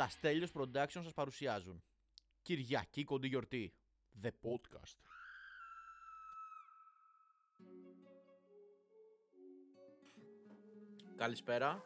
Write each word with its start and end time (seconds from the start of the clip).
Τα 0.00 0.08
Στέλιος 0.08 0.50
Production 0.54 1.00
σας 1.02 1.12
παρουσιάζουν. 1.14 1.82
Κυριακή 2.42 3.04
κοντή 3.04 3.28
γιορτή. 3.28 3.74
The 4.22 4.28
Podcast. 4.28 4.96
Καλησπέρα. 11.16 11.84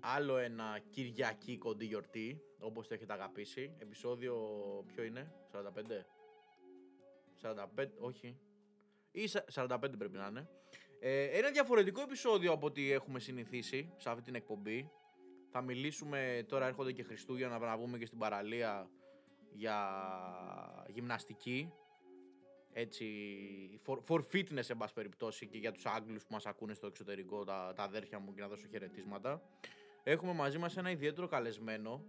Άλλο 0.00 0.36
ένα 0.36 0.80
Κυριακή 0.90 1.58
κοντή 1.58 1.84
γιορτή 1.84 2.40
Όπως 2.58 2.88
το 2.88 2.94
έχετε 2.94 3.12
αγαπήσει. 3.12 3.76
Επισόδιο 3.78 4.34
ποιο 4.86 5.02
είναι 5.02 5.32
45 5.52 6.04
45 7.42 7.88
όχι. 7.98 8.38
Ή 9.10 9.28
45 9.52 9.78
πρέπει 9.98 10.16
να 10.16 10.26
είναι. 10.26 10.48
Ε, 11.00 11.38
Ένα 11.38 11.50
διαφορετικό 11.50 12.02
επεισόδιο 12.02 12.52
από 12.52 12.66
ό,τι 12.66 12.92
έχουμε 12.92 13.18
συνηθίσει 13.18 13.92
Σε 13.96 14.10
αυτή 14.10 14.22
την 14.22 14.34
εκπομπή 14.34 14.90
θα 15.56 15.64
μιλήσουμε, 15.64 16.44
τώρα 16.48 16.66
έρχονται 16.66 16.92
και 16.92 17.02
Χριστούγεννα 17.02 17.58
να 17.58 17.76
βγούμε 17.76 17.98
και 17.98 18.06
στην 18.06 18.18
παραλία 18.18 18.90
για 19.52 19.78
γυμναστική. 20.88 21.72
Έτσι, 22.72 23.06
for, 23.86 23.98
for 24.08 24.20
fitness 24.32 24.68
εν 24.70 24.76
πάση 24.76 24.92
περιπτώσει 24.94 25.46
και 25.46 25.58
για 25.58 25.72
τους 25.72 25.86
Άγγλους 25.86 26.22
που 26.22 26.32
μας 26.32 26.46
ακούνε 26.46 26.74
στο 26.74 26.86
εξωτερικό, 26.86 27.44
τα, 27.44 27.72
τα 27.76 27.82
αδέρφια 27.82 28.18
μου 28.18 28.34
και 28.34 28.40
να 28.40 28.48
δώσω 28.48 28.66
χαιρετίσματα. 28.70 29.42
Έχουμε 30.02 30.32
μαζί 30.32 30.58
μας 30.58 30.76
ένα 30.76 30.90
ιδιαίτερο 30.90 31.26
καλεσμένο. 31.26 32.04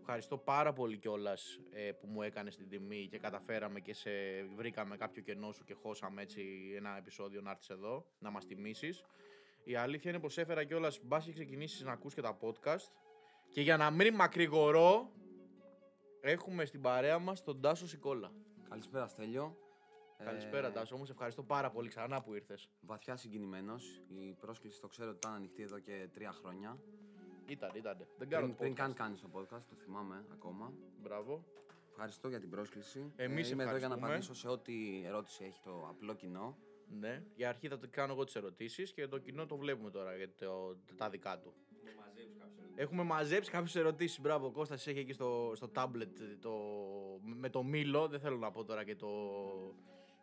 Ευχαριστώ 0.00 0.38
πάρα 0.38 0.72
πολύ 0.72 0.96
κιόλας 0.96 1.60
ε, 1.70 1.92
που 1.92 2.06
μου 2.06 2.22
έκανε 2.22 2.50
την 2.50 2.68
τιμή 2.68 3.08
και 3.10 3.18
καταφέραμε 3.18 3.80
και 3.80 3.94
σε 3.94 4.10
βρήκαμε 4.56 4.96
κάποιο 4.96 5.22
κενό 5.22 5.52
σου 5.52 5.64
και 5.64 5.74
χώσαμε 5.74 6.22
έτσι 6.22 6.42
ένα 6.76 6.96
επεισόδιο 6.96 7.40
να 7.40 7.50
έρθεις 7.50 7.68
εδώ 7.68 8.06
να 8.18 8.30
μας 8.30 8.46
τιμήσεις. 8.46 9.04
Η 9.64 9.74
αλήθεια 9.76 10.10
είναι 10.10 10.20
πως 10.20 10.38
έφερα 10.38 10.64
κιόλας 10.64 11.00
μπα 11.02 11.18
και 11.18 11.32
ξεκινήσεις 11.32 11.82
να 11.82 11.92
ακούς 11.92 12.14
και 12.14 12.20
τα 12.20 12.38
podcast. 12.40 12.92
Και 13.48 13.60
για 13.60 13.76
να 13.76 13.90
μην 13.90 14.14
μακρηγορώ, 14.14 15.10
έχουμε 16.20 16.64
στην 16.64 16.80
παρέα 16.80 17.18
μας 17.18 17.42
τον 17.42 17.60
Τάσο 17.60 17.86
Σικόλα. 17.86 18.32
Καλησπέρα 18.68 19.06
Στέλιο. 19.06 19.56
Καλησπέρα 20.24 20.66
ε... 20.66 20.70
Τάσο, 20.70 20.94
όμως 20.94 21.10
ευχαριστώ 21.10 21.42
πάρα 21.42 21.70
πολύ 21.70 21.88
ξανά 21.88 22.22
που 22.22 22.34
ήρθες. 22.34 22.70
Βαθιά 22.80 23.16
συγκινημένος. 23.16 24.02
Η 24.08 24.32
πρόσκληση 24.40 24.80
το 24.80 24.88
ξέρω 24.88 25.08
ότι 25.08 25.18
ήταν 25.18 25.32
ανοιχτή 25.32 25.62
εδώ 25.62 25.78
και 25.78 26.08
τρία 26.12 26.32
χρόνια. 26.32 26.78
Ήταν, 27.46 27.70
ήταν. 27.74 28.06
Δεν 28.18 28.28
κάνω 28.28 28.44
πριν, 28.44 28.56
πριν 28.56 28.74
καν 28.74 28.94
κάνεις 28.94 29.20
το 29.20 29.28
podcast, 29.34 29.62
το 29.68 29.74
θυμάμαι 29.84 30.24
ακόμα. 30.32 30.72
Μπράβο. 31.02 31.44
Ευχαριστώ 31.90 32.28
για 32.28 32.40
την 32.40 32.50
πρόσκληση. 32.50 33.12
Εμείς 33.16 33.48
ε, 33.48 33.52
είμαι 33.52 33.62
εδώ 33.62 33.76
για 33.76 33.88
να 33.88 33.94
απαντήσω 33.94 34.34
σε 34.34 34.48
ό,τι 34.48 35.02
ερώτηση 35.04 35.44
έχει 35.44 35.60
το 35.62 35.86
απλό 35.90 36.14
κοινό. 36.14 36.56
Ναι, 36.98 37.22
για 37.34 37.48
αρχή 37.48 37.68
θα 37.68 37.78
το 37.78 37.88
κάνω 37.90 38.12
εγώ 38.12 38.24
τις 38.24 38.34
ερωτήσεις 38.34 38.92
και 38.92 39.06
το 39.06 39.18
κοινό 39.18 39.46
το 39.46 39.56
βλέπουμε 39.56 39.90
τώρα 39.90 40.16
για 40.16 40.34
το, 40.34 40.76
τα 40.96 41.10
δικά 41.10 41.38
του. 41.38 41.54
Έχουμε 42.74 43.02
μαζέψει 43.02 43.50
κάποιες 43.50 43.76
ερωτήσεις. 43.76 44.20
Μπράβο, 44.20 44.46
ο 44.46 44.50
Κώστας 44.50 44.86
έχει 44.86 44.98
εκεί 44.98 45.12
στο, 45.12 45.52
στο 45.54 45.70
tablet 45.74 46.08
το, 46.40 46.52
με 47.22 47.48
το 47.48 47.62
μήλο. 47.62 48.08
Δεν 48.08 48.20
θέλω 48.20 48.36
να 48.36 48.50
πω 48.50 48.64
τώρα 48.64 48.84
και, 48.84 48.96
το, 48.96 49.08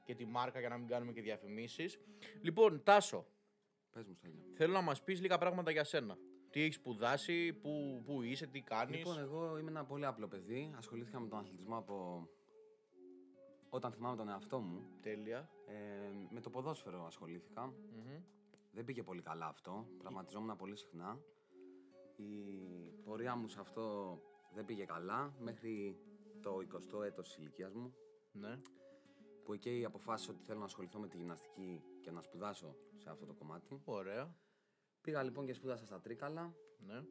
και 0.04 0.16
τη 0.16 0.26
μάρκα 0.26 0.60
για 0.60 0.70
να 0.70 0.78
μην 0.78 0.88
κάνουμε 0.88 1.12
και 1.12 1.22
διαφημίσεις. 1.22 2.00
Λοιπόν, 2.42 2.84
Τάσο. 2.84 3.26
Πες 3.92 4.06
μου, 4.06 4.14
Στέλιο. 4.14 4.44
Θέλω 4.56 4.74
να 4.74 4.82
μας 4.82 5.04
πεις 5.04 5.22
λίγα 5.22 5.38
πράγματα 5.38 5.72
για 5.72 5.84
σένα. 5.84 6.18
Τι 6.50 6.62
έχεις 6.62 6.76
σπουδάσει, 6.76 7.54
πού, 7.54 8.02
πού 8.06 8.22
είσαι, 8.22 8.48
τι 8.48 8.62
κάνεις; 8.62 8.98
Λοιπόν, 8.98 9.20
εγώ 9.20 9.58
είμαι 9.58 9.70
ένα 9.70 9.86
πολύ 9.86 10.06
απλό 10.06 10.28
παιδί. 10.28 10.74
Ασχολήθηκα 10.78 11.20
με 11.20 11.28
τον 11.28 11.40
αθλητισμό 11.40 11.78
από 11.78 12.28
όταν 13.70 13.92
θυμάμαι 13.92 14.16
τον 14.16 14.30
εαυτό 14.30 14.60
μου. 14.60 14.82
Τέλεια. 15.02 15.50
Ε, 15.66 16.12
με 16.30 16.42
το 16.42 16.50
ποδόσφαιρο 16.50 17.08
Δεν 18.72 18.86
πήγε 18.86 19.04
πολύ 19.04 19.22
καλά 19.22 19.46
αυτό. 19.46 19.88
Τραυματιζόμουν 19.98 20.56
πολύ 20.56 20.76
συχνά. 20.78 21.20
Η 22.16 22.32
πορεία 23.04 23.36
μου 23.36 23.48
σε 23.48 23.60
αυτό 23.60 24.18
δεν 24.54 24.66
πήγε 24.66 24.86
καλά 24.86 25.34
μέχρι 25.40 25.98
το 26.42 26.58
20ο 26.58 27.04
έτος 27.04 27.28
της 27.28 27.38
ηλικίας 27.38 27.74
μου. 27.74 27.94
Ναι. 28.32 28.60
Που 29.44 29.54
εκεί 29.54 29.84
αποφάσισα 29.86 30.32
ότι 30.32 30.44
θέλω 30.44 30.60
να 30.60 30.66
ασχοληθώ 30.66 31.00
με 31.00 31.08
τη 31.08 31.18
γυμναστική 31.18 31.84
και 32.02 32.12
να 32.12 32.22
σπουδάσω 32.22 32.76
σε 32.98 33.10
αυτό 33.10 33.26
το 33.26 33.34
κομμάτι. 33.34 33.82
Ωραία. 33.86 34.36
Πήγα 35.02 35.24
λοιπόν 35.24 35.46
και 35.46 35.54
σπούδασα 35.54 35.86
στα 35.86 36.00
Τρίκαλα. 36.00 36.54
Ναι 36.78 37.02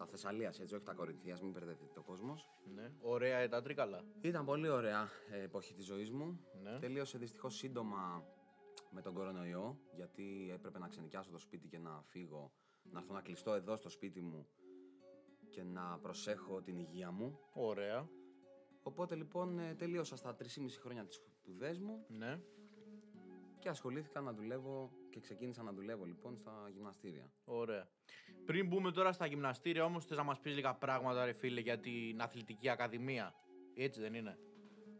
τα 0.00 0.06
Θεσσαλίας, 0.06 0.60
έτσι, 0.60 0.74
όχι 0.74 0.84
τα 0.84 0.94
Κορινθίας, 0.94 1.40
μην 1.42 1.50
μπερδευτείτε 1.50 1.92
το 1.94 2.02
κόσμος. 2.02 2.50
Ναι. 2.74 2.92
Ωραία 3.00 3.48
τα 3.48 3.62
τρίκαλα. 3.62 4.04
Ήταν 4.20 4.44
πολύ 4.44 4.68
ωραία 4.68 5.08
ε, 5.30 5.42
εποχή 5.42 5.74
της 5.74 5.84
ζωής 5.84 6.10
μου. 6.10 6.40
Ναι. 6.62 6.78
Τελείωσε 6.78 7.18
δυστυχώς 7.18 7.56
σύντομα 7.56 8.24
με 8.90 9.02
τον 9.02 9.14
κορονοϊό, 9.14 9.78
γιατί 9.94 10.50
έπρεπε 10.52 10.78
να 10.78 10.88
ξενικιάσω 10.88 11.30
το 11.30 11.38
σπίτι 11.38 11.68
και 11.68 11.78
να 11.78 12.02
φύγω, 12.02 12.52
να 12.82 12.98
έρθω 12.98 13.12
να 13.12 13.20
κλειστώ 13.20 13.52
εδώ 13.52 13.76
στο 13.76 13.88
σπίτι 13.88 14.20
μου 14.20 14.46
και 15.50 15.62
να 15.62 15.98
προσέχω 15.98 16.62
την 16.62 16.78
υγεία 16.78 17.10
μου. 17.10 17.38
Ωραία. 17.52 18.08
Οπότε 18.82 19.14
λοιπόν 19.14 19.58
ε, 19.58 19.74
τελείωσα 19.74 20.16
στα 20.16 20.36
3,5 20.36 20.46
χρόνια 20.80 21.04
της 21.04 21.14
σπουδές 21.14 21.78
μου. 21.78 22.04
Ναι. 22.08 22.40
Και 23.60 23.68
ασχολήθηκα 23.68 24.20
να 24.20 24.32
δουλεύω 24.32 24.90
και 25.10 25.20
ξεκίνησα 25.20 25.62
να 25.62 25.72
δουλεύω 25.72 26.04
λοιπόν 26.04 26.36
στα 26.36 26.68
γυμναστήρια. 26.72 27.30
Ωραία. 27.44 27.88
Πριν 28.44 28.66
μπούμε 28.66 28.90
τώρα 28.90 29.12
στα 29.12 29.26
γυμναστήρια, 29.26 29.84
όμως 29.84 30.04
θες 30.04 30.16
να 30.16 30.22
μας 30.22 30.40
πεις 30.40 30.54
λίγα 30.54 30.74
πράγματα, 30.74 31.24
ρε 31.24 31.32
φίλε, 31.32 31.60
για 31.60 31.78
την 31.78 32.20
αθλητική 32.20 32.68
ακαδημία. 32.68 33.34
Έτσι 33.74 34.00
δεν 34.00 34.14
είναι; 34.14 34.38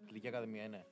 Αθλητική 0.02 0.28
ακαδημία 0.28 0.64
είναι. 0.64 0.86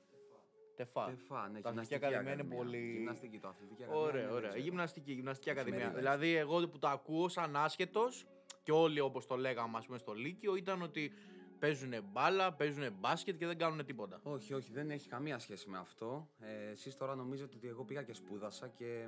Τεφά. 0.75 1.05
Τεφά, 1.05 1.49
ναι, 1.49 1.61
το 1.61 1.69
αθλητική 1.69 1.95
ακαδημία, 1.95 2.33
είναι 2.33 2.43
πολύ. 2.43 2.91
Γυμναστική, 2.91 3.39
το 3.39 3.47
αθλητική 3.47 3.83
ακαδημία. 3.83 4.07
Ωραία, 4.07 4.31
ωραία. 4.31 4.57
Η 4.57 4.61
γυμναστική, 4.61 5.11
γυμναστική 5.11 5.49
ακαδημία. 5.49 5.89
Δηλαδή, 5.89 6.35
εγώ 6.35 6.67
που 6.67 6.79
το 6.79 6.87
ακούω 6.87 7.27
σαν 7.27 7.55
άσχετος 7.55 8.27
και 8.63 8.71
όλοι 8.71 8.99
όπως 8.99 9.25
το 9.25 9.35
λέγαμε, 9.35 9.77
ας 9.77 9.85
πούμε, 9.85 9.97
στο 9.97 10.13
Λύκειο, 10.13 10.55
ήταν 10.55 10.81
ότι 10.81 11.11
παίζουν 11.59 11.93
μπάλα, 12.11 12.53
παίζουν 12.53 12.93
μπάσκετ 12.99 13.37
και 13.37 13.45
δεν 13.45 13.57
κάνουν 13.57 13.85
τίποτα. 13.85 14.19
Όχι, 14.23 14.53
όχι, 14.53 14.71
δεν 14.71 14.91
έχει 14.91 15.07
καμία 15.07 15.39
σχέση 15.39 15.69
με 15.69 15.77
αυτό. 15.77 16.29
Ε, 16.39 16.69
Εσείς 16.71 16.95
τώρα 16.97 17.15
νομίζετε 17.15 17.55
ότι 17.55 17.67
εγώ 17.67 17.83
πήγα 17.83 18.03
και 18.03 18.13
σπούδασα 18.13 18.67
και 18.67 19.07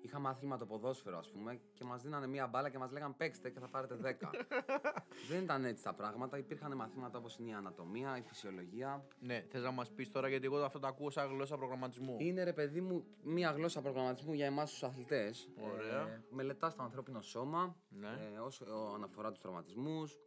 είχα 0.00 0.18
μάθημα 0.18 0.56
το 0.58 0.66
ποδόσφαιρο, 0.66 1.18
ας 1.18 1.30
πούμε, 1.30 1.60
και 1.72 1.84
μας 1.84 2.02
δίνανε 2.02 2.26
μία 2.26 2.46
μπάλα 2.46 2.68
και 2.70 2.78
μας 2.78 2.90
λέγανε 2.92 3.14
παίξτε 3.16 3.50
και 3.50 3.58
θα 3.60 3.68
πάρετε 3.68 3.94
10. 4.20 4.30
δεν 5.30 5.42
ήταν 5.42 5.64
έτσι 5.64 5.84
τα 5.84 5.94
πράγματα. 5.94 6.38
Υπήρχαν 6.38 6.76
μαθήματα 6.76 7.18
όπως 7.18 7.38
είναι 7.38 7.50
η 7.50 7.52
ανατομία, 7.52 8.16
η 8.18 8.22
φυσιολογία. 8.22 9.04
Ναι, 9.20 9.44
θες 9.50 9.62
να 9.62 9.70
μας 9.70 9.90
πεις 9.92 10.10
τώρα 10.10 10.28
γιατί 10.28 10.46
εγώ 10.46 10.56
αυτό 10.56 10.78
το 10.78 10.86
ακούω 10.86 11.10
σαν 11.10 11.28
γλώσσα 11.28 11.56
προγραμματισμού. 11.56 12.16
Είναι 12.18 12.42
ρε 12.44 12.52
παιδί 12.52 12.80
μου 12.80 13.04
μία 13.22 13.50
γλώσσα 13.50 13.80
προγραμματισμού 13.80 14.32
για 14.32 14.46
εμάς 14.46 14.70
τους 14.70 14.82
αθλητές. 14.82 15.48
Ωραία. 15.72 16.00
Ε, 16.08 16.22
Μελετάς 16.30 16.74
το 16.74 16.82
ανθρώπινο 16.82 17.20
σώμα 17.20 17.76
Ναι. 17.88 18.08
ε, 18.34 18.38
όσο 18.38 18.64
αναφορά 18.94 19.30
τους 19.30 19.40
τραυματισμούς, 19.40 20.18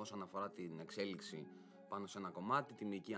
όσον 0.00 0.22
αφορά 0.22 0.50
την 0.50 0.80
εξέλιξη 0.80 1.46
πάνω 1.88 2.06
σε 2.06 2.18
ένα 2.18 2.30
κομμάτι, 2.30 2.74
τη 2.74 2.84
μυϊκή 2.84 3.16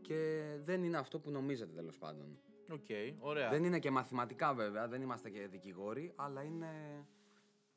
και 0.00 0.42
δεν 0.64 0.84
είναι 0.84 0.96
αυτό 0.96 1.18
που 1.18 1.30
νομίζετε 1.30 1.74
τέλος 1.74 1.98
πάντων. 1.98 2.38
Οκ, 2.70 2.84
okay, 2.88 3.14
ωραία. 3.18 3.50
Δεν 3.50 3.64
είναι 3.64 3.78
και 3.78 3.90
μαθηματικά 3.90 4.54
βέβαια, 4.54 4.88
δεν 4.88 5.02
είμαστε 5.02 5.30
και 5.30 5.46
δικηγόροι, 5.46 6.12
αλλά 6.16 6.42
είναι 6.42 6.68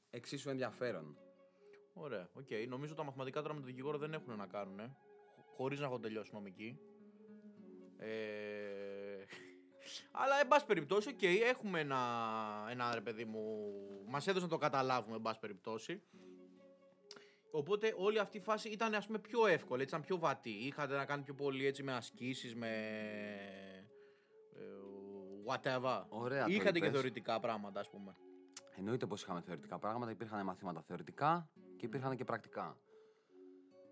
εξίσου 0.10 0.50
ενδιαφέρον. 0.50 1.18
Ωραία, 1.94 2.30
οκ. 2.34 2.46
Okay. 2.50 2.66
Νομίζω 2.68 2.94
τα 2.94 3.04
μαθηματικά 3.04 3.42
τώρα 3.42 3.54
με 3.54 3.60
τον 3.60 3.70
δικηγόρο 3.70 3.98
δεν 3.98 4.14
έχουν 4.14 4.36
να 4.36 4.46
κάνουν, 4.46 4.80
ε, 4.80 4.96
χωρίς 5.56 5.80
να 5.80 5.86
έχουν 5.86 6.02
τελειώσει 6.02 6.34
νομική. 6.34 6.80
Ε... 7.98 8.08
Αλλά, 10.22 10.40
εν 10.42 10.48
πάση 10.48 10.66
περιπτώσει, 10.66 11.10
οκ, 11.10 11.20
okay, 11.22 11.38
έχουμε 11.44 11.80
ένα, 11.80 11.98
ένα 12.70 12.94
ρε 12.94 13.02
παιδί 13.02 13.26
μου. 13.26 13.72
Μας 14.08 14.28
έδωσε 14.28 14.46
να 14.46 14.52
το 14.52 14.58
καταλάβουμε, 14.58 15.16
εν 15.16 15.22
πάση 15.22 15.40
περιπτώσει. 15.40 16.02
Οπότε 17.52 17.94
όλη 17.98 18.20
αυτή 18.20 18.38
η 18.38 18.42
φάση 18.42 18.70
ήταν 18.70 18.94
ας 18.94 19.06
πούμε 19.06 19.20
πιο 19.20 19.46
εύκολη, 19.46 19.82
έτσι, 19.82 19.96
ήταν 19.96 20.08
πιο 20.08 20.18
βατή. 20.18 20.50
Είχατε 20.50 20.96
να 20.96 21.06
κάνει 21.06 21.24
πιο 21.24 21.34
πολύ 21.34 21.66
έτσι 21.66 21.84
με 21.84 21.94
ασκήσεις, 21.94 22.56
με 22.56 22.70
ε, 24.54 24.62
whatever. 25.48 26.04
Ωραία, 26.10 26.46
Είχατε 26.48 26.80
και 26.80 26.90
θεωρητικά 26.90 27.40
πράγματα 27.40 27.80
ας 27.80 27.90
πούμε. 27.90 28.16
Εννοείται 28.76 29.06
πως 29.06 29.22
είχαμε 29.22 29.42
θεωρητικά 29.42 29.80
πράγματα, 29.80 30.12
υπήρχαν 30.12 30.46
μαθήματα 30.46 30.82
θεωρητικά 30.82 31.50
και 31.78 31.86
υπήρχαν 31.86 32.16
και 32.16 32.24
πρακτικά. 32.24 32.78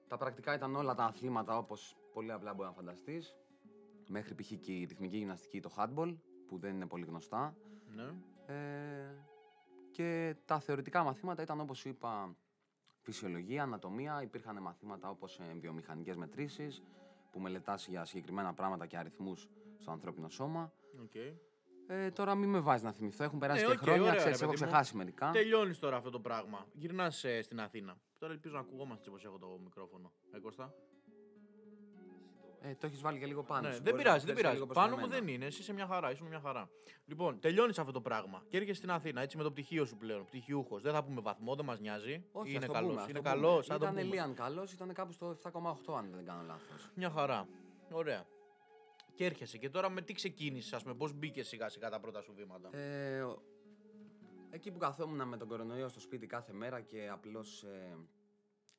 Τα 0.08 0.18
πρακτικά 0.18 0.54
ήταν 0.54 0.76
όλα 0.76 0.96
τα 0.96 1.04
αθλήματα 1.04 1.58
όπως 1.58 1.98
πολύ 2.14 2.32
απλά 2.32 2.54
μπορεί 2.54 2.68
να 2.68 2.74
φανταστείς. 2.74 3.36
Μέχρι 4.08 4.36
π.χ. 4.36 4.48
και 4.48 4.72
η 4.72 4.86
ρυθμική 4.86 5.18
γυμναστική, 5.18 5.60
το 5.60 5.72
handball, 5.78 6.18
που 6.48 6.58
δεν 6.58 6.76
είναι 6.76 6.88
πολύ 6.88 7.06
γνωστά. 7.06 7.56
Ναι. 7.96 8.14
Ε, 8.54 9.26
και 9.92 10.36
τα 10.46 10.60
θεωρητικά 10.60 11.04
μαθήματα 11.04 11.42
ήταν 11.42 11.60
όπως 11.60 11.86
είπα 11.86 12.36
φυσιολογία, 13.10 13.64
ανατομία, 13.64 14.22
υπήρχαν 14.22 14.62
μαθήματα 14.62 15.10
όπως 15.10 15.40
ε, 15.40 15.54
βιομηχανικές 15.60 16.16
μετρήσεις 16.16 16.84
που 17.32 17.40
μελετάς 17.40 17.88
για 17.88 18.06
συγκεκριμένα 18.06 18.54
πράγματα 18.54 18.86
και 18.86 18.98
αριθμούς 18.98 19.50
στο 19.78 19.92
ανθρώπινο 19.92 20.30
σώμα. 20.30 20.74
Okay. 21.04 21.34
Ε, 21.88 22.12
τώρα 22.12 22.36
μην 22.36 22.50
με 22.50 22.60
βάζεις 22.60 22.84
να 22.84 22.92
θυμηθώ, 22.92 23.24
έχουν 23.24 23.40
περάσει 23.40 23.62
Ναι, 23.62 23.68
και 23.68 23.74
οκ, 23.76 23.82
χρόνια, 23.82 24.02
ωραία, 24.02 24.16
ξέρεις, 24.16 24.40
ρε 24.40 24.44
έχω 24.46 24.52
παιδί 24.52 24.64
μου. 24.64 24.68
ξεχάσει 24.70 24.96
μερικά. 24.96 25.32
Τελειώνεις 25.32 25.80
τώρα 25.80 25.98
αυτό 25.98 26.10
το 26.10 26.20
πράγμα. 26.20 26.66
Γυρνάς 26.74 27.26
στην 27.42 27.60
Αθήνα. 27.60 27.98
Τώρα 28.18 28.34
ελπίζω 28.34 28.54
να 28.54 28.60
ακουγόμαστε 28.60 29.10
όπως 29.10 29.26
έχω 29.26 29.38
το 29.38 29.60
μικρόφωνο. 29.64 30.12
Ε, 30.32 30.40
Κώστα. 30.40 30.74
Ε, 32.62 32.76
το 32.76 32.86
έχεις 32.86 33.02
βάλει 33.02 33.20
και 33.20 33.26
λίγο 33.26 33.44
πάνω. 33.44 33.68
Ναι, 33.68 33.74
σου. 33.74 33.82
δεν 33.84 33.92
Μπορείς 33.94 33.98
πειράζει, 34.06 34.20
να 34.20 34.34
δεν 34.34 34.36
το 34.36 34.42
πειράζει. 34.42 34.42
δεις 34.42 34.50
και 34.50 34.54
λίγο 34.54 34.66
προς 34.66 34.78
Πάνω 34.78 34.90
τα 34.96 35.00
μου 35.02 35.06
εμένα. 35.06 35.26
δεν 35.26 35.34
είναι. 35.34 35.46
Εσύ 35.46 35.62
είσαι 35.62 35.74
μια 35.74 35.88
χαρά. 35.88 36.12
Είσαι 36.12 36.24
μια 36.24 36.40
χαρά. 36.40 36.70
Λοιπόν, 37.06 37.40
τελειώνεις 37.40 37.80
αυτό 37.80 37.92
το 37.92 38.02
πράγμα 38.02 38.44
και 38.50 38.58
έρχεσαι 38.58 38.78
στην 38.78 38.92
Αθήνα 38.92 39.22
έτσι 39.22 39.38
με 39.38 39.44
το 39.44 39.52
πτυχίο 39.52 39.86
σου 39.86 39.98
πλέον. 39.98 40.26
Πτυχιούχος. 40.26 40.82
Δεν 40.82 40.94
θα 40.94 41.04
πούμε 41.04 41.22
βαθμό, 41.22 41.56
δεν 41.56 41.66
μας 41.66 41.80
νοιάζει. 41.80 42.24
Όχι, 42.32 42.50
είναι 42.50 42.58
ας 42.60 42.66
το 42.66 42.72
καλός. 42.72 42.90
πούμε, 42.90 43.02
ας 43.02 43.10
Είναι 43.10 43.18
το 43.20 43.24
πούμε. 43.30 43.34
καλός. 43.36 43.66
Σαν 43.66 43.80
το 43.80 43.86
Ήταν 43.86 43.96
πούμε. 43.98 44.14
Λίαν 44.14 44.34
καλός, 44.34 44.72
ήταν 44.74 44.94
κάπου 44.94 45.12
στο 45.12 45.36
7,8 45.36 45.96
αν 45.98 46.12
δεν 46.16 46.26
κάνω 46.26 46.42
λάθος. 46.48 46.90
Μια 46.96 47.10
χαρά. 47.10 47.48
Ωραία. 47.92 48.26
Και 49.14 49.26
έρχεσαι. 49.26 49.58
Και 49.58 49.70
τώρα 49.70 49.90
με 49.90 50.02
τι 50.02 50.14
ξεκίνησες, 50.14 50.74
ας 50.74 50.84
πούμε, 50.84 50.96
πώς 50.96 51.14
μπήκες 51.14 51.48
σιγά 51.48 51.70
σιγά 51.70 51.90
τα 51.90 52.00
πρώτα 52.00 52.22
σου 52.22 52.34
βήματα; 52.36 52.70
Ε, 52.78 53.22
ο- 53.22 53.42
εκεί 54.50 54.72
που 54.72 54.78
καθόμουν 54.78 55.28
με 55.28 55.38
τον 55.38 55.48
κορονοϊό 55.48 55.88
στο 55.88 56.00
σπίτι 56.00 56.28
κάθε 56.28 56.54
μέρα 56.54 56.82
και 56.82 57.10
απλώς 57.12 57.64
ε, 57.64 57.98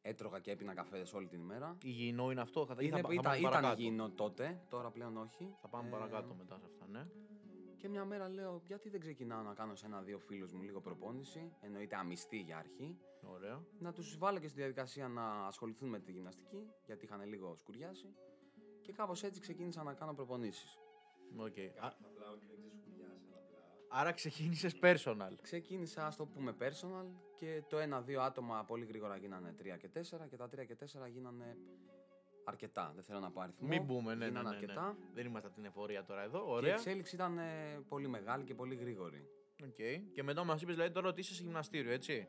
έτρωγα 0.02 0.38
και 0.38 0.50
έπινα 0.50 0.74
καφέ 0.74 1.06
όλη 1.14 1.26
την 1.28 1.40
ημέρα. 1.40 1.76
Υγιεινό 1.82 2.30
είναι 2.30 2.40
αυτό, 2.40 2.66
θα, 2.66 2.74
ή 2.74 2.76
Είναι, 2.80 3.00
θα, 3.00 3.06
θα 3.08 3.12
ήταν, 3.12 3.24
πάμε 3.24 3.36
ήταν 3.38 3.50
παρακάτω. 3.50 3.80
υγιεινό 3.82 4.10
τότε, 4.10 4.60
τώρα 4.68 4.90
πλέον 4.90 5.16
όχι. 5.16 5.54
Θα 5.60 5.68
πάμε 5.68 5.88
Ε, 5.88 5.90
παρακάτω 5.90 6.34
μετά 6.34 6.58
σε 6.58 6.66
αυτά, 6.66 6.86
ναι. 6.88 7.06
Και 7.76 7.88
μια 7.88 8.04
μέρα 8.04 8.28
λέω, 8.28 8.62
γιατί 8.66 8.88
δεν 8.88 9.00
ξεκινάω 9.00 9.42
να 9.42 9.54
κάνω 9.54 9.74
σε 9.74 9.86
ένα-δύο 9.86 10.18
φίλους 10.18 10.52
μου 10.52 10.62
λίγο 10.62 10.80
προπόνηση, 10.80 11.52
εννοείται 11.60 11.96
αμυστή 11.96 12.36
για 12.38 12.56
αρχή, 12.58 12.98
Ωραία. 13.22 13.64
να 13.78 13.92
τους 13.92 14.18
βάλω 14.18 14.38
και 14.38 14.48
στη 14.48 14.56
διαδικασία 14.58 15.08
να 15.08 15.46
ασχοληθούν 15.46 15.88
με 15.88 15.98
τη 15.98 16.12
γυμναστική, 16.12 16.66
γιατί 16.86 17.04
είχαν 17.04 17.28
λίγο 17.28 17.56
σκουριάσει. 17.56 18.14
Και 18.80 18.92
κάπως 18.92 19.22
έτσι 19.22 19.40
ξεκίνησα 19.40 19.82
να 19.82 19.94
κάνω 19.94 20.14
προπονήσεις. 20.14 20.78
Οκ. 21.36 21.58
Α- 21.58 21.96
Απλά 22.04 22.30
ότι 22.30 22.46
δεν 22.46 22.56
ξεσκουλιάσει, 22.58 22.58
αλλά 22.60 22.66
απλά. 22.66 22.79
Άρα 23.92 24.12
ξεκίνησες 24.12 24.76
personal. 24.82 25.32
Ξεκίνησα, 25.42 26.06
ας 26.06 26.16
το 26.16 26.26
πούμε, 26.26 26.56
personal 26.60 27.06
και 27.36 27.62
το 27.68 27.78
ένα-δύο 27.78 28.20
άτομα 28.20 28.64
πολύ 28.64 28.84
γρήγορα 28.84 29.16
γίνανε 29.16 29.54
3 29.58 29.76
και 29.78 29.88
4 29.94 30.28
και 30.28 30.36
τα 30.36 30.48
3 30.48 30.64
και 30.66 30.76
4 30.76 31.08
γίνανε 31.08 31.56
αρκετά. 32.44 32.92
Δεν 32.94 33.04
θέλω 33.04 33.18
να 33.18 33.30
πω 33.30 33.40
αριθμό. 33.40 33.68
Μην 33.68 33.82
μπούμε, 33.82 34.14
ναι, 34.14 34.18
ναι, 34.18 34.26
γίνανε 34.26 34.48
ναι, 34.48 34.56
ναι. 34.56 34.62
αρκετά. 34.62 34.96
Δεν 35.14 35.26
είμαστε 35.26 35.46
από 35.46 35.56
την 35.56 35.64
εφορία 35.64 36.04
τώρα 36.04 36.22
εδώ. 36.22 36.38
Και 36.38 36.50
η 36.50 36.52
Ωραία. 36.52 36.72
εξέλιξη 36.72 37.14
ήταν 37.14 37.38
ε, 37.38 37.80
πολύ 37.88 38.08
μεγάλη 38.08 38.44
και 38.44 38.54
πολύ 38.54 38.74
γρήγορη. 38.74 39.28
Οκ. 39.64 40.12
Και 40.12 40.22
μετά 40.22 40.44
μας 40.44 40.62
είπες 40.62 40.74
δηλαδή 40.74 40.92
τώρα 40.92 41.08
ότι 41.08 41.20
είσαι 41.20 41.34
σε 41.34 41.42
γυμναστήριο, 41.42 41.92
έτσι. 41.92 42.28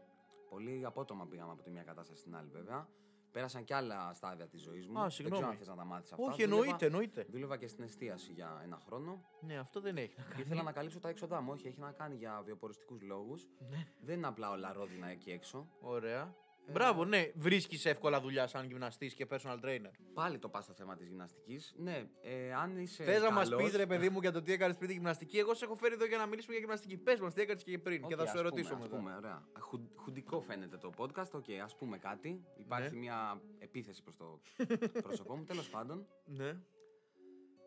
Πολύ 0.50 0.86
απότομα 0.86 1.28
πήγαμε 1.28 1.52
από 1.52 1.62
τη 1.62 1.70
μία 1.70 1.84
κατάσταση 1.84 2.20
στην 2.20 2.36
άλλη, 2.36 2.50
βέβαια. 2.50 2.88
Πέρασαν 3.32 3.64
και 3.64 3.76
άλλα 3.76 4.14
στάδια 4.14 4.48
της 4.48 4.62
ζωής 4.62 4.88
μου. 4.88 4.98
Α, 5.00 5.02
Δεν 5.02 5.12
συγγνώμη. 5.12 5.42
ξέρω 5.42 5.52
αν 5.52 5.58
θες 5.58 5.68
να 5.68 5.76
τα 5.76 5.86
μάθεις 5.86 6.12
αυτά. 6.12 6.24
Όχι, 6.26 6.44
Δούλευα- 6.44 6.62
εννοείται, 6.64 6.86
εννοείται. 6.86 7.26
Δούλευα 7.30 7.58
και 7.58 7.68
στην 7.68 7.84
εστίαση 7.84 8.32
για 8.32 8.62
ένα 8.64 8.80
χρόνο 8.86 9.22
Ναι, 9.42 9.58
αυτό 9.58 9.82
δεν 9.82 9.98
έχει 9.98 10.14
να 10.18 10.24
και 10.24 10.30
κάνει. 10.30 10.42
ήθελα 10.42 10.64
να 10.64 10.72
καλύψω 10.72 11.00
τα 11.00 11.10
έξοδά 11.10 11.42
μου. 11.42 11.52
Όχι, 11.52 11.68
έχει 11.68 11.80
να 11.80 11.92
κάνει 11.92 12.16
για 12.16 12.42
βιοποριστικούς 12.46 13.02
λόγους. 13.02 13.48
Ναι. 13.70 13.88
Δεν 14.02 14.18
είναι 14.18 14.28
απλά 14.28 14.50
όλα 14.50 14.74
ρόδινα 14.74 15.08
εκεί 15.08 15.32
έξω. 15.32 15.68
Ωραία. 15.82 16.36
Ε, 16.72 16.74
Μπράβο, 16.74 17.06
ναι. 17.06 17.32
Βρίσκεις 17.36 17.86
εύκολα 17.86 18.22
δουλειά 18.22 18.48
σαν 18.48 18.66
γυμναστής 18.68 19.14
και 19.14 19.28
personal 19.30 19.60
trainer. 19.66 19.92
Πάλι 20.14 20.40
το 20.40 20.50
πας 20.50 20.64
στο 20.64 20.74
θέμα 20.74 20.96
της 20.96 21.08
γυμναστικής. 21.08 21.74
Ναι, 21.78 22.04
ε, 22.22 22.54
αν 22.54 22.78
είσαι. 22.78 23.04
Θες 23.04 23.22
να 23.22 23.32
μας 23.32 23.50
καλός- 23.50 23.64
πεις, 23.64 23.76
ρε 23.76 23.86
παιδί 23.86 24.10
μου, 24.10 24.20
για 24.26 24.32
το 24.32 24.42
τι 24.42 24.52
έκανες 24.52 24.76
πριν 24.76 24.88
τη 24.88 24.94
γυμναστική. 24.94 25.38
Εγώ 25.38 25.54
σε 25.54 25.66
έχω 25.66 25.76
φέρει 25.76 25.94
εδώ 25.94 26.06
για 26.06 26.18
να 26.18 26.26
μιλήσουμε 26.26 26.52
για 26.54 26.62
γυμναστική. 26.62 26.98
Πες 26.98 27.20
μας, 27.20 27.34
τι 27.34 27.42
έκανες 27.42 27.64
και 27.64 27.78
πριν. 27.80 28.04
Οκ, 28.04 28.10
και 28.10 28.16
θα 28.16 28.26
σου 28.26 28.32
ας 28.32 28.40
ερωτήσω 28.40 28.70
πούμε, 28.70 28.82
μετά. 28.82 28.96
Ας 28.96 29.02
πούμε, 29.02 29.16
ωραία. 29.16 29.44
Χου- 29.60 29.90
χουντικό 29.96 30.42
φαίνεται 30.42 30.78
το 30.78 30.92
podcast. 30.98 31.32
Οκ, 31.32 31.46
ας 31.64 31.76
πούμε 31.76 31.98
κάτι. 31.98 32.44
Υπάρχει 32.58 32.94
Ναι. 32.94 33.00
μια 33.00 33.42
επίθεση 33.60 34.04
προς 34.04 34.18
το 34.18 34.40
πρόσωπό 35.04 35.36
μου. 35.38 35.44
Τέλος 35.44 35.70
πάντων, 35.70 36.08
Ναι. 36.26 36.58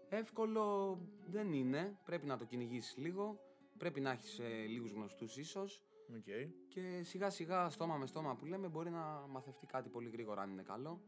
εύκολο 0.08 0.98
δεν 1.26 1.52
είναι. 1.52 1.98
Πρέπει 2.04 2.26
να 2.26 2.36
το 2.38 2.44
κυνηγήσεις 2.44 2.96
λίγο. 2.96 3.38
Πρέπει 3.78 4.00
να 4.00 4.10
έχεις 4.10 4.38
ε, 4.38 4.48
λίγους 4.66 4.90
γνωστούς 4.92 5.36
ίσως. 5.36 5.82
Οκ. 6.16 6.24
Και 6.68 7.00
σιγά 7.02 7.30
σιγά, 7.30 7.70
στόμα 7.70 7.96
με 7.96 8.06
στόμα 8.06 8.36
που 8.36 8.44
λέμε, 8.44 8.68
μπορεί 8.68 8.90
να 8.90 9.26
μαθευτεί 9.28 9.66
κάτι 9.66 9.88
πολύ 9.88 10.08
γρήγορα 10.08 10.42
αν 10.42 10.50
είναι 10.50 10.62
καλό 10.62 11.00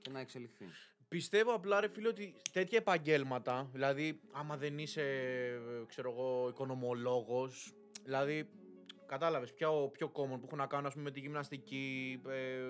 και 0.00 0.10
να 0.10 0.20
εξελιχθεί. 0.20 0.64
Πιστεύω 1.08 1.52
απλά, 1.54 1.80
ρε 1.80 1.88
φίλε, 1.88 2.08
ότι 2.08 2.34
τέτοια 2.52 2.78
επαγγέλματα, 2.78 3.68
δηλαδή, 3.72 4.20
άμα 4.32 4.56
δεν 4.56 4.78
είσαι, 4.78 5.02
ε, 5.02 5.84
ξέρω 5.86 6.10
εγώ, 6.10 6.48
οικονομολόγος, 6.48 7.74
δηλαδή, 8.04 8.48
κατάλαβες, 9.06 9.52
πιο, 9.52 9.90
πιο 9.92 10.06
common 10.06 10.38
που 10.38 10.44
έχουν 10.44 10.58
να 10.58 10.66
κάνουν, 10.66 10.86
ας 10.86 10.92
πούμε, 10.92 11.04
με 11.04 11.10
τη 11.10 11.20
γυμναστική, 11.20 12.20
ε, 12.28 12.60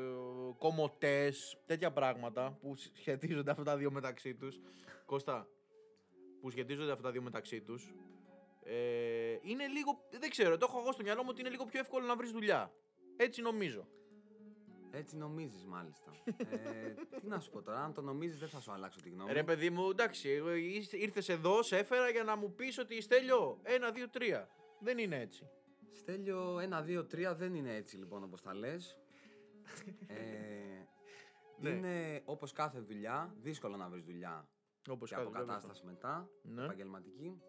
κομμωτές, 0.59 1.59
τέτοια 1.67 1.93
πράγματα 1.93 2.59
που 2.61 2.75
σχετίζονται 2.93 3.51
αυτά 3.51 3.63
τα 3.63 3.77
δύο 3.77 3.91
μεταξύ 3.91 4.35
τους. 4.35 4.61
Κώστα, 5.07 5.49
που 6.41 6.51
σχετίζονται 6.51 6.91
αυτά 6.93 7.03
τα 7.03 7.11
δύο 7.11 7.23
μεταξύ 7.23 7.61
τους, 7.61 7.95
ε, 8.65 9.22
είναι 9.43 9.67
λίγο, 9.67 10.05
δεν 10.11 10.31
ξέρω, 10.31 10.57
το 10.59 10.67
έχω 10.69 10.79
εγώ 10.81 10.93
στο 10.93 11.03
μυαλό 11.03 11.23
μου 11.23 11.29
ότι 11.31 11.41
είναι 11.41 11.51
λίγο 11.51 11.65
πιο 11.65 11.81
εύκολο 11.81 12.07
να 12.07 12.17
βρεις 12.17 12.31
δουλειά. 12.31 12.73
Έτσι 13.17 13.43
νομίζω. 13.43 13.89
Έτσι 14.95 15.17
νομίζεις 15.17 15.65
μάλιστα. 15.67 16.11
ε, 16.37 16.95
τι 17.21 17.27
να 17.27 17.41
σου 17.41 17.51
πω 17.51 17.63
τώρα, 17.63 17.85
αν 17.85 17.93
το 17.95 18.03
νομίζεις 18.03 18.39
δεν 18.39 18.49
θα 18.49 18.61
σου 18.61 18.73
αλλάξω 18.73 19.01
τη 19.01 19.09
γνώμη. 19.11 19.33
Ρε 19.33 19.43
παιδί 19.45 19.71
μου, 19.71 19.91
εντάξει, 19.91 20.41
ήρθες 20.91 21.29
εδώ, 21.29 21.63
σε 21.63 21.79
έφερα 21.79 22.09
για 22.09 22.23
να 22.25 22.37
μου 22.37 22.55
πεις 22.55 22.79
ότι 22.79 23.01
Στέλιο, 23.01 23.61
ένα, 23.63 23.91
δύο, 23.91 24.09
τρία. 24.09 24.49
Δεν 24.81 24.99
είναι 24.99 25.21
έτσι. 25.21 25.49
Στέλιο 25.93 26.57
1, 26.59 26.83
2, 26.83 27.05
3 27.07 27.35
δεν 27.37 27.55
είναι 27.55 27.75
έτσι 27.75 27.97
λοιπόν 27.97 28.23
όπως 28.25 28.43
τα 28.43 28.55
λες. 28.55 28.99
ε, 30.07 30.17
Ναι. 31.59 31.71
Είναι 31.71 32.23
όπως 32.25 32.53
κάθε 32.53 32.81
δουλειά, 32.81 33.35
δύσκολο 33.41 33.77
να 33.77 33.89
βρεις 33.89 34.05
δουλειά 34.05 34.49
Όπως 34.89 35.09
και 35.09 35.15
κάθε 35.15 35.27
αποκατάσταση 35.29 35.85
μετά, 35.85 36.29
Ναι. 36.43 36.65
επαγγελματική. 36.65 37.43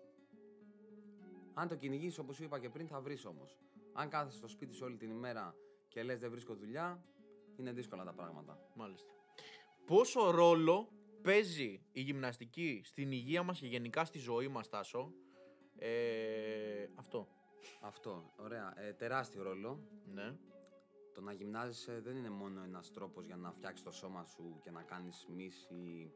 Αν 1.53 1.67
το 1.67 1.75
κυνηγήσεις 1.75 2.17
όπως 2.17 2.35
σου 2.35 2.43
είπα 2.43 2.59
και 2.59 2.69
πριν 2.69 2.87
θα 2.87 3.01
βρεις 3.01 3.25
όμως. 3.25 3.57
Αν 3.93 4.09
κάθεσαι 4.09 4.37
στο 4.37 4.47
σπίτι 4.47 4.73
σου 4.73 4.85
όλη 4.85 4.97
την 4.97 5.09
ημέρα 5.09 5.55
και 5.87 6.03
λες 6.03 6.19
δεν 6.19 6.31
βρίσκω 6.31 6.55
δουλειά, 6.55 7.03
είναι 7.55 7.71
δύσκολα 7.71 8.03
τα 8.03 8.13
πράγματα. 8.13 8.59
Μάλιστα. 8.75 9.11
Πόσο 9.85 10.31
ρόλο 10.31 10.89
παίζει 11.21 11.85
η 11.91 12.01
γυμναστική 12.01 12.81
στην 12.83 13.11
υγεία 13.11 13.43
μας 13.43 13.59
και 13.59 13.67
γενικά 13.67 14.05
στη 14.05 14.19
ζωή 14.19 14.47
μας, 14.47 14.69
Τάσο; 14.69 15.13
Ε, 15.75 16.87
αυτό. 16.95 17.27
Αυτό, 17.81 18.33
ωραία. 18.35 18.73
Ε, 18.79 18.93
τεράστιο 18.93 19.43
ρόλο. 19.43 19.79
Ναι. 20.13 20.37
Το 21.13 21.21
να 21.21 21.33
γυμνάζεσαι 21.33 21.99
δεν 21.99 22.15
είναι 22.15 22.29
μόνο 22.29 22.63
ένας 22.63 22.91
τρόπος 22.91 23.25
για 23.25 23.35
να 23.35 23.51
φτιάξεις 23.51 23.85
το 23.85 23.91
σώμα 23.91 24.25
σου 24.25 24.59
και 24.63 24.71
να 24.71 24.83
κάνεις 24.83 25.27
μυς 25.29 25.67
ή 25.69 26.11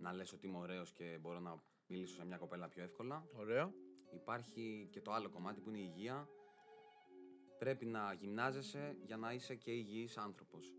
να 0.00 0.12
λες 0.12 0.32
ότι 0.32 0.46
είμαι 0.46 0.58
ωραίος 0.58 0.92
και 0.92 1.18
μπορώ 1.20 1.40
να 1.40 1.62
μιλήσω 1.86 2.14
σε 2.14 2.24
μια 2.24 2.36
κοπέλα 2.36 2.68
πιο 2.68 2.82
εύκολα. 2.82 3.26
Ωραία. 3.36 3.72
Υπάρχει 4.14 4.88
και 4.90 5.00
το 5.00 5.12
άλλο 5.12 5.28
κομμάτι 5.28 5.60
που 5.60 5.68
είναι 5.68 5.78
η 5.78 5.92
υγεία. 5.94 6.28
Πρέπει 7.58 7.86
να 7.86 8.12
γυμνάζεσαι 8.12 8.96
για 9.04 9.16
να 9.16 9.32
είσαι 9.32 9.54
και 9.54 9.70
υγιής 9.70 10.16
άνθρωπος. 10.16 10.72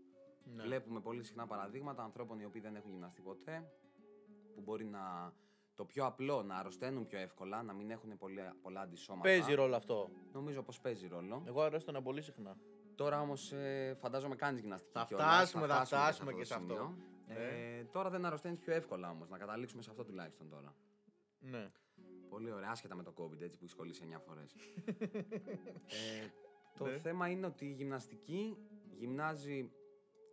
Ναι. 0.44 0.62
Βλέπουμε 0.62 1.00
πολύ 1.00 1.22
συχνά 1.22 1.46
παραδείγματα 1.46 2.02
ανθρώπων 2.02 2.40
οι 2.40 2.44
οποίοι 2.44 2.60
δεν 2.60 2.76
έχουν 2.76 2.90
γυμναστεί 2.90 3.20
ποτέ, 3.22 3.70
που 4.54 4.60
μπορεί 4.60 4.84
να 4.84 5.32
το 5.74 5.84
πιο 5.84 6.06
απλό 6.06 6.42
να 6.42 6.56
αρρωσταίνουν 6.56 7.06
πιο 7.06 7.18
εύκολα, 7.18 7.62
να 7.62 7.72
μην 7.72 7.90
έχουν 7.90 8.18
πολλά, 8.18 8.56
πολλά 8.62 8.80
αντισώματα. 8.80 9.28
Παίζει 9.28 9.54
ρόλο 9.54 9.76
αυτό. 9.76 10.10
Νομίζω 10.32 10.62
πως 10.62 10.80
παίζει 10.80 11.06
ρόλο. 11.08 11.42
Εγώ 11.46 11.62
αρρώστηνα 11.62 12.02
πολύ 12.02 12.22
συχνά. 12.22 12.56
Τώρα 12.94 13.20
όμως 13.20 13.52
ε, 13.52 13.96
φαντάζομαι 14.00 14.36
κάνεις 14.36 14.60
γυμναστική. 14.60 14.98
Θα 14.98 15.04
κιόλας, 15.04 15.26
φτάσουμε, 15.26 15.66
θα 15.66 15.84
φτάσουμε 15.84 16.30
το 16.30 16.36
και 16.36 16.44
σε 16.44 16.54
αυτό. 16.54 16.74
σημείο. 16.74 16.96
Ε, 17.26 17.84
τώρα 17.84 18.10
δεν 18.10 18.24
αρρωσταίνεις 18.24 18.58
πιο 18.58 18.72
εύκολα 18.72 19.10
όμως. 19.10 19.28
Να 19.28 19.38
καταλήξουμε 19.38 19.82
σε 19.82 19.90
αυτό 19.90 20.04
τουλάχιστον 20.04 20.48
τώρα. 20.48 20.74
Ναι. 21.38 21.70
Πολύ 22.34 22.50
ωραία, 22.52 22.70
άσχετα 22.70 22.94
με 22.94 23.02
το 23.02 23.14
COVID 23.16 23.40
έτσι 23.40 23.58
που 23.58 23.64
έχει 23.64 23.74
κολλήσει 23.74 24.02
9 24.16 24.20
φορές. 24.26 24.54
ε, 25.86 26.28
το 26.78 26.84
Ναι. 26.84 26.98
θέμα 26.98 27.28
είναι 27.28 27.46
ότι 27.46 27.64
η 27.64 27.72
γυμναστική 27.72 28.56
γυμνάζει 28.98 29.70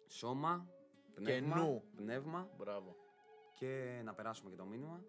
σώμα, 0.08 0.68
πνεύμα, 1.14 1.56
νου. 1.56 1.84
πνεύμα 1.96 2.50
Μπράβο. 2.58 2.96
και 3.54 4.02
να 4.04 4.14
περάσουμε 4.14 4.50
και 4.50 4.56
το 4.56 4.66
μήνυμα. 4.66 5.04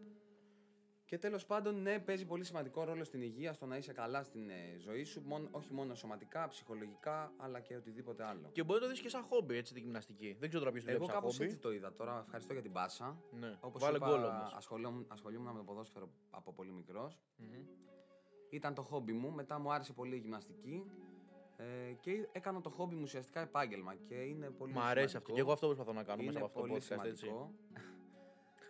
Και 1.12 1.18
τέλος 1.18 1.46
πάντων, 1.46 1.82
ναι, 1.82 1.98
παίζει 1.98 2.26
πολύ 2.26 2.44
σημαντικό 2.44 2.84
ρόλο 2.84 3.04
στην 3.04 3.22
υγεία, 3.22 3.52
στο 3.52 3.66
να 3.66 3.76
είσαι 3.76 3.92
καλά 3.92 4.22
στην 4.22 4.50
ε, 4.50 4.76
ζωή 4.78 5.04
σου, 5.04 5.22
μόνο, 5.24 5.48
όχι 5.50 5.72
μόνο 5.72 5.94
σωματικά, 5.94 6.48
ψυχολογικά, 6.48 7.32
αλλά 7.36 7.60
και 7.60 7.76
οτιδήποτε 7.76 8.24
άλλο. 8.24 8.48
Και 8.52 8.62
μπορεί 8.62 8.80
να 8.80 8.86
το 8.86 8.92
δεις 8.92 9.00
και 9.02 9.08
σαν 9.08 9.22
χόμπι, 9.22 9.56
έτσι, 9.56 9.74
τη 9.74 9.80
γυμναστική. 9.80 10.36
Δεν 10.38 10.48
ξέρω 10.48 10.64
τώρα 10.64 10.72
ποιος 10.72 10.84
το 10.84 10.90
Εγώ 10.90 10.98
βλέπει 10.98 11.12
σαν 11.12 11.20
κάπως 11.20 11.36
χόμπι. 11.36 11.44
έτσι 11.48 11.58
το 11.58 11.72
είδα 11.72 11.92
τώρα. 11.92 12.20
Ευχαριστώ 12.24 12.52
για 12.52 12.62
την 12.62 12.72
πάσα. 12.72 13.22
Ναι. 13.30 13.56
Όπως 13.60 13.82
Βάλε 13.82 13.96
είπα, 13.96 14.06
γκολ 14.08 14.24
όμως. 14.24 14.52
ασχολούμουν, 14.54 15.06
ασχολούμουν 15.08 15.52
με 15.52 15.58
το 15.58 15.64
ποδόσφαιρο 15.64 16.08
από 16.30 16.52
πολύ 16.52 16.72
μικρός. 16.72 17.18
Μμμ. 17.36 17.64
Ήταν 18.50 18.74
το 18.74 18.82
χόμπι 18.82 19.12
μου. 19.12 19.30
Μετά 19.32 19.58
μου 19.58 19.72
άρεσε 19.72 19.92
πολύ 19.92 20.16
η 20.16 20.18
γυμναστική. 20.18 20.84
Ε, 21.56 21.92
και 22.00 22.28
έκανα 22.32 22.60
το 22.60 22.70
χόμπι 22.70 22.94
μου 22.94 23.02
ουσιαστικά 23.02 23.40
επάγγελμα. 23.40 23.94
Και 23.94 24.14
είναι 24.14 24.50
πολύ 24.50 24.72
Μ' 24.72 24.78
αρέσει 24.78 25.08
σημαντικό. 25.08 25.18
αυτό. 25.18 25.32
Και 25.32 25.40
εγώ 25.40 25.52
αυτό 25.52 25.66
προσπαθώ 25.66 25.92
να 25.92 26.02
κάνω 26.02 26.22
είναι 26.22 26.32
μέσα 26.32 26.44
από 26.44 26.46
αυτό 26.46 26.60
το 26.60 26.66
πολύ 26.66 26.80
podcast, 26.80 27.04
έτσι. 27.06 27.26
σημαντικό. 27.26 27.52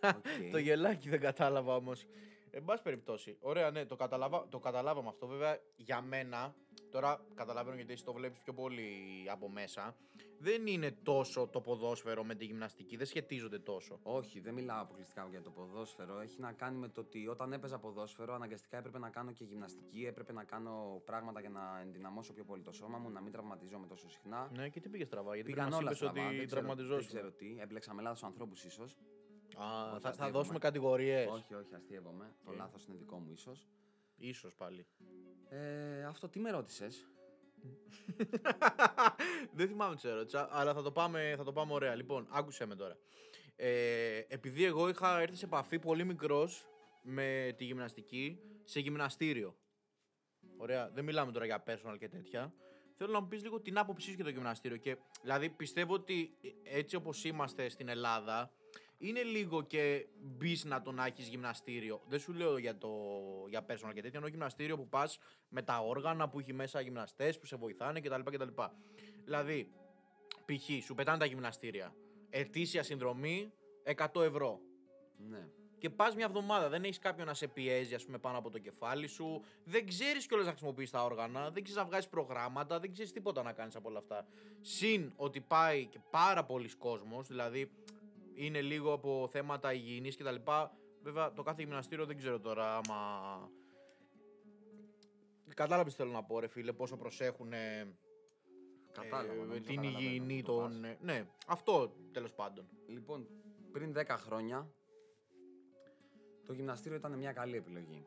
Οκ. 0.19 0.51
Το 0.53 0.59
γελάκι 0.59 1.09
δεν 1.09 1.21
κατάλαβα 1.21 1.75
όμως. 1.75 2.07
Εν 2.55 2.65
πάση 2.65 2.83
περιπτώσει. 2.83 3.37
Ωραία, 3.41 3.71
ναι, 3.71 3.85
το, 3.87 3.97
καταλάβα, 3.97 4.49
το 4.49 4.59
καταλάβαμε 4.59 5.09
αυτό. 5.09 5.27
Βέβαια, 5.27 5.59
για 5.77 6.01
μένα, 6.01 6.55
τώρα 6.91 7.21
καταλαβαίνω 7.35 7.77
γιατί 7.77 7.93
εσύ 7.93 8.05
το 8.05 8.13
βλέπεις 8.13 8.39
πιο 8.39 8.53
πολύ 8.53 8.91
από 9.31 9.49
μέσα. 9.49 9.97
Δεν 10.39 10.67
είναι 10.67 10.91
τόσο 11.03 11.47
το 11.49 11.61
ποδόσφαιρο 11.61 12.25
με 12.25 12.35
τη 12.35 12.45
γυμναστική. 12.45 12.97
Δεν 12.97 13.07
σχετίζονται 13.07 13.59
τόσο. 13.59 13.99
Όχι, 14.03 14.41
δεν 14.41 14.55
μιλάω 14.55 14.81
αποκλειστικά 14.83 15.27
για 15.31 15.43
το 15.43 15.51
ποδόσφαιρο. 15.51 16.21
Έχει 16.21 16.41
να 16.41 16.53
κάνει 16.53 16.77
με 16.79 16.89
το 16.89 17.01
ότι 17.01 17.29
όταν 17.29 17.53
έπαιζα 17.53 17.79
ποδόσφαιρο, 17.79 18.35
αναγκαστικά 18.35 18.77
έπρεπε 18.77 18.99
να 18.99 19.11
κάνω 19.11 19.33
και 19.33 19.45
γυμναστική, 19.45 20.05
έπρεπε 20.07 20.33
να 20.33 20.45
κάνω 20.45 21.03
πράγματα 21.05 21.41
για 21.41 21.49
να 21.51 21.81
ενδυναμώσω 21.81 22.33
πιο 22.33 22.45
πολύ 22.45 22.63
το 22.63 22.73
σώμα 22.73 22.99
μου, 22.99 23.11
να 23.11 23.21
μην 23.21 23.33
τραυματίζομαι 23.33 23.87
τόσο 23.87 24.09
συχνά. 24.11 24.51
Ναι, 24.55 24.69
και 24.69 24.81
τι 24.81 24.89
πήγε 24.89 25.07
στραβά. 25.07 25.35
Γιατί 25.35 25.51
Πήγαν 25.53 25.67
πριν 25.69 25.79
όλα 25.79 25.89
μας 25.91 26.01
είπες 26.01 26.11
στραβά. 26.11 26.29
ότι 26.29 26.37
Δεν 26.37 26.47
ξέρω, 26.47 26.61
δεν 26.61 26.69
τραυματιζόσουν. 26.77 27.09
ξέρω 27.17 27.31
τι. 27.33 27.57
Έμπλεξα 27.61 27.95
με 27.95 28.03
λάθος 28.03 28.23
ανθρώπους 28.23 28.65
ίσως. 28.65 28.97
Α, 29.57 29.83
Όχι, 29.83 29.93
θα, 29.93 30.01
θα 30.01 30.09
αστειεύομαι. 30.09 30.39
δώσουμε 30.39 30.59
κατηγορίες. 30.59 31.27
Όχι, 31.31 31.55
όχι, 31.55 31.75
αστειεύομαι. 31.75 32.35
Το 32.45 32.51
Οκ. 32.51 32.57
λάθος 32.57 32.87
είναι 32.87 32.97
δικό 32.97 33.19
μου, 33.19 33.31
ίσως. 33.33 33.69
Ίσως 34.17 34.55
πάλι. 34.55 34.87
Ε, 35.49 36.05
αυτό 36.05 36.29
τι 36.29 36.39
με 36.39 36.51
ρώτησες; 36.51 37.07
Δεν 39.57 39.69
θυμάμαι 39.69 39.95
τι 39.95 40.01
σε 40.01 40.13
ρώτησα, 40.13 40.49
αλλά 40.51 40.75
θα 40.75 40.83
το, 40.83 40.93
πάμε, 40.93 41.35
θα 41.37 41.45
το 41.45 41.53
πάμε 41.53 41.73
ωραία. 41.73 41.95
Λοιπόν, 41.95 42.27
άκουσε 42.31 42.67
με 42.67 42.75
τώρα. 42.75 42.97
Ε, 43.57 44.19
επειδή 44.29 44.65
εγώ 44.65 44.89
είχα 44.89 45.21
έρθει 45.21 45.37
σε 45.37 45.45
επαφή 45.45 45.79
πολύ 45.79 46.05
μικρός 46.05 46.67
με 47.03 47.55
τη 47.57 47.65
γυμναστική 47.65 48.39
σε 48.65 48.81
γυμναστήριο. 48.81 49.57
Ωραία, 50.57 50.91
δεν 50.91 51.05
μιλάμε 51.05 51.33
τώρα 51.33 51.45
για 51.45 51.63
personal 51.67 51.97
και 51.99 52.09
τέτοια. 52.09 52.55
Θέλω 52.97 53.13
να 53.13 53.21
μου 53.21 53.29
πεις 53.29 53.43
λίγο 53.43 53.61
την 53.61 53.79
άποψή 53.79 54.09
σου 54.09 54.15
για 54.15 54.25
το 54.25 54.31
γυμναστήριο. 54.31 54.77
Και, 54.77 54.97
δηλαδή, 55.23 55.51
πιστεύω 55.51 55.95
ότι 55.95 56.37
έτσι 56.63 56.97
όπως 56.97 57.25
είμαστε 57.25 57.69
στην 57.69 57.89
Ελλάδα, 57.89 58.53
είναι 59.03 59.23
λίγο 59.23 59.63
και 59.63 60.07
μπεις 60.21 60.65
να 60.65 60.83
το 60.83 60.93
να 60.93 61.07
έχεις 61.07 61.29
γυμναστήριο. 61.29 62.03
Δεν 62.09 62.19
σου 62.19 62.33
λέω 62.33 62.59
για, 62.59 62.79
το, 62.79 62.91
για 63.49 63.65
personal 63.69 63.93
και 63.95 64.03
τέτοια, 64.03 64.19
ενώ 64.19 64.27
γυμναστήριο 64.27 64.77
που 64.77 64.89
πας 64.89 65.19
με 65.49 65.63
τα 65.63 65.79
όργανα 65.79 66.29
που 66.29 66.39
έχει 66.39 66.53
μέσα 66.53 66.81
γυμναστές 66.81 67.39
που 67.39 67.47
σε 67.47 67.57
βοηθάνε 67.57 68.01
κτλ. 68.01 68.21
κτλ. 68.21 68.49
Δηλαδή, 69.25 69.73
π.χ. 70.45 70.85
σου 70.85 70.95
πετάνε 70.95 71.19
τα 71.19 71.25
γυμναστήρια. 71.25 71.95
Ετήσια 72.31 72.83
συνδρομή 72.83 73.53
100 74.15 74.23
ευρώ. 74.23 74.61
Ναι. 75.17 75.49
Και 75.79 75.91
πας 75.91 76.15
μια 76.15 76.25
εβδομάδα, 76.25 76.69
δεν 76.69 76.85
έχεις 76.85 76.99
κάποιον 76.99 77.27
να 77.27 77.35
σε 77.35 77.49
πιέζει, 77.49 77.95
ας 77.95 78.05
πούμε, 78.05 78.19
πάνω 78.19 78.39
από 78.39 78.51
το 78.51 78.59
κεφάλι 78.59 79.07
σου. 79.07 79.43
Δεν 79.65 79.87
ξέρεις 79.87 80.27
κιόλας 80.27 80.47
να 80.47 80.53
χρησιμοποιείς 80.53 80.91
τα 80.91 81.05
όργανα, 81.05 81.51
δεν 81.51 81.63
ξέρεις 81.63 81.83
να 81.83 81.85
βγάζεις 81.85 82.09
προγράμματα, 82.09 82.79
δεν 82.79 82.93
ξέρεις 82.93 83.13
τίποτα 83.13 83.43
να 83.43 83.53
κάνεις 83.53 83.77
από 83.77 83.89
όλα 83.89 83.99
αυτά. 83.99 84.27
Συν 84.61 85.13
ότι 85.17 85.41
πάει 85.41 85.87
και 85.87 85.99
πάρα 86.11 86.45
πολλοί 86.45 86.77
κόσμος, 86.77 87.29
δηλαδή 87.29 87.71
είναι 88.35 88.61
λίγο 88.61 88.93
από 88.93 89.29
θέματα 89.31 89.73
υγιεινής 89.73 90.17
κτλ. 90.17 90.35
Βέβαια, 91.03 91.33
το 91.33 91.43
κάθε 91.43 91.63
γυμναστήριο 91.63 92.07
δεν 92.07 92.17
ξέρω 92.17 92.41
τώρα 92.41 92.77
άμα. 92.77 93.51
Κατάλαβες 95.55 95.93
τι 95.95 95.99
θέλω 95.99 96.13
να 96.13 96.25
πω, 96.25 96.39
ρε 96.41 96.47
φίλε, 96.47 96.73
πόσο 96.73 96.97
προσέχουν 96.97 97.53
Κατάλαβα. 98.93 99.35
νομίζω, 99.35 99.53
την 99.61 99.63
καταλαβαίνω 99.77 99.99
υγιεινή 99.99 100.41
που 100.41 100.47
το 100.47 100.57
πας. 100.57 100.73
των. 100.73 100.85
ε, 100.85 100.99
Ναι, 101.01 101.27
αυτό 101.47 101.93
τέλος 102.13 102.33
πάντων. 102.33 102.69
Λοιπόν, 102.87 103.29
πριν 103.73 103.93
10 103.97 104.05
χρόνια 104.09 104.71
το 106.45 106.53
γυμναστήριο 106.53 106.97
ήταν 106.99 107.19
μια 107.19 107.33
καλή 107.33 107.57
επιλογή. 107.57 108.07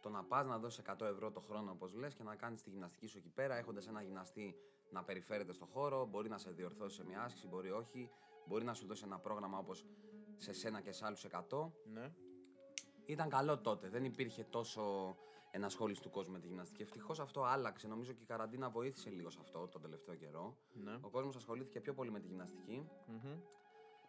Το 0.00 0.08
να 0.08 0.24
πας 0.24 0.46
να 0.46 0.58
δώσεις 0.58 0.78
100 0.78 1.06
ευρώ 1.06 1.30
το 1.30 1.40
χρόνο, 1.40 1.70
όπως 1.70 1.94
λες, 1.94 2.14
και 2.14 2.22
να 2.22 2.36
κάνεις 2.36 2.62
τη 2.62 2.70
γυμναστική 2.70 3.06
σου 3.06 3.18
εκεί 3.18 3.28
πέρα, 3.28 3.56
έχοντας 3.56 3.88
ένα 3.88 4.02
γυμναστή 4.02 4.56
να 4.90 5.04
περιφέρεται 5.04 5.52
στο 5.52 5.64
χώρο, 5.64 6.06
μπορεί 6.06 6.28
να 6.28 6.38
σε 6.38 6.50
διορθώσει 6.50 6.96
σε 6.96 7.04
μια 7.04 7.22
άσκηση, 7.22 7.46
μπορεί 7.46 7.70
όχι, 7.70 8.10
μπορεί 8.46 8.64
να 8.64 8.74
σου 8.74 8.86
δώσει 8.86 9.02
ένα 9.06 9.18
πρόγραμμα 9.18 9.58
όπως 9.58 9.84
σε 10.36 10.52
σένα 10.52 10.80
και 10.80 10.92
σε 10.92 11.04
άλλους 11.06 11.26
100. 11.48 11.70
Ναι. 11.92 12.12
Ήταν 13.04 13.28
καλό 13.28 13.58
τότε. 13.60 13.88
Δεν 13.88 14.04
υπήρχε 14.04 14.44
τόσο 14.44 15.16
ενασχόληση 15.50 16.02
του 16.02 16.10
κόσμου 16.10 16.32
με 16.32 16.38
τη 16.40 16.46
γυμναστική. 16.46 16.82
Ευτυχώς 16.82 17.20
αυτό 17.20 17.42
άλλαξε. 17.44 17.86
Νομίζω 17.88 18.12
και 18.12 18.22
η 18.22 18.26
καραντίνα 18.26 18.70
βοήθησε 18.70 19.10
λίγο 19.10 19.30
σε 19.30 19.38
αυτό 19.40 19.68
τον 19.68 19.82
τελευταίο 19.82 20.14
καιρό. 20.14 20.56
ναι. 20.72 20.98
Ο 21.00 21.08
κόσμος 21.08 21.36
ασχολήθηκε 21.36 21.80
πιο 21.80 21.94
πολύ 21.94 22.10
με 22.10 22.20
τη 22.20 22.26
γυμναστική. 22.26 22.88
Μμμ. 23.06 23.38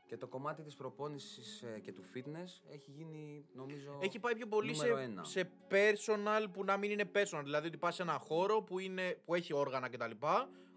Και 0.05 0.17
το 0.17 0.27
κομμάτι 0.27 0.61
της 0.63 0.75
προπόνησης 0.75 1.61
ε, 1.61 1.79
και 1.79 1.91
του 1.93 2.03
fitness 2.15 2.71
έχει 2.71 2.91
γίνει 2.91 3.45
νομίζω 3.53 3.97
Έχει 4.01 4.19
πάει 4.19 4.35
πιο 4.35 4.47
πολύ 4.47 4.73
σε, 4.75 4.83
νούμερο 4.85 5.01
ένα. 5.01 5.23
σε 5.23 5.49
personal 5.69 6.45
που 6.53 6.63
να 6.63 6.77
μην 6.77 6.91
είναι 6.91 7.11
personal. 7.15 7.41
Δηλαδή 7.43 7.67
ότι 7.67 7.77
πας 7.77 7.95
σε 7.95 8.01
ένα 8.01 8.17
χώρο 8.17 8.61
που, 8.61 8.79
είναι, 8.79 9.21
που 9.25 9.33
έχει 9.35 9.53
όργανα 9.53 9.89
κτλ. 9.89 10.11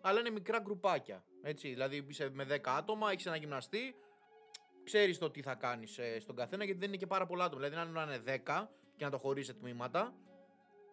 Αλλά 0.01 0.21
είναι 0.21 0.31
μικρά 0.31 0.59
γκρουπάκια. 0.59 1.25
Έτσι, 1.49 1.69
δηλαδή 1.69 2.07
είσαι 2.09 2.31
με 2.31 2.47
10 2.49 2.59
άτομα, 2.65 3.11
έχεις 3.11 3.27
ένα 3.27 3.37
γυμναστή, 3.37 3.95
ξέρεις 4.85 5.19
το 5.19 5.31
τι 5.31 5.43
θα 5.43 5.55
κάνεις 5.55 6.01
στον 6.19 6.37
καθένα 6.37 6.65
γιατί 6.65 6.79
δεν 6.81 6.89
είναι 6.89 6.97
και 6.97 7.07
πάρα 7.07 7.27
πολλά 7.27 7.45
άτομα. 7.45 7.69
Δηλαδή 7.69 7.93
να 7.93 8.03
είναι 8.03 8.43
10 8.47 8.67
και 8.97 9.05
να 9.05 9.11
το 9.11 9.19
χωρίσει 9.19 9.47
σε 9.47 9.55
τμήματα, 9.55 10.15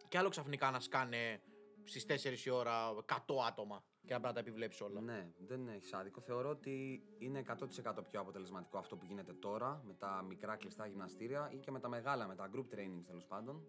και 0.08 0.18
άλλο 0.18 0.30
ξαφνικά 0.30 0.72
να 0.72 0.80
σκάνε 0.80 1.42
στις 1.84 2.06
4 2.06 2.46
η 2.46 2.50
ώρα 2.50 2.90
100 2.92 3.16
άτομα 3.48 3.84
και 4.06 4.14
να 4.14 4.20
πρέπει 4.20 4.26
να 4.26 4.34
τα 4.34 4.40
επιβλέψεις 4.40 4.82
όλα. 4.82 5.02
Ναι, 5.02 5.32
δεν 5.38 5.68
έχεις 5.68 5.94
άδικο. 5.94 6.22
Θεωρώ 6.22 6.50
ότι 6.50 7.04
είναι 7.18 7.40
100% 7.40 8.04
πιο 8.10 8.20
αποτελεσματικό 8.20 8.78
αυτό 8.78 8.98
που 8.98 9.06
γίνεται 9.06 9.34
τώρα 9.34 9.82
με 9.86 9.94
τα 9.94 10.24
μικρά 10.28 10.56
κλειστά 10.56 10.86
γυμναστήρια 10.86 11.50
ή 11.54 11.58
και 11.58 11.72
με 11.72 11.80
τα 11.80 11.90
μεγάλα, 11.90 12.28
με 12.28 12.36
τα 12.36 12.50
group 12.54 12.76
trainings 12.76 13.04
τέλος 13.06 13.26
πάντων. 13.26 13.68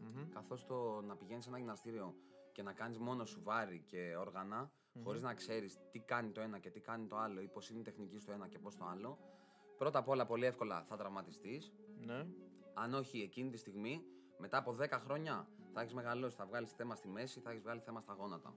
Μμμ. 0.00 0.28
Καθώς 0.28 0.64
το 0.64 1.00
να 1.00 1.16
πηγαίνεις 1.16 1.44
σε 1.44 1.48
ένα 1.48 1.58
γυμναστήριο 1.58 2.14
και 2.52 2.62
να 2.62 2.72
κάνεις 2.72 2.98
μόνο 2.98 3.24
σου 3.24 3.42
βάρη 3.42 3.82
και 3.86 4.16
όργανα, 4.18 4.72
χωρίς 5.02 5.22
να 5.22 5.34
ξέρεις 5.34 5.78
τι 5.90 5.98
κάνει 5.98 6.30
το 6.30 6.40
ένα 6.40 6.58
και 6.58 6.70
τι 6.70 6.80
κάνει 6.80 7.06
το 7.06 7.16
άλλο 7.16 7.40
ή 7.40 7.48
πώς 7.48 7.70
είναι 7.70 7.78
η 7.78 7.82
τεχνική 7.82 8.18
στο 8.18 8.32
ένα 8.32 8.48
και 8.48 8.58
πώς 8.58 8.76
το 8.76 8.84
άλλο. 8.84 9.18
Πρώτα 9.76 9.98
απ' 9.98 10.08
όλα, 10.08 10.26
πολύ 10.26 10.44
εύκολα 10.44 10.82
θα 10.82 10.96
τραυματιστείς. 10.96 11.72
Ναι. 12.00 12.26
Αν 12.74 12.94
όχι 12.94 13.20
εκείνη 13.20 13.50
τη 13.50 13.56
στιγμή, 13.56 14.04
μετά 14.38 14.58
από 14.58 14.72
10 14.72 14.88
χρόνια 14.90 15.48
θα 15.72 15.80
έχεις 15.80 15.94
μεγαλώσει, 15.94 16.36
θα 16.36 16.46
βγάλεις 16.46 16.72
θέμα 16.72 16.94
στη 16.94 17.08
μέση, 17.08 17.40
θα 17.40 17.50
έχεις 17.50 17.62
βγάλει 17.62 17.80
θέμα 17.80 18.00
στα 18.00 18.12
γόνατα. 18.12 18.54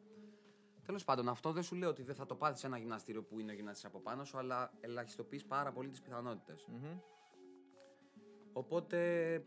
Τέλος 0.85 1.03
πάντων, 1.03 1.29
αυτό 1.29 1.51
δεν 1.51 1.63
σου 1.63 1.75
λέω 1.75 1.89
ότι 1.89 2.03
δεν 2.03 2.15
θα 2.15 2.25
το 2.25 2.35
πάθεις 2.35 2.59
σε 2.59 2.67
ένα 2.67 2.77
γυμναστήριο 2.77 3.23
που 3.23 3.39
είναι 3.39 3.51
ο 3.51 3.55
γυμναστής 3.55 3.85
από 3.85 3.99
πάνω 3.99 4.25
σου, 4.25 4.37
αλλά 4.37 4.71
ελαχιστοποιείς 4.79 5.45
πάρα 5.45 5.71
πολύ 5.71 5.89
τις 5.89 6.01
πιθανότητες. 6.01 6.65
Μμμ. 6.67 6.99
Οπότε 8.53 8.99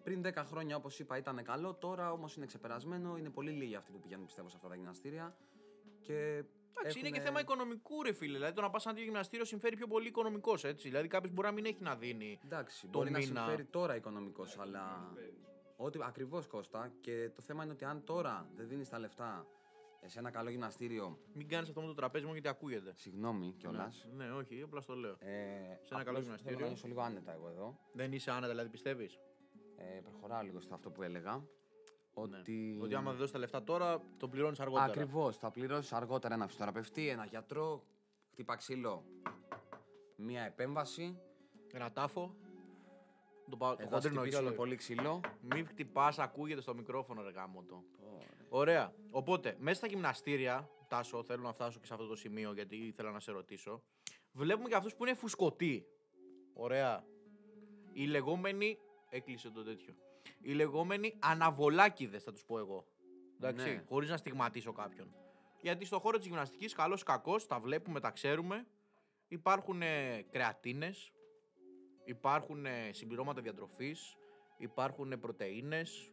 πριν 0.02 0.22
10 0.22 0.32
χρόνια, 0.34 0.76
όπως 0.76 0.98
είπα, 0.98 1.16
ήταν 1.16 1.42
καλό. 1.44 1.74
Τώρα 1.74 2.12
όμως 2.12 2.36
είναι 2.36 2.46
ξεπερασμένο. 2.46 3.16
Είναι 3.16 3.30
πολύ 3.30 3.50
λίγοι 3.50 3.74
αυτοί 3.74 3.92
που 3.92 4.00
πηγαίνουν, 4.00 4.24
πιστεύω, 4.24 4.48
σε 4.48 4.56
αυτά 4.56 4.68
τα 4.68 4.74
γυμναστήρια. 4.74 5.36
Και 6.00 6.44
Εντάξει, 6.78 6.98
είναι 6.98 7.08
και 7.08 7.14
έχουνε- 7.14 7.24
θέμα 7.26 7.40
οικονομικού, 7.40 8.02
ρε 8.02 8.12
φίλε. 8.12 8.32
Δηλαδή 8.32 8.54
το 8.54 8.60
να 8.60 8.70
πας 8.70 8.82
σε 8.82 8.88
ένα 8.88 8.96
τέτοιο 8.96 9.10
γυμναστήριο 9.12 9.44
συμφέρει 9.44 9.76
πιο 9.76 9.86
πολύ 9.86 10.06
οικονομικός, 10.08 10.64
έτσι. 10.64 10.88
Δηλαδή 10.88 11.08
κάποιος 11.08 11.32
μπορεί 11.32 11.46
να 11.48 11.52
μην 11.54 11.64
έχει 11.64 11.82
να 11.82 11.96
δίνει. 11.96 12.38
Εντάξει, 12.44 12.80
το 12.82 12.88
μπορεί 12.98 13.10
να 13.10 13.18
μήνα. 13.18 13.40
συμφέρει 13.40 13.64
τώρα 13.64 13.96
οικονομικός, 13.96 14.58
αλλά. 14.58 15.12
Ό,τι 15.76 15.98
ακριβώς 16.02 16.46
Κώστα. 16.46 16.92
Και 17.00 17.30
το 17.34 17.42
θέμα 17.42 17.62
είναι 17.64 17.72
ότι 17.72 17.84
αν 17.84 18.04
τώρα 18.04 18.48
δεν 18.56 18.68
δίνεις 18.68 18.88
τα 18.88 18.98
λεφτά 18.98 19.46
σε 20.06 20.18
ένα 20.18 20.30
καλό 20.30 20.50
γυμναστήριο. 20.50 21.18
Μην 21.32 21.48
κάνεις 21.48 21.68
αυτό 21.68 21.80
με 21.80 21.86
το 21.86 21.94
τραπέζι 21.94 22.24
μου 22.26 22.32
γιατί 22.32 22.48
ακούγεται. 22.48 22.92
Συγγνώμη 22.96 23.54
κιόλας. 23.58 24.06
Ναι, 24.12 24.24
ναι, 24.24 24.32
όχι, 24.32 24.62
απλά 24.62 24.80
στο 24.80 24.94
λέω. 24.94 25.10
Ε, 25.10 25.16
Σε 25.82 25.94
ένα 25.94 26.02
καλό 26.04 26.08
απλώς 26.08 26.22
γυμναστήριο. 26.22 26.56
Θέλω 26.56 26.60
να 26.60 26.66
νιώσω 26.66 26.86
λίγο 26.86 27.00
άνετα 27.00 27.32
εγώ 27.32 27.48
εδώ. 27.48 27.78
Δεν 27.92 28.12
είσαι 28.12 28.30
άνετα, 28.30 28.48
δηλαδή 28.48 28.68
πιστεύεις; 28.68 29.18
Ε, 29.76 30.00
προχωράω 30.02 30.42
λίγο 30.42 30.60
στο 30.60 30.74
αυτό 30.74 30.90
που 30.90 31.02
έλεγα. 31.02 31.44
Ότι. 32.14 32.52
Ναι. 32.52 32.84
Ότι 32.84 32.94
άμα 32.94 33.08
δεν 33.10 33.18
δώσεις 33.18 33.32
τα 33.32 33.38
λεφτά 33.38 33.62
τώρα, 33.62 34.02
το 34.16 34.28
πληρώνεις 34.28 34.60
αργότερα. 34.60 34.84
Ακριβώς. 34.84 35.36
Θα 35.36 35.50
πληρώσεις 35.50 35.92
αργότερα 35.92 36.34
ένα 36.34 36.44
φυσιοθεραπευτή, 36.46 37.08
ένα 37.08 37.24
γιατρό, 37.24 37.84
χτύπα 38.30 38.56
ξύλο, 38.56 39.04
μία 40.16 40.42
επέμβαση. 40.42 41.18
Ένα 41.72 41.92
τάφο. 41.92 42.34
Το, 43.50 43.56
πάω, 43.56 43.76
το 43.76 43.82
Εδώ 43.82 43.96
ας 43.96 44.02
χοντρίνο 44.02 44.20
χτυπήσουμε 44.20 44.42
κιόλας. 44.42 44.58
πολύ 44.58 44.76
ξύλο. 44.76 45.20
Μην 45.40 45.66
χτυπάς, 45.66 46.18
ακούγεται 46.18 46.60
στο 46.60 46.74
μικρόφωνο, 46.74 47.22
ρε 47.22 47.30
γάμο 47.30 47.62
το. 47.62 47.84
Ωραία. 48.48 48.94
Οπότε, 49.10 49.56
μέσα 49.58 49.76
στα 49.76 49.86
γυμναστήρια, 49.86 50.70
Τάσο, 50.88 51.22
θέλω 51.22 51.42
να 51.42 51.52
φτάσω 51.52 51.78
και 51.80 51.86
σε 51.86 51.94
αυτό 51.94 52.06
το 52.06 52.16
σημείο 52.16 52.52
γιατί 52.52 52.76
ήθελα 52.76 53.10
να 53.10 53.20
σε 53.20 53.32
ρωτήσω. 53.32 53.82
Βλέπουμε 54.32 54.68
και 54.68 54.74
αυτούς 54.74 54.94
που 54.94 55.04
είναι 55.04 55.14
φουσκωτοί. 55.14 55.86
Ωραία. 56.52 57.04
Οι 57.92 58.04
λεγόμενοι. 58.06 58.78
Έκλεισε 59.08 59.50
το 59.50 59.62
τέτοιο. 59.62 59.94
Οι 60.42 60.52
λεγόμενοι 60.52 61.16
αναβολάκιδε, 61.18 62.18
θα 62.18 62.32
τους 62.32 62.44
πω 62.44 62.58
εγώ. 62.58 62.86
Εντάξει, 63.40 63.70
Ναι. 63.74 63.82
χωρίς 63.88 64.10
να 64.10 64.16
στιγματίσω 64.16 64.72
κάποιον. 64.72 65.14
Γιατί 65.60 65.84
στο 65.84 65.98
χώρο 65.98 66.16
της 66.18 66.26
γυμναστικής, 66.26 66.74
καλός 66.74 67.00
ή 67.00 67.04
κακός, 67.04 67.46
τα 67.46 67.60
βλέπουμε, 67.60 68.00
τα 68.00 68.10
ξέρουμε. 68.10 68.66
Υπάρχουν 69.28 69.82
ε, 69.82 70.22
κρεατίνες, 70.30 71.12
υπάρχουν 72.04 72.66
ε, 72.66 72.90
συμπληρώματα 72.92 73.40
διατροφής, 73.40 74.16
υπάρχουν 74.56 75.20
πρωτεΐνες. 75.20 76.12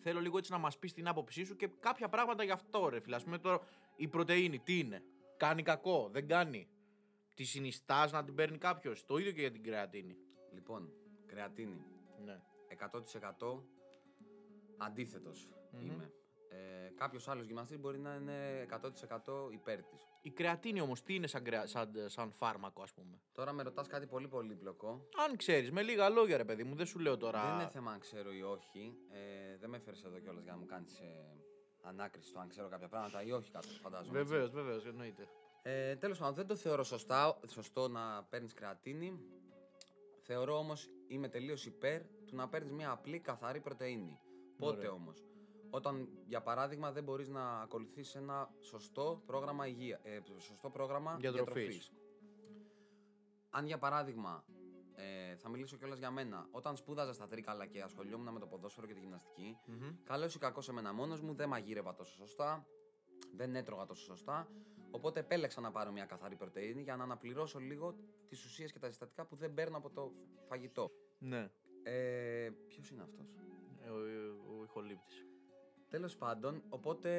Θέλω 0.00 0.20
λίγο 0.20 0.38
έτσι 0.38 0.52
να 0.52 0.58
μας 0.58 0.78
πεις 0.78 0.92
την 0.92 1.08
άποψή 1.08 1.44
σου 1.44 1.56
και 1.56 1.68
κάποια 1.80 2.08
πράγματα 2.08 2.44
γι' 2.44 2.50
αυτό 2.50 2.88
ρε 2.88 3.00
φίλε. 3.00 3.16
Ας 3.16 3.24
πούμε 3.24 3.38
τώρα 3.38 3.60
η 3.96 4.08
πρωτεΐνη 4.08 4.58
τι 4.58 4.78
είναι, 4.78 5.02
κάνει 5.36 5.62
κακό, 5.62 6.08
δεν 6.12 6.28
κάνει; 6.28 6.68
Τη 7.34 7.44
συνιστάς 7.44 8.12
να 8.12 8.24
την 8.24 8.34
παίρνει 8.34 8.58
κάποιος, 8.58 9.04
το 9.04 9.16
ίδιο 9.18 9.32
και 9.32 9.40
για 9.40 9.50
την 9.50 9.62
κρεατίνη. 9.62 10.16
Λοιπόν, 10.52 10.92
κρεατίνη. 11.26 11.84
Ναι. 12.24 12.40
100% 12.68 13.62
αντίθετος 14.76 15.48
είμαι. 15.80 16.10
Ε, 16.48 16.56
Κάποιος 16.96 17.28
άλλος 17.28 17.46
γυμναστής 17.46 17.78
μπορεί 17.78 17.98
να 17.98 18.14
είναι 18.14 18.66
100% 18.70 19.50
υπέρ 19.52 19.82
της. 19.82 20.06
Η 20.22 20.30
κρεατίνη 20.30 20.80
όμως 20.80 21.02
τι 21.02 21.14
είναι 21.14 21.26
σαν, 21.26 21.42
κρεα- 21.42 21.66
σαν, 21.66 21.90
σαν 22.06 22.30
φάρμακο 22.32 22.82
ας 22.82 22.92
πούμε; 22.92 23.20
Τώρα 23.32 23.52
με 23.52 23.62
ρωτάς 23.62 23.86
κάτι 23.86 24.06
πολύ 24.06 24.28
πολύπλοκο. 24.28 25.08
Αν 25.28 25.36
ξέρεις, 25.36 25.70
με 25.70 25.82
λίγα 25.82 26.08
λόγια 26.08 26.36
ρε 26.36 26.44
παιδί 26.44 26.64
μου, 26.64 26.74
δεν 26.74 26.86
σου 26.86 26.98
λέω 26.98 27.16
τώρα... 27.16 27.42
Δεν 27.46 27.54
είναι 27.54 27.68
θέμα 27.68 27.90
αν 27.92 27.98
ξέρω 27.98 28.32
ή 28.32 28.42
όχι. 28.42 28.96
Ε, 29.10 29.56
δεν 29.56 29.70
με 29.70 29.76
έφερες 29.76 30.04
εδώ 30.04 30.18
κιόλας 30.18 30.42
για 30.42 30.52
να 30.52 30.58
μου 30.58 30.66
κάνεις 30.66 30.98
ε, 30.98 31.36
ανάκριση 31.82 32.32
το 32.32 32.40
αν 32.40 32.48
ξέρω 32.48 32.68
κάποια 32.68 32.88
πράγματα 32.88 33.22
ή 33.22 33.32
όχι, 33.32 33.50
κάτι 33.50 33.68
φαντάζομαι. 33.68 34.18
έτσι. 34.20 34.30
Βεβαίως, 34.32 34.50
βεβαίως, 34.52 34.86
εννοείται. 34.86 35.28
Ε, 35.62 35.96
Τέλος 35.96 36.18
πάντων, 36.18 36.34
δεν 36.34 36.46
το 36.46 36.56
θεωρώ 36.56 36.82
σωστά, 36.84 37.40
σωστό 37.48 37.88
να 37.88 38.24
παίρνεις 38.24 38.54
κρεατίνη. 38.54 39.20
Θεωρώ 40.22 40.58
όμως 40.58 40.90
είμαι 41.06 41.28
τελείως 41.28 41.66
υπέρ 41.66 42.02
του 42.26 42.36
να 42.36 42.48
παίρνεις 42.48 42.72
μια 42.72 42.90
απλή 42.90 43.18
καθαρή 43.20 43.60
πρωτενη. 43.60 44.20
Πότε 44.58 44.76
Ωραία. 44.78 44.90
όμως, 44.92 45.24
όταν 45.70 46.08
για 46.26 46.42
παράδειγμα 46.42 46.92
δεν 46.92 47.04
μπορείς 47.04 47.28
να 47.28 47.60
ακολουθήσεις 47.60 48.14
ένα 48.14 48.50
σωστό 48.60 49.22
πρόγραμμα 49.26 49.66
υγεία, 49.66 50.00
ε, 50.02 50.20
σωστό 50.38 50.70
πρόγραμμα 50.70 51.16
Διατροφής. 51.16 51.54
διατροφής. 51.54 51.92
Αν 53.50 53.66
για 53.66 53.78
παράδειγμα 53.78 54.44
Ε, 54.98 55.36
θα 55.36 55.48
μιλήσω 55.48 55.76
κιόλας 55.76 55.98
για 55.98 56.10
μένα. 56.10 56.48
Όταν 56.50 56.76
σπούδαζα 56.76 57.12
στα 57.12 57.26
Τρίκαλα 57.26 57.66
και 57.66 57.82
ασχολιόμουν 57.82 58.32
με 58.32 58.38
το 58.40 58.46
ποδόσφαιρο 58.46 58.86
και 58.86 58.94
τη 58.94 59.00
γυμναστική, 59.00 59.58
Μμμ. 59.66 59.94
καλός 60.04 60.34
ή 60.34 60.38
κακός 60.38 60.68
εμένα 60.68 60.92
μόνος 60.92 61.20
μου, 61.20 61.34
δεν 61.34 61.48
μαγείρευα 61.48 61.94
τόσο 61.94 62.14
σωστά, 62.14 62.66
δεν 63.36 63.54
έτρωγα 63.56 63.84
τόσο 63.86 64.02
σωστά. 64.04 64.48
Οπότε 64.90 65.20
επέλεξα 65.20 65.60
να 65.60 65.70
πάρω 65.70 65.92
μια 65.92 66.04
καθαρή 66.04 66.36
πρωτενη 66.36 66.82
για 66.82 66.96
να 66.96 67.02
αναπληρώσω 67.04 67.58
λίγο 67.58 67.94
τις 68.28 68.44
ουσίες 68.44 68.72
και 68.72 68.78
τα 68.78 68.88
συστατικά 68.88 69.26
που 69.26 69.36
δεν 69.36 69.54
παίρνω 69.54 69.76
από 69.76 69.90
το 69.90 70.12
φαγητό. 70.48 70.90
Ναι. 71.18 71.50
Ε, 71.90 72.50
Ποιος 72.68 72.90
είναι 72.90 73.02
αυτός; 73.02 73.26
Ε, 73.84 73.88
Ο, 73.88 73.94
ο, 73.94 74.58
ο 74.60 74.62
ηχολήπτης. 74.64 75.26
Τέλος 75.88 76.16
πάντων, 76.16 76.62
οπότε 76.68 77.10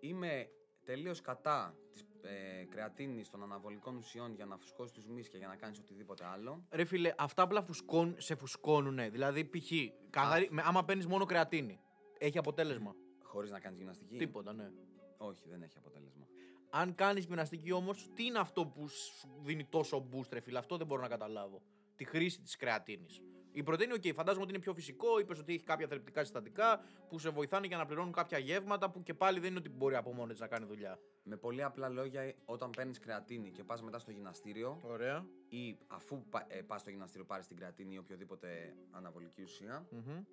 είμαι 0.00 0.50
τελείως 0.84 1.20
κατά 1.20 1.76
της 1.92 2.04
ε, 2.22 2.64
κρεατίνης 2.64 3.28
των 3.30 3.42
αναβολικών 3.42 3.96
ουσιών 3.96 4.34
για 4.34 4.44
να 4.46 4.56
φουσκώσει 4.56 4.92
τους 4.92 5.06
μυς 5.06 5.28
και 5.28 5.36
για 5.38 5.46
να 5.48 5.56
κάνεις 5.56 5.78
οτιδήποτε 5.78 6.24
άλλο. 6.24 6.66
Ρε 6.70 6.84
φίλε, 6.84 7.14
αυτά 7.18 7.42
απλά 7.42 7.62
φουσκών, 7.62 8.14
σε 8.18 8.34
φουσκώνουνε. 8.34 9.08
Δηλαδή, 9.08 9.44
π.χ. 9.44 9.70
καθαρή- 10.10 10.50
με- 10.50 10.62
άμα 10.64 10.84
παίρνεις 10.84 11.06
μόνο 11.06 11.24
κρεατίνη, 11.24 11.80
έχει 12.18 12.38
αποτέλεσμα. 12.38 12.94
Χωρίς 13.22 13.50
να 13.50 13.60
κάνεις 13.60 13.78
γυμναστική; 13.78 14.16
Τίποτα, 14.16 14.52
ναι. 14.52 14.70
Όχι, 15.16 15.48
δεν 15.48 15.62
έχει 15.62 15.78
αποτέλεσμα. 15.78 16.26
Αν 16.70 16.94
κάνεις 16.94 17.24
γυμναστική 17.24 17.72
όμως, 17.72 18.10
τι 18.14 18.24
είναι 18.24 18.38
αυτό 18.38 18.66
που 18.66 18.88
σου 18.88 19.28
δίνει 19.42 19.64
τόσο 19.64 20.08
boost, 20.12 20.32
ρε 20.32 20.40
φίλε, 20.40 20.58
αυτό 20.58 20.76
δεν 20.76 20.86
μπορώ 20.86 21.02
να 21.02 21.08
καταλάβω. 21.08 21.62
Τη 21.96 22.04
χρήση 22.04 22.40
της 22.40 22.56
κρεατίνης. 22.56 23.22
Η 23.58 23.62
πρωτεΐνη, 23.62 23.92
οκ, 23.92 24.02
φαντάζομαι 24.14 24.42
ότι 24.42 24.52
είναι 24.52 24.62
πιο 24.62 24.74
φυσικό, 24.74 25.18
είπες 25.18 25.38
ότι 25.38 25.54
έχει 25.54 25.64
κάποια 25.64 25.86
θρεπτικά 25.86 26.20
συστατικά 26.24 26.80
που 27.08 27.18
σε 27.18 27.28
βοηθάνε 27.30 27.66
για 27.66 27.76
να 27.76 27.86
αναπληρώνουν 27.86 28.12
κάποια 28.12 28.38
γεύματα 28.38 28.90
που 28.90 29.02
και 29.02 29.14
πάλι 29.14 29.40
δεν 29.40 29.50
είναι 29.50 29.58
ότι 29.58 29.68
μπορεί 29.68 29.94
από 29.94 30.14
μόνη 30.14 30.30
της 30.30 30.40
να 30.40 30.46
κάνει 30.46 30.66
δουλειά. 30.66 30.98
Με 31.22 31.36
πολύ 31.36 31.62
απλά 31.62 31.88
λόγια, 31.88 32.34
όταν 32.44 32.70
παίρνεις 32.70 32.98
κρεατίνη 32.98 33.50
και 33.50 33.64
πας 33.64 33.82
μετά 33.82 33.98
στο 33.98 34.10
γυμναστήριο 34.10 34.80
Ωραία. 34.82 35.26
ή 35.48 35.78
αφού 35.86 36.24
πα 36.30 36.46
ε, 36.48 36.62
πας 36.62 36.80
στο 36.80 36.90
γυμναστήριο 36.90 37.26
πάρεις 37.26 37.46
την 37.46 37.56
κρεατίνη 37.56 37.94
ή 37.94 37.98
οποιοδήποτε 37.98 38.74
αναβολική 38.90 39.42
ουσία. 39.42 39.86
Μμμ. 39.90 40.24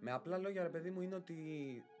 Με 0.00 0.12
απλά 0.12 0.38
λόγια, 0.38 0.62
ρε 0.62 0.68
παιδί 0.68 0.90
μου, 0.90 1.00
είναι 1.00 1.14
ότι 1.14 1.36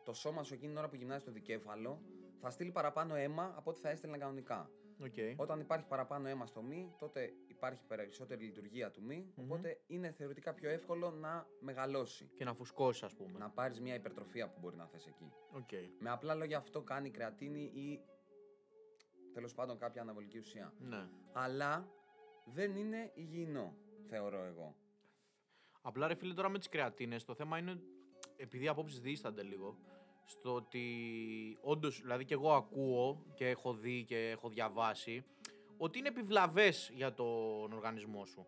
το 0.04 0.12
σώμα 0.12 0.42
σου 0.42 0.54
εκείνη 0.54 0.68
την 0.68 0.78
ώρα 0.78 0.88
που 0.88 0.96
γυμνάζεις 0.96 1.24
το 1.24 1.30
δικέφαλο 1.30 2.02
θα 2.40 2.50
στείλει 2.50 2.70
παραπάνω 2.70 3.14
αίμα 3.14 3.52
από 3.56 3.70
ό,τι 3.70 3.80
θα 3.80 3.88
έστελνε 3.88 4.18
κανονικά. 4.18 4.70
Οκ. 5.02 5.14
Όταν 5.36 5.60
υπάρχει 5.60 5.86
παραπάνω 5.86 6.28
αίμα 6.28 6.46
στο 6.46 6.62
μυ, 6.62 6.94
τότε 6.98 7.32
υπάρχει 7.58 7.84
περισσότερη 7.84 8.44
λειτουργία 8.44 8.90
του 8.90 9.02
μυ, 9.02 9.32
Μμμ. 9.36 9.44
οπότε 9.44 9.80
είναι 9.86 10.10
θεωρητικά 10.12 10.54
πιο 10.54 10.70
εύκολο 10.70 11.10
να 11.10 11.46
μεγαλώσει. 11.60 12.30
Και 12.34 12.44
να 12.44 12.54
φουσκώσεις, 12.54 13.02
ας 13.02 13.14
πούμε. 13.14 13.38
Να 13.38 13.50
πάρεις 13.50 13.80
μια 13.80 13.94
υπερτροφία 13.94 14.48
που 14.48 14.58
μπορεί 14.60 14.76
να 14.76 14.86
θες 14.86 15.06
εκεί. 15.06 15.32
Οκ. 15.52 15.68
Με 15.98 16.10
απλά 16.10 16.34
λόγια 16.34 16.56
αυτό 16.58 16.82
κάνει 16.82 17.08
η 17.08 17.10
κρεατίνη 17.10 17.62
ή 17.62 18.00
τέλος 19.32 19.54
πάντων 19.54 19.78
κάποια 19.78 20.02
αναβολική 20.02 20.38
ουσία. 20.38 20.72
Ναι. 20.78 21.08
Αλλά 21.32 21.88
δεν 22.44 22.76
είναι 22.76 23.10
υγιεινό, 23.14 23.76
θεωρώ 24.08 24.44
εγώ. 24.44 24.76
Απλά 25.82 26.06
ρε 26.08 26.14
φίλε 26.14 26.34
τώρα 26.34 26.48
με 26.48 26.58
τις 26.58 26.68
κρεατίνες 26.68 27.24
το 27.24 27.34
θέμα 27.34 27.58
είναι 27.58 27.80
επειδή 28.36 28.64
οι 28.64 28.68
απόψεις 28.68 29.00
δίστανται 29.00 29.42
λίγο 29.42 29.78
στο 30.24 30.54
ότι 30.54 30.84
όντως 31.60 32.00
δηλαδή 32.00 32.24
και 32.24 32.34
εγώ 32.34 32.52
ακούω 32.52 33.24
και 33.34 33.48
έχω 33.48 33.74
δει 33.74 34.04
και 34.04 34.30
έχω 34.30 34.48
διαβάσει 34.48 35.24
ότι 35.78 35.98
είναι 35.98 36.08
επιβλαβές 36.08 36.90
για 36.94 37.14
τον 37.14 37.72
οργανισμό 37.72 38.24
σου. 38.24 38.46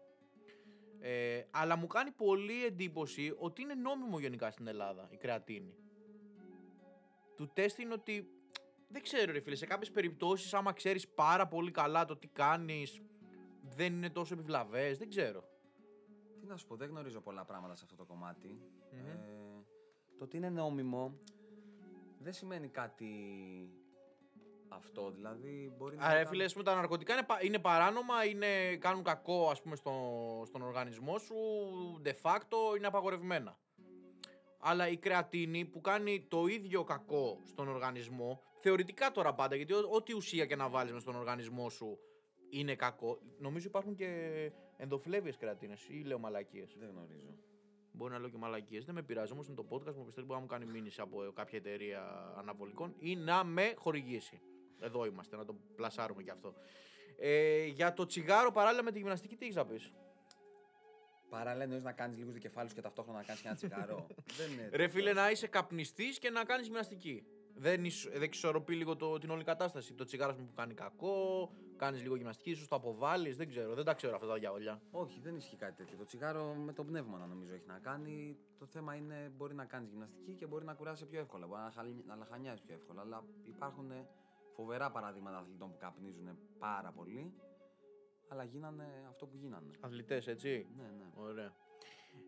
Ε, 1.01 1.43
αλλά 1.51 1.77
μου 1.77 1.87
κάνει 1.87 2.11
πολύ 2.11 2.65
εντύπωση 2.65 3.35
ότι 3.39 3.63
είναι 3.63 3.75
νόμιμο 3.75 4.19
γενικά 4.19 4.51
στην 4.51 4.67
Ελλάδα 4.67 5.09
η 5.11 5.17
κρεατίνη. 5.17 5.75
Του 7.37 7.51
τεστ 7.53 7.79
είναι 7.79 7.93
ότι 7.93 8.31
δεν 8.89 9.03
ξέρω 9.03 9.33
ρε 9.33 9.41
φίλε, 9.41 9.55
σε 9.55 9.67
κάποιες 9.67 9.91
περιπτώσεις 9.91 10.55
άμα 10.55 10.73
ξέρεις 10.73 11.09
πάρα 11.09 11.47
πολύ 11.49 11.71
καλά 11.71 12.05
το 12.05 12.17
τι 12.17 12.27
κάνεις 12.27 13.01
δεν 13.63 13.93
είναι 13.93 14.11
τόσο 14.11 14.35
επιβλαβές, 14.35 14.99
δεν 14.99 15.09
ξέρω. 15.09 15.49
Τι 16.41 16.47
να 16.47 16.57
σου 16.57 16.67
πω, 16.67 16.77
δεν 16.77 16.89
γνωρίζω 16.89 17.21
πολλά 17.21 17.45
πράγματα 17.45 17.75
σε 17.75 17.85
αυτό 17.85 17.97
το 17.97 18.05
κομματι 18.05 18.61
Μμμ. 18.93 19.07
Ε, 19.07 19.19
το 20.19 20.25
ότι 20.25 20.37
είναι 20.37 20.49
νόμιμο 20.51 21.19
δεν 22.19 22.33
σημαίνει 22.33 22.69
κάτι 22.69 23.09
αυτό. 24.71 25.11
Δηλαδή 25.11 25.73
μπορεί 25.77 25.97
να. 25.97 26.05
Άρα, 26.05 26.15
ήταν- 26.15 26.27
φίλε, 26.27 26.45
ας 26.45 26.53
πούμε, 26.53 26.65
τα 26.65 26.75
ναρκωτικά 26.75 27.13
είναι, 27.13 27.23
πα- 27.23 27.43
είναι 27.45 27.59
παράνομα, 27.59 28.25
είναι, 28.25 28.77
κάνουν 28.77 29.03
κακό 29.03 29.49
ας 29.51 29.63
πούμε, 29.63 29.77
στο, 29.77 29.93
στον 30.47 30.63
οργανισμό 30.63 31.19
σου, 31.19 31.35
de 32.05 32.13
facto 32.23 32.77
είναι 32.77 32.87
απαγορευμένα. 32.87 33.59
Αλλά 34.63 34.89
η 34.89 34.97
κρεατίνη 34.97 35.65
που 35.65 35.81
κάνει 35.81 36.27
το 36.29 36.47
ίδιο 36.47 36.85
κακό 36.85 37.41
στον 37.45 37.69
οργανισμό, 37.69 38.43
θεωρητικά 38.61 39.11
τώρα 39.11 39.35
πάντα, 39.35 39.57
γιατί 39.57 39.73
ό- 39.73 39.89
ό,τι 39.91 40.13
ουσία 40.15 40.47
και 40.47 40.57
να 40.57 40.69
βάλεις 40.69 40.93
μες 40.93 41.03
στον 41.03 41.15
οργανισμό 41.17 41.69
σου 41.71 41.99
είναι 42.51 42.75
κακό. 42.75 43.19
Νομίζω 43.39 43.67
υπάρχουν 43.69 43.95
και 43.95 44.07
ενδοφλέβιες 44.77 45.37
κρεατίνες 45.37 45.87
ή 45.89 46.03
λέω 46.05 46.19
μαλακίες. 46.19 46.77
Δεν 46.79 46.89
γνωρίζω. 46.89 47.35
Μπορεί 47.93 48.13
να 48.13 48.19
λέω 48.19 48.29
και 48.29 48.37
μαλακίες. 48.37 48.85
Δεν 48.85 48.95
με 48.95 49.03
πειράζει 49.03 49.33
όμως 49.33 49.47
είναι 49.47 49.57
το 49.57 49.67
podcast 49.71 49.95
μου. 49.95 50.05
Πιστεύω 50.05 50.27
μπορεί 50.27 50.39
να 50.39 50.41
μου 50.41 50.47
κάνει 50.47 50.65
μήνυση 50.65 51.01
από 51.01 51.33
κάποια 51.35 51.59
εταιρεία 51.59 52.33
αναβολικών 52.37 52.95
ή 52.99 53.17
να 53.17 53.45
με 53.45 53.75
χορηγήσει. 53.77 54.41
Εδώ 54.81 55.05
είμαστε, 55.05 55.37
να 55.37 55.45
το 55.45 55.57
πλασάρουμε 55.77 56.23
κι 56.23 56.31
αυτό. 56.31 56.55
Ε, 57.19 57.65
για 57.67 57.93
το 57.93 58.07
τσιγάρο 58.07 58.51
παράλληλα 58.51 58.83
με 58.83 58.91
τη 58.93 58.99
γυμναστική, 58.99 59.37
τι 59.37 59.45
έχεις 59.45 59.57
να 59.57 59.67
πεις; 59.67 59.93
Παράλληλα 61.29 61.65
εννοείς 61.65 61.83
να 61.83 61.93
κάνεις 61.93 62.17
λίγους 62.19 62.33
δικεφάλους 62.33 62.73
και 62.73 62.81
ταυτόχρονα 62.81 63.19
να 63.19 63.25
κάνεις 63.25 63.41
και 63.43 63.49
ένα 63.49 63.57
τσιγάρο; 63.57 64.07
δεν 64.39 64.51
είναι. 64.53 64.69
Ρε 64.73 64.85
τόσο. 64.87 64.97
φίλε, 64.99 65.13
να 65.13 65.31
είσαι 65.31 65.47
καπνιστής 65.47 66.19
και 66.19 66.31
να 66.31 66.45
κάνεις 66.45 66.67
γυμναστική. 66.67 67.25
Δεν, 67.55 67.85
ισ- 67.85 68.11
δεν 68.13 68.23
εξισορροπεί 68.23 68.75
λίγο 68.75 68.97
το, 68.97 69.19
την 69.19 69.31
όλη 69.31 69.45
κατάσταση. 69.45 69.95
Το 69.95 70.05
τσιγάρος 70.05 70.37
που 70.37 70.49
κάνει 70.55 70.75
κακό, 70.75 71.51
κάνεις 71.77 72.03
λίγο 72.03 72.17
γυμναστική, 72.17 72.51
ίσως 72.51 72.69
το 72.69 72.77
αποβάλεις. 72.77 73.37
Δεν 73.37 73.49
ξέρω, 73.49 73.75
δεν 73.75 73.85
τα 73.85 73.95
ξέρω 73.95 74.15
αυτά 74.15 74.27
τα 74.27 74.35
διαόλια. 74.35 74.83
Όχι, 74.91 75.21
δεν 75.21 75.37
ισχύει 75.37 75.57
κάτι 75.57 75.75
τέτοιο. 75.77 75.97
Το 75.99 76.05
τσιγάρο 76.05 76.55
με 76.55 76.73
το 76.73 76.85
πνεύμα 76.85 77.19
να 77.19 77.27
νομίζω 77.27 77.55
έχει 77.55 77.67
να 77.67 77.79
κάνει. 77.79 78.37
Το 78.59 78.67
θέμα 78.67 78.95
είναι 78.95 79.33
μπορεί 79.37 79.55
να 79.55 79.65
κάνεις 79.65 79.89
γυμναστική 79.91 80.35
και 80.35 80.47
μπορεί 80.47 80.65
να 80.65 80.75
κουράσει 80.75 81.07
πιο 81.07 81.21
εύκολα. 81.21 81.47
Μπορεί 81.47 81.61
να, 81.61 81.71
χαλ- 81.71 82.07
να 82.07 82.15
λαχανιάζει 82.17 82.63
πιο 82.63 82.75
εύκολα. 82.75 83.01
Αλλά 83.01 83.25
υπάρχουν 83.45 83.93
φοβερά 84.61 84.91
παραδείγματα 84.91 85.39
αθλητών 85.39 85.71
που 85.71 85.77
καπνίζουν 85.79 86.39
πάρα 86.59 86.93
πολύ. 86.93 87.35
Αλλά 88.29 88.45
γίνανε 88.45 89.07
αυτό 89.09 89.27
που 89.27 89.37
γίνανε. 89.37 89.71
Αθλητές, 89.81 90.27
έτσι; 90.27 90.67
Ναι, 90.77 90.83
ναι. 90.83 91.11
Ωραία. 91.15 91.55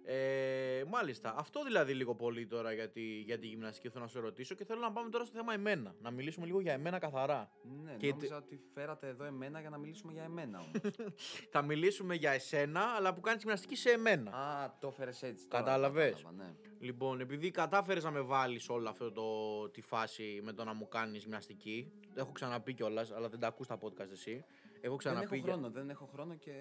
Ε, 0.04 0.84
μάλιστα. 0.88 1.34
Αυτό 1.36 1.64
δηλαδή 1.64 1.94
λίγο 1.94 2.14
πολύ 2.14 2.46
τώρα 2.46 2.72
για 2.72 2.88
τη, 2.88 3.00
για 3.00 3.38
τη 3.38 3.46
γυμναστική 3.46 3.88
θέλω 3.88 4.04
να 4.04 4.10
σε 4.10 4.18
ρωτήσω 4.18 4.54
και 4.54 4.64
θέλω 4.64 4.80
να 4.80 4.92
πάμε 4.92 5.10
τώρα 5.10 5.24
στο 5.24 5.36
θέμα 5.36 5.54
εμένα. 5.54 5.94
Να 6.00 6.10
μιλήσουμε 6.10 6.46
λίγο 6.46 6.60
για 6.60 6.72
εμένα 6.72 6.98
καθαρά. 6.98 7.50
Ναι, 7.84 7.94
Και 7.96 8.08
νόμιζα 8.08 8.36
ότι 8.36 8.60
φέρατε 8.74 9.08
εδώ 9.08 9.24
εμένα 9.24 9.60
για 9.60 9.70
να 9.70 9.78
μιλήσουμε 9.78 10.12
για 10.12 10.22
εμένα 10.22 10.58
όμως. 10.58 10.94
Θα 11.52 11.62
μιλήσουμε 11.62 12.14
για 12.14 12.30
εσένα, 12.30 12.80
αλλά 12.80 13.14
που 13.14 13.20
κάνεις 13.20 13.42
γυμναστική 13.42 13.76
σε 13.76 13.90
εμένα. 13.90 14.30
Α, 14.30 14.76
το 14.80 14.88
έφερε 14.88 15.10
έτσι. 15.10 15.48
τώρα 15.48 15.64
Κατάλαβες; 15.64 16.14
κατάλαβα, 16.14 16.44
Ναι. 16.44 16.54
Λοιπόν, 16.78 17.20
επειδή 17.20 17.50
κατάφερες 17.50 18.04
να 18.04 18.10
με 18.10 18.20
βάλεις 18.20 18.68
όλο 18.68 18.88
αυτό 18.88 19.12
το, 19.12 19.68
τη 19.68 19.80
φάση 19.80 20.40
με 20.42 20.52
το 20.52 20.64
να 20.64 20.74
μου 20.74 20.88
κάνεις 20.88 21.22
γυμναστική. 21.22 21.92
Έχω 22.14 22.32
ξαναπεί 22.32 22.74
κιόλας, 22.74 23.12
αλλά 23.12 23.28
δεν 23.28 23.38
τα 23.38 23.46
ακούς 23.46 23.66
στα 23.66 23.78
podcast 23.82 24.10
εσύ. 24.12 24.44
Έχω 24.84 24.96
Δεν 24.96 24.96
ξαναπεί. 24.96 25.36
έχω 25.36 25.46
χρόνο, 25.46 25.70
δεν 25.70 25.90
έχω 25.90 26.06
χρόνο 26.06 26.34
και 26.34 26.52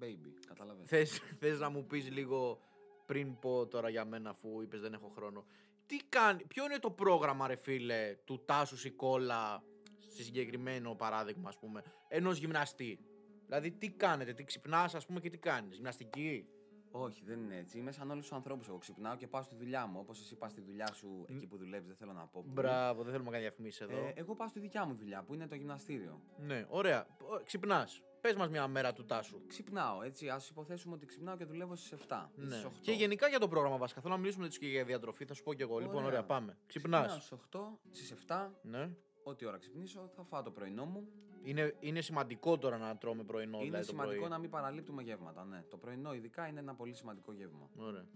baby. 0.00 0.32
Καταλαβαίνεις. 0.46 0.88
Θες, 0.90 1.20
θες 1.38 1.58
να 1.58 1.68
μου 1.68 1.86
πεις 1.86 2.10
λίγο 2.10 2.60
πριν 3.06 3.38
πω 3.38 3.66
τώρα 3.66 3.88
για 3.88 4.04
μένα 4.04 4.30
αφού 4.30 4.60
είπες 4.62 4.80
δεν 4.80 4.92
έχω 4.92 5.08
χρόνο. 5.08 5.44
Τι 5.86 5.96
κάνει, 6.08 6.44
ποιο 6.44 6.64
είναι 6.64 6.78
το 6.78 6.90
πρόγραμμα 6.90 7.46
ρε 7.46 7.56
φίλε 7.56 8.16
του 8.24 8.44
Τάσου 8.44 8.76
Σικόλα 8.76 9.62
στη 10.00 10.22
συγκεκριμένο 10.22 10.94
παράδειγμα 10.94 11.48
ας 11.48 11.58
πούμε 11.58 11.82
ενός 12.08 12.38
γυμναστή; 12.38 12.98
Δηλαδή 13.46 13.70
τι 13.70 13.90
κάνετε, 13.90 14.32
τι 14.32 14.44
ξυπνάς 14.44 14.94
ας 14.94 15.06
πούμε 15.06 15.20
και 15.20 15.30
τι 15.30 15.38
κάνεις, 15.38 15.74
γυμναστική; 15.74 16.48
Όχι, 16.96 17.22
δεν 17.24 17.38
είναι 17.38 17.56
έτσι. 17.56 17.78
Είμαι 17.78 17.92
σαν 17.92 18.10
όλους 18.10 18.22
τους 18.28 18.32
ανθρώπους. 18.32 18.68
Εγώ 18.68 18.78
ξυπνάω 18.78 19.16
και 19.16 19.26
πάω 19.26 19.42
στη 19.42 19.54
δουλειά 19.54 19.86
μου. 19.86 19.98
Όπως 20.00 20.20
εσύ 20.20 20.36
πας 20.36 20.50
στη 20.50 20.60
δουλειά 20.60 20.92
σου 20.92 21.24
εκεί 21.28 21.46
που 21.46 21.56
δουλεύεις, 21.56 21.86
δεν 21.86 21.96
θέλω 21.96 22.12
να 22.12 22.26
πω. 22.26 22.40
που. 22.42 22.50
Μπράβο, 22.52 23.02
δεν 23.02 23.10
θέλουμε 23.12 23.24
να 23.30 23.30
κάνει 23.36 23.42
διαφημίσεις 23.42 23.80
εδώ. 23.80 23.96
Ε, 23.96 24.12
εγώ 24.16 24.34
πάω 24.34 24.48
στη 24.48 24.60
δικιά 24.60 24.84
μου 24.84 24.94
δουλειά 24.94 25.22
που 25.22 25.34
είναι 25.34 25.46
το 25.46 25.54
γυμναστήριο. 25.54 26.20
Ναι, 26.38 26.66
ωραία. 26.68 27.06
Ξυπνάς. 27.44 28.02
Πες 28.20 28.34
μας 28.34 28.48
μια 28.48 28.68
μέρα 28.68 28.92
του 28.92 29.04
Τάσου. 29.04 29.46
Ξυπνάω, 29.46 30.02
έτσι. 30.02 30.28
Α 30.28 30.40
υποθέσουμε 30.50 30.94
ότι 30.94 31.06
ξυπνάω 31.06 31.36
και 31.36 31.44
δουλεύω 31.44 31.76
στις 31.76 31.92
7. 31.92 32.30
ή 32.36 32.40
Ναι. 32.40 32.50
στις 32.50 32.64
8. 32.64 32.70
Και 32.80 32.92
γενικά 32.92 33.28
για 33.28 33.38
το 33.38 33.48
πρόγραμμα 33.48 33.76
βασικά. 33.76 34.00
Θέλω 34.00 34.14
να 34.14 34.20
μιλήσουμε 34.20 34.46
έτσι 34.46 34.58
και 34.58 34.66
για 34.66 34.84
διατροφή. 34.84 35.24
Θα 35.24 35.34
σου 35.34 35.42
πω 35.42 35.54
κι 35.54 35.62
εγώ. 35.62 35.78
Λοιπόν, 35.78 35.94
Ωραία. 35.94 36.06
ωραία, 36.06 36.24
πάμε. 36.24 36.56
Ξυπνάς. 36.66 37.12
Στις 37.12 37.32
8, 37.32 37.78
στις 37.90 38.10
7, 38.10 38.50
Ναι. 38.62 38.90
ό,τι 39.22 39.46
ώρα 39.46 39.58
ξυπνήσω, 39.58 40.10
θα 40.16 40.22
φάω 40.24 40.42
το 40.42 40.50
πρωινό 40.50 40.84
μου. 40.84 41.08
Είναι, 41.44 41.74
είναι 41.80 42.00
σημαντικό 42.00 42.58
τώρα 42.58 42.78
να 42.78 42.96
τρώμε 42.96 43.22
πρωινό. 43.24 43.56
είναι 43.56 43.64
δηλαδή, 43.64 43.84
το 43.84 43.90
σημαντικό 43.90 44.18
πρωί. 44.18 44.30
να 44.30 44.38
μην 44.38 44.50
παραλείπτουμε 44.50 45.02
γεύματα. 45.02 45.44
Ναι. 45.44 45.62
Το 45.68 45.76
πρωινό, 45.76 46.14
ειδικά, 46.14 46.46
είναι 46.46 46.60
ένα 46.60 46.74
πολύ 46.74 46.94
σημαντικό 46.94 47.32
γεύμα. 47.32 47.70
Ωραία. 47.78 48.06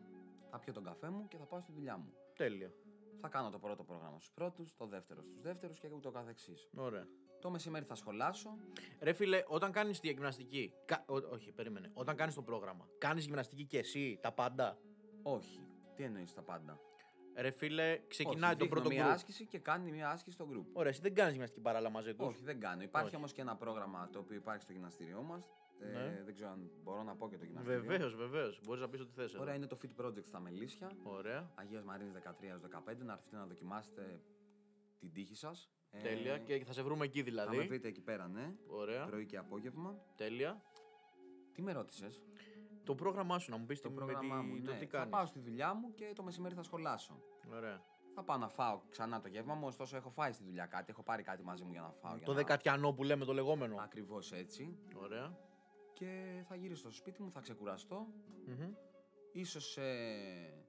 Θα 0.51 0.59
πιω 0.59 0.73
τον 0.73 0.85
καφέ 0.85 1.09
μου 1.09 1.29
και 1.29 1.37
θα 1.37 1.45
πάω 1.45 1.61
στη 1.61 1.73
δουλειά 1.73 1.97
μου. 1.97 2.13
Τέλεια. 2.37 2.73
Θα 3.21 3.29
κάνω 3.29 3.51
το 3.51 3.59
πρώτο 3.59 3.85
πρόγραμμα 3.85 4.19
στους 4.19 4.33
πρώτους, 4.33 4.75
το 4.77 4.87
δεύτερο 4.87 5.23
στους 5.23 5.41
δεύτερους 5.41 5.79
και 5.79 5.89
ούτω 5.95 6.11
καθεξής. 6.11 6.69
Ωραία. 6.77 7.07
Το 7.41 7.51
μεσημέρι 7.51 7.85
θα 7.85 7.95
σχολάσω. 7.95 8.57
Ρε 9.01 9.13
φίλε, 9.13 9.45
όταν 9.47 9.73
κάνεις 9.73 10.01
τη 10.01 10.09
γυμναστική. 10.09 10.73
Κα... 10.85 11.05
ό- 11.07 11.33
όχι, 11.33 11.53
περίμενε. 11.53 11.91
Όταν 11.95 12.17
κάνεις 12.17 12.35
το 12.35 12.43
πρόγραμμα, 12.43 12.89
κάνεις 12.99 13.25
γυμναστική 13.25 13.65
και 13.65 13.79
εσύ 13.79 14.19
τα 14.23 14.33
πάντα; 14.33 14.79
Όχι. 15.23 15.61
Τι 15.95 16.03
εννοείς 16.03 16.35
τα 16.35 16.43
πάντα; 16.43 16.81
Ρε 17.41 17.51
φίλε, 17.51 17.99
ξεκινάει 18.09 18.51
Όχι, 18.51 18.59
το 18.59 18.65
δείχνω 18.65 18.69
πρώτο 18.69 18.89
μία 18.89 19.03
γκρουπ. 19.03 19.15
άσκηση 19.15 19.47
και 19.47 19.59
κάνει 19.59 19.91
μία 19.91 20.11
άσκηση 20.11 20.35
στο 20.35 20.49
group. 20.53 20.65
Ωραία, 20.73 20.91
εσύ 20.91 21.01
δεν 21.01 21.15
κάνεις 21.15 21.33
γυμναστική 21.33 21.61
παράλληλα 21.61 21.91
μαζί 21.91 22.15
τους; 22.15 22.27
Όχι, 22.27 22.43
δεν 22.45 22.61
κάνω. 22.61 22.83
Υπάρχει 22.83 23.07
Όχι. 23.09 23.17
όμως 23.17 23.33
και 23.33 23.41
ένα 23.41 23.57
πρόγραμμα 23.57 24.09
το 24.13 24.19
οποίο 24.19 24.37
υπάρχει 24.37 24.63
στο 24.63 24.73
γυμναστήριό 24.73 25.23
μας. 25.23 25.51
Ε, 25.81 25.87
Ναι. 25.87 26.23
δεν 26.25 26.35
ξέρω 26.35 26.51
αν 26.51 26.71
μπορώ 26.83 27.03
να 27.03 27.17
πω 27.17 27.29
και 27.29 27.37
το 27.39 27.45
γυμναστήριο. 27.45 27.81
Βεβαίως, 27.81 28.15
βεβαίως. 28.17 28.61
Μπορείς 28.65 28.81
να 28.83 28.89
πεις 28.89 29.01
ό,τι 29.01 29.13
θες. 29.13 29.35
Ωραία, 29.35 29.55
είναι 29.55 29.67
το 29.67 29.79
Fit 29.83 30.05
Project 30.05 30.25
στα 30.27 30.41
Μελίσια. 30.41 30.91
Ωραία. 31.03 31.51
Αγίας 31.55 31.83
Μαρίνης 31.83 32.13
13 32.13 32.49
έως 32.49 32.61
15. 32.61 33.05
Να 33.05 33.13
έρθετε 33.13 33.37
να 33.37 33.47
δοκιμάσετε 33.47 34.21
την 34.99 35.13
τύχη 35.13 35.35
σας. 35.35 35.71
Τέλεια. 36.03 36.39
Και 36.39 36.65
θα 36.65 36.73
σε 36.73 36.83
βρούμε 36.83 37.05
εκεί 37.05 37.19
Θα 37.19 37.25
με 37.25 37.31
δηλαδή. 37.31 37.67
βρείτε 37.67 37.89
εκεί 37.89 38.01
πέρα, 38.01 38.29
ναι. 38.29 38.55
Ωραία. 38.67 39.05
Πρωί 39.07 39.27
και 39.27 39.37
απόγευμα. 39.37 39.99
Τέλεια. 40.17 40.63
Τι 41.53 41.63
με 41.63 41.73
ρώτησες; 41.73 42.23
Το 42.89 42.95
πρόγραμμά 42.95 43.39
σου 43.39 43.51
να 43.51 43.57
μου 43.57 43.67
πεις 43.67 43.81
Το 43.81 43.89
τι, 43.89 43.95
με 43.95 44.01
πρόγραμμά 44.05 44.41
τι, 44.41 44.47
μου. 44.47 44.63
το 44.63 44.71
ναι. 44.73 44.79
τι 44.79 44.85
θα 44.85 44.91
κάνεις. 44.91 45.09
πάω 45.11 45.27
στη 45.27 45.39
δουλειά 45.39 45.75
μου 45.75 45.95
και 45.95 46.13
το 46.15 46.23
μεσημέρι 46.23 46.55
θα 46.55 46.63
σχολάσω. 46.63 47.23
Ωραία. 47.53 47.83
Θα 48.15 48.23
πάω 48.25 48.37
να 48.37 48.49
φάω 48.49 48.81
ξανά 48.89 49.21
το 49.21 49.29
γεύμα 49.29 49.55
μου, 49.55 49.67
ωστόσο 49.67 49.97
έχω 49.97 50.11
φάει 50.11 50.33
στη 50.33 50.45
δουλειά 50.45 50.67
κάτι. 50.67 50.91
Έχω 50.91 51.03
πάρει 51.03 51.23
κάτι 51.23 51.43
μαζί 51.43 51.65
μου 51.65 51.73
για 51.73 51.81
να 51.81 51.91
φάω. 51.91 52.19
Το 52.19 52.33
δεκατιανό 52.33 52.93
που 52.93 53.03
λέμε 53.05 53.25
το 53.25 53.33
λεγόμενο. 53.33 53.77
Ακριβώς 53.81 54.33
έτσι. 54.33 54.79
Ωραία. 55.03 55.37
Και 55.93 56.43
θα 56.49 56.55
γυρίσω 56.57 56.81
στο 56.81 56.91
σπίτι 56.91 57.23
μου, 57.23 57.31
θα 57.31 57.41
ξεκουραστώ. 57.41 58.07
Μμμ. 58.47 58.73
Ίσως 59.33 59.77
ε, 59.77 60.65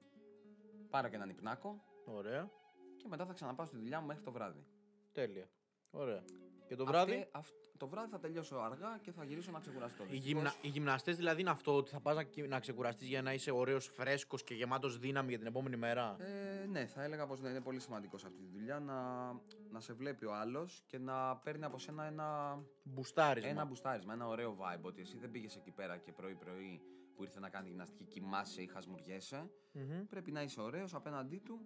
πάρω 0.90 1.08
και 1.08 1.14
έναν 1.16 1.28
υπνάκο 1.28 1.82
Ωραία. 2.04 2.50
και 2.96 3.06
μετά 3.08 3.26
θα 3.26 3.32
ξαναπάω 3.32 3.66
στη 3.66 3.76
δουλειά 3.76 4.00
μου 4.00 4.06
μέχρι 4.06 4.22
το 4.22 4.32
βράδυ. 4.32 4.66
Τέλεια. 5.12 5.48
Ωραία. 5.90 6.24
Και 6.66 6.76
το 6.76 6.82
Αυτή- 6.82 6.92
βράδυ; 6.96 7.28
αυ- 7.32 7.54
το 7.80 7.88
βράδυ 7.88 8.10
θα 8.10 8.18
τελειώσω 8.18 8.56
αργά 8.56 8.98
και 9.02 9.12
θα 9.12 9.24
γυρίσω 9.24 9.50
να 9.50 9.58
ξεκουραστώ. 9.60 10.02
Οι, 10.02 10.06
Δυστυχώς, 10.06 10.26
γυμνα... 10.32 10.54
οι 10.60 10.68
γυμναστές 10.68 11.16
δηλαδή 11.16 11.40
είναι 11.40 11.50
αυτό 11.50 11.76
ότι 11.76 11.90
θα 11.90 12.00
πας 12.00 12.16
να, 12.16 12.22
κυ- 12.22 12.48
να 12.48 12.60
ξεκουραστείς 12.60 13.08
για 13.08 13.22
να 13.22 13.32
είσαι 13.32 13.50
ωραίος, 13.50 13.86
φρέσκος 13.86 14.44
και 14.44 14.54
γεμάτος 14.54 14.98
δύναμη 14.98 15.28
για 15.28 15.38
την 15.38 15.46
επόμενη 15.46 15.76
μέρα; 15.76 16.16
Ε, 16.18 16.66
ναι, 16.66 16.86
θα 16.86 17.02
έλεγα 17.02 17.26
πως 17.26 17.40
ναι, 17.40 17.48
είναι 17.48 17.60
πολύ 17.60 17.80
σημαντικός 17.80 18.20
σε 18.20 18.26
αυτή 18.26 18.38
τη 18.38 18.46
δουλειά 18.58 18.78
να, 18.80 19.26
να 19.70 19.80
σε 19.80 19.92
βλέπει 19.92 20.24
ο 20.24 20.34
άλλος 20.34 20.82
και 20.86 20.98
να 20.98 21.36
παίρνει 21.36 21.64
από 21.64 21.78
σένα 21.78 22.04
ένα, 22.04 22.58
Μπουστάρισμα. 22.82 23.50
ένα 23.50 23.64
μπουστάρισμα, 23.64 24.12
ένα 24.12 24.26
ωραίο 24.26 24.56
vibe. 24.60 24.82
Ότι 24.82 25.00
εσύ 25.00 25.16
δεν 25.18 25.30
πήγες 25.30 25.56
εκεί 25.56 25.70
πέρα 25.70 25.96
και 25.96 26.12
πρωί-πρωί 26.12 26.80
που 27.14 27.22
ήρθε 27.22 27.40
να 27.40 27.48
κάνει 27.48 27.68
γυμναστική, 27.68 28.04
κοιμάσαι 28.04 28.62
ή 28.62 28.66
χασμουριέσαι. 28.66 29.50
Μμμ. 29.72 30.06
Πρέπει 30.08 30.32
να 30.32 30.42
είσαι 30.42 30.60
ωραίος 30.60 30.94
απέναντί 30.94 31.38
του 31.38 31.60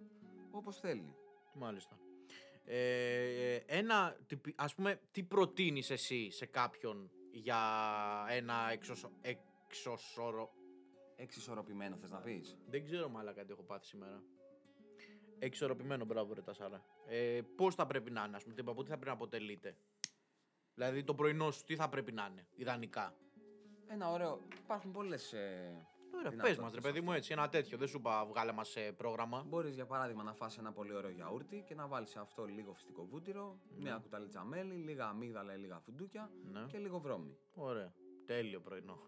όπως 0.51 0.79
θέλει. 0.79 1.15
Μάλιστα. 1.53 1.97
Ε, 2.67 3.53
ε, 3.53 3.63
ένα, 3.65 4.17
τυπι- 4.27 4.61
ας 4.61 4.75
πούμε, 4.75 4.99
τι 5.11 5.23
προτείνεις 5.23 5.89
εσύ 5.89 6.31
σε 6.31 6.45
κάποιον 6.45 7.11
για 7.31 7.59
ένα 8.29 8.69
εξωσο... 8.71 9.11
εξωσορο... 9.21 10.53
Εξισορροπημένο 11.17 11.95
θες 11.97 12.09
να 12.09 12.19
πεις; 12.19 12.57
Δεν 12.67 12.83
ξέρω 12.85 13.09
μάλακα 13.09 13.45
τι 13.45 13.51
έχω 13.51 13.63
πάθει 13.63 13.85
σήμερα. 13.85 14.23
Εξορροπημένο, 15.39 16.05
μπράβο 16.05 16.33
ρε 16.33 16.41
Τασάρα. 16.41 16.85
Ε, 17.07 17.41
πώς 17.55 17.75
θα 17.75 17.85
πρέπει 17.85 18.11
να 18.11 18.23
είναι, 18.27 18.35
ας 18.35 18.43
πούμε, 18.43 18.55
τι 18.55 18.61
είπα, 18.61 18.71
από 18.71 18.83
τι 18.83 18.89
θα 18.89 18.95
πρέπει 18.95 19.09
να 19.09 19.15
αποτελείται; 19.15 19.77
Δηλαδή 20.73 21.03
το 21.03 21.13
πρωινό 21.15 21.51
σου 21.51 21.63
τι 21.63 21.75
θα 21.75 21.89
πρέπει 21.89 22.11
να 22.11 22.27
είναι, 22.31 22.47
ιδανικά; 22.55 23.15
Ένα 23.87 24.11
ωραίο. 24.11 24.41
Υπάρχουν 24.63 24.91
πολλές 24.91 25.33
ε, 25.33 25.87
Ωραία, 26.17 26.23
πες 26.23 26.31
δυνατότητες 26.31 26.57
μας, 26.63 26.73
ρε 26.73 26.81
παιδί 26.81 27.01
μου, 27.01 27.11
έτσι, 27.11 27.31
ένα 27.31 27.49
τέτοιο. 27.49 27.77
Δεν 27.77 27.87
σου 27.87 27.97
είπα, 27.97 28.25
βγάλε 28.25 28.51
μας 28.51 28.75
πρόγραμμα. 28.97 29.43
Μπορείς 29.47 29.73
για 29.75 29.85
παράδειγμα 29.85 30.23
να 30.23 30.33
φας 30.33 30.57
ένα 30.57 30.71
πολύ 30.71 30.93
ωραίο 30.93 31.09
γιαούρτι 31.09 31.63
και 31.67 31.75
να 31.75 31.87
βάλεις 31.87 32.09
σε 32.09 32.19
αυτό 32.19 32.45
λίγο 32.45 32.73
φυστικό 32.73 33.05
βούτυρο, 33.05 33.59
μια 33.77 33.99
κουταλίτσα 34.03 34.43
μέλι, 34.43 34.73
λίγα 34.73 35.05
αμύγδαλα 35.07 35.53
ή 35.55 35.57
λίγα 35.57 35.79
φουντούκια 35.79 36.31
Ναι. 36.51 36.63
και 36.67 36.77
λίγο 36.77 36.99
βρώμη. 36.99 37.37
Ωραία. 37.53 37.93
Τέλειο 38.25 38.59
πρωινό. 38.59 38.99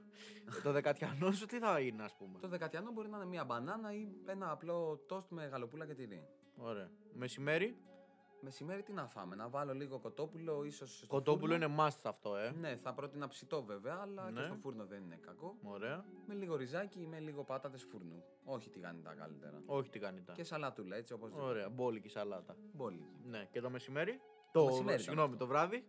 Ε, 0.58 0.62
το 0.62 0.72
δεκατιανό 0.72 1.32
σου 1.32 1.46
τι 1.46 1.60
θα 1.60 1.80
είναι, 1.80 2.04
ας 2.04 2.16
πούμε; 2.18 2.40
Το 2.40 2.48
δεκατιανό 2.48 2.92
μπορεί 2.92 3.10
να 3.10 3.18
είναι 3.18 3.26
μια 3.26 3.46
μπανάνα 3.46 3.94
ή 3.94 4.08
ένα 4.26 4.52
απλό 4.52 4.98
τόστ 5.08 5.32
με 5.32 5.46
γαλοπούλα 5.46 5.86
και 5.86 5.94
τυρί. 5.94 6.28
Ωραία. 6.58 6.90
Μεσημέρι; 7.14 7.78
Μεσημέρι 8.48 8.84
τι 8.84 8.94
να 8.94 9.08
φάμε, 9.08 9.36
να 9.36 9.48
βάλω 9.50 9.74
λίγο 9.74 10.00
κοτόπουλο, 10.00 10.64
ίσως. 10.64 11.06
Κοτόπουλο 11.08 11.54
είναι 11.54 11.76
must 11.80 12.00
αυτό, 12.04 12.36
ε. 12.36 12.52
Ναι, 12.52 12.76
θα 12.76 12.94
πρότεινα 12.94 13.28
ψητό 13.28 13.64
βέβαια, 13.64 13.98
αλλά 14.02 14.30
Ναι. 14.32 14.40
και 14.40 14.46
στο 14.46 14.56
φούρνο 14.56 14.86
δεν 14.86 15.04
είναι 15.04 15.16
κακό. 15.16 15.56
Ωραία. 15.64 16.06
Με 16.28 16.34
λίγο 16.34 16.56
ριζάκι 16.56 17.02
ή 17.02 17.06
με 17.06 17.20
λίγο 17.20 17.44
πάτατες 17.44 17.84
φούρνου. 17.84 18.24
Όχι 18.44 18.70
τηγανιτά 18.70 19.14
καλύτερα. 19.16 19.62
Όχι 19.66 19.90
τι 19.90 20.00
κάνει 20.00 20.22
τα. 20.24 20.34
Και 20.34 20.44
σαλατούλα 20.44 20.96
έτσι 20.96 21.14
όπως 21.14 21.32
Ωραία. 21.34 21.70
Μπόλικη 21.70 22.10
σαλάτα. 22.10 22.56
Μπόλικη. 22.74 23.20
Ναι. 23.26 23.48
Και 23.52 23.62
το 23.62 23.70
μεσημέρι; 23.70 24.22
Το, 24.52 24.66
μεσημέρι 24.66 25.02
συγγνώμη, 25.02 25.28
ήταν 25.28 25.40
το 25.40 25.48
βράδυ; 25.48 25.86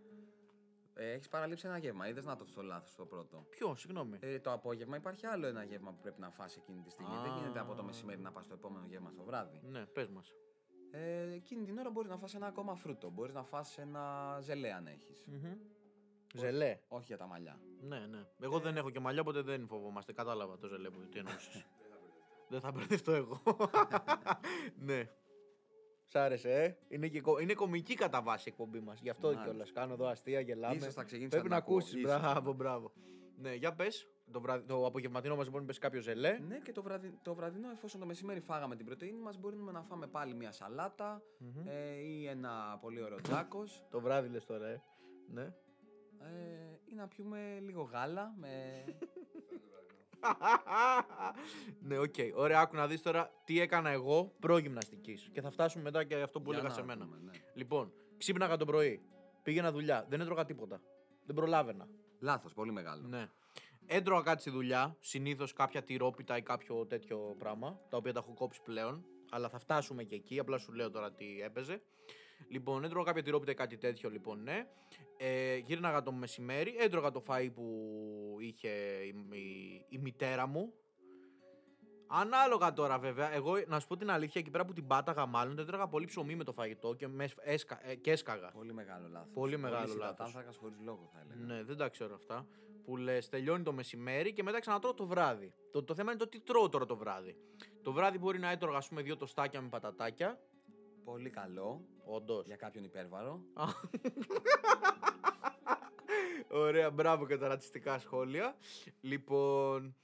Ε, 0.95 1.13
Έχεις 1.13 1.29
παραλείψει 1.29 1.67
ένα 1.67 1.79
γεύμα, 1.79 2.09
είδες 2.09 2.25
να 2.25 2.37
το 2.37 2.47
στο 2.47 2.63
λάθος 2.63 2.95
το 2.95 3.05
πρώτο. 3.07 3.47
Ποιο, 3.51 3.75
συγγνώμη; 3.77 4.19
Ε, 4.21 4.39
το 4.39 4.53
απόγευμα 4.53 4.97
υπάρχει 4.97 5.27
άλλο 5.27 5.47
ένα 5.47 5.65
γεύμα 5.65 5.91
που 5.91 5.99
πρέπει 6.01 6.21
να 6.21 6.31
φας 6.31 6.57
εκείνη 6.57 6.81
τη 6.83 6.91
στιγμή. 6.91 7.17
Δεν 7.23 7.33
Α. 7.33 7.37
γίνεται 7.37 7.59
από 7.59 7.75
το 7.75 7.83
μεσημέρι 7.83 8.21
να 8.21 8.33
πας 8.33 8.45
στο 8.45 8.55
επόμενο 8.55 8.87
γεύμα 8.87 9.11
στο 9.11 9.23
βράδυ. 9.25 9.61
Ναι, 9.65 9.87
πες 9.87 10.09
μας. 10.09 10.35
Ε, 10.91 11.33
εκείνη 11.33 11.65
την 11.65 11.79
ώρα 11.79 11.91
μπορείς 11.91 12.11
να 12.11 12.17
φας 12.17 12.35
ένα 12.35 12.47
ακόμα 12.47 12.75
φρούτο. 12.75 13.11
Μπορείς 13.11 13.35
να 13.35 13.43
φας 13.43 13.79
ένα 13.79 14.37
ζελέ 14.41 14.73
αν 14.73 14.87
έχεις. 14.87 15.27
Ζελέ. 16.35 16.79
Όχι 16.89 17.05
για 17.07 17.17
τα 17.17 17.27
μαλλιά. 17.27 17.61
Ναι, 17.81 17.99
ναι. 18.07 18.25
Εγώ 18.41 18.59
δεν 18.59 18.77
έχω 18.77 18.91
και 18.91 19.01
μαλλιά, 19.01 19.21
οπότε 19.21 19.43
δεν 19.43 19.67
φοβόμαστε. 19.67 20.13
Κατάλαβα 20.13 20.59
το 20.59 20.67
ζελέ 20.69 20.91
που 20.91 20.99
τι 21.11 21.19
εννοούσες. 21.19 21.67
δεν 22.51 22.61
θα 22.61 22.71
μπερδευτώ 22.73 23.13
εγώ. 23.13 23.43
ναι. 24.87 25.09
Σ' 26.07 26.15
άρεσε, 26.17 26.53
ε. 26.63 26.77
Είναι, 26.89 27.09
και, 27.09 27.21
κο- 27.21 27.39
είναι 27.39 27.55
κομική 27.55 27.95
κατά 27.95 28.23
βάση 28.23 28.49
η 28.49 28.51
εκπομπή 28.53 28.81
μας. 28.81 29.01
Γι' 29.01 29.11
αυτό 29.11 29.27
Μάλιστα. 29.27 29.49
κιόλας. 29.49 29.73
Κάνω 29.73 29.93
εδώ 29.93 30.07
αστεία, 30.07 30.41
γελάμε. 30.41 30.75
Ίσως 30.75 30.95
θα 30.95 31.03
ξεκίνησα 31.05 31.37
Πρέπει 31.37 31.49
να 31.49 31.55
να 31.55 31.61
ακούω. 31.63 31.77
ακούσεις. 31.77 31.95
Ίσως. 32.03 32.21
Μπράβο, 32.21 32.53
μπράβο. 32.53 32.93
Ναι, 33.37 33.55
για 33.55 33.75
πες. 33.75 34.09
Το, 34.33 34.41
βραδυ... 34.41 34.65
το 34.67 34.87
απογευματινό 34.87 35.37
μας 35.37 35.45
λοιπόν 35.47 35.67
πε 35.67 35.73
κάποιος 35.81 36.05
ζελέ. 36.05 36.39
Ναι, 36.39 36.59
και 36.59 36.73
το, 36.73 36.83
βραδυ... 36.83 37.19
το 37.23 37.35
βραδινό, 37.35 37.71
εφόσον 37.71 38.01
το 38.01 38.07
μεσημέρι 38.07 38.41
φάγαμε 38.41 38.77
την 38.77 38.87
πρωτεΐνη 38.87 39.21
μας, 39.21 39.39
μπορούμε 39.39 39.73
να 39.73 39.83
φάμε 39.83 40.07
πάλι 40.07 40.35
μια 40.35 40.53
σαλατα 40.53 41.23
ε, 41.67 41.95
ή 41.95 42.27
ένα 42.27 42.79
πολύ 42.81 43.03
ωραίο 43.03 43.21
τζάκος. 43.21 43.87
Το 43.91 44.01
βράδυ 44.01 44.29
λες 44.29 44.45
τώρα, 44.45 44.67
ε. 44.67 44.83
Ναι. 45.31 45.43
Ε, 46.21 46.79
ή 46.85 46.95
να 46.95 47.09
πιούμε 47.09 47.59
λίγο 47.61 47.83
γάλα 47.83 48.35
με. 48.37 48.85
ναι, 51.81 51.99
οκ. 51.99 52.15
Ωραία, 52.35 52.61
άκου 52.61 52.77
να 52.77 52.87
δεις 52.87 53.03
τώρα 53.03 53.31
τι 53.45 53.61
έκανα 53.61 53.91
εγώ 53.91 54.33
προ 54.41 54.59
γυμναστικής. 54.59 55.29
Και 55.33 55.41
θα 55.41 55.51
φτάσουμε 55.51 55.83
μετά 55.83 56.05
και 56.05 56.15
αυτό 56.15 56.41
που 56.41 56.51
Για 56.51 56.59
έλεγα 56.59 56.75
να 56.75 56.81
σε 56.81 56.87
μένα. 56.87 57.05
δούμε, 57.05 57.19
ναι. 57.25 57.31
Λοιπόν, 57.55 57.93
ξύπναγα 58.19 58.57
το 58.57 58.65
πρωί. 58.65 59.03
Πήγαινα 59.43 59.73
δουλειά. 59.73 60.07
Δεν 60.09 60.21
έτρωγα 60.21 60.45
τίποτα. 60.45 60.81
Δεν 61.27 61.35
προλάβαινα. 61.35 61.89
Λάθος, 62.21 62.55
πολύ 62.55 62.73
μεγάλο. 62.73 63.09
Ναι. 63.09 63.29
Έτρωγα 63.91 64.23
κάτι 64.23 64.41
στη 64.41 64.51
δουλειά. 64.51 64.97
Συνήθως 65.01 65.53
κάποια 65.53 65.83
τυρόπιτα 65.83 66.37
ή 66.37 66.43
κάποιο 66.43 66.87
τέτοιο 66.87 67.35
πράγμα. 67.39 67.81
Τα 67.89 67.97
οποία 67.97 68.13
τα 68.13 68.19
έχω 68.19 68.35
κόψει 68.35 68.61
πλέον. 68.65 69.05
Αλλά 69.31 69.49
θα 69.49 69.59
φτάσουμε 69.59 70.03
και 70.05 70.15
εκεί. 70.15 70.39
Απλά 70.39 70.59
σου 70.59 70.73
λέω 70.73 70.91
τώρα 70.91 71.13
τι 71.13 71.41
έπαιζε. 71.43 71.83
Λοιπόν, 72.49 72.85
έτρωγα 72.85 73.05
κάποια 73.07 73.23
τυρόπιτα 73.23 73.51
ή 73.51 73.55
κάτι 73.55 73.77
τέτοιο, 73.77 74.11
λοιπόν, 74.11 74.43
ναι. 74.43 74.67
Ε, 75.17 75.57
γύρναγα 75.57 76.03
το 76.03 76.13
μεσημέρι. 76.13 76.75
Έτρωγα 76.79 77.11
το 77.11 77.23
φαΐ 77.29 77.51
που 77.55 78.37
είχε 78.41 78.69
η, 79.05 79.37
η- 79.39 79.87
η 79.89 79.99
μητέρα 79.99 80.47
μου. 80.47 80.73
Ανάλογα 82.09 82.73
τώρα 82.73 82.99
βέβαια, 82.99 83.33
εγώ 83.33 83.53
να 83.67 83.81
σου 83.81 83.87
πω 83.87 83.97
την 83.97 84.11
αλήθεια, 84.11 84.41
εκεί 84.41 84.51
πέρα 84.51 84.65
που 84.65 84.73
την 84.73 84.87
πάταγα 84.87 85.27
μάλλον, 85.27 85.55
δεν 85.55 85.65
έτρωγα 85.65 85.89
πολύ 85.89 86.07
ψωμί 86.07 86.35
με 86.35 86.45
το 86.45 86.53
φαγητό 86.53 86.95
και, 86.95 87.09
με, 87.09 87.29
έσκα, 87.43 87.89
ε, 87.89 87.95
και 87.95 88.11
έσκαγα. 88.11 88.51
Πολύ 88.51 88.73
μεγάλο 88.73 89.09
λάθος. 89.09 89.31
Πολύ 89.35 89.57
μεγάλο 89.57 89.95
λάθος. 89.95 90.27
Άνθρακα 90.27 90.53
χωρίς 90.61 90.79
λόγο, 90.85 91.11
θα 91.13 91.21
έλεγα. 91.21 91.55
Ναι, 91.55 91.63
δεν 91.63 91.77
τα 91.77 91.89
ξέρω 91.89 92.15
αυτά. 92.15 92.47
Που 92.85 92.97
λες, 92.97 93.29
τελειώνει 93.29 93.63
το 93.63 93.73
μεσημέρι 93.73 94.33
και 94.33 94.43
μετά 94.43 94.61
ξανατρώω 94.61 94.95
το 94.95 95.07
βράδυ. 95.07 95.53
Το, 95.71 95.83
το 95.85 95.95
θέμα 95.95 96.11
είναι 96.11 96.21
το 96.21 96.29
τι 96.29 96.41
τρώω 96.41 96.69
τώρα 96.69 96.87
το 96.87 96.97
βράδυ. 96.97 97.37
Το 97.83 97.93
βράδυ 97.93 98.19
μπορεί 98.19 98.39
να 98.39 98.51
έτρωγα, 98.51 98.77
ας 98.77 98.89
πούμε, 98.89 99.03
δύο 99.03 99.17
τοστάκια 99.17 99.61
με 99.61 99.69
πατατάκια. 99.69 100.41
Πολύ 101.05 101.31
καλό 101.31 101.85
Όντως. 102.05 102.47
για 102.47 102.57
κάποιον 102.57 102.85
υπέρβαρο. 102.85 103.41
Ωραία, 106.51 106.91
μπράβο 106.91 107.27
και 107.27 107.37
τα 107.37 107.49
ρατσιστικά 107.49 107.99
σχόλια. 107.99 108.57
Λοιπόν, 109.01 109.95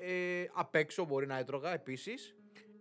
ε, 0.00 0.46
απ' 0.52 0.74
έξω 0.74 1.04
μπορεί 1.04 1.26
να 1.26 1.38
έτρωγα 1.38 1.72
επίσης. 1.72 2.34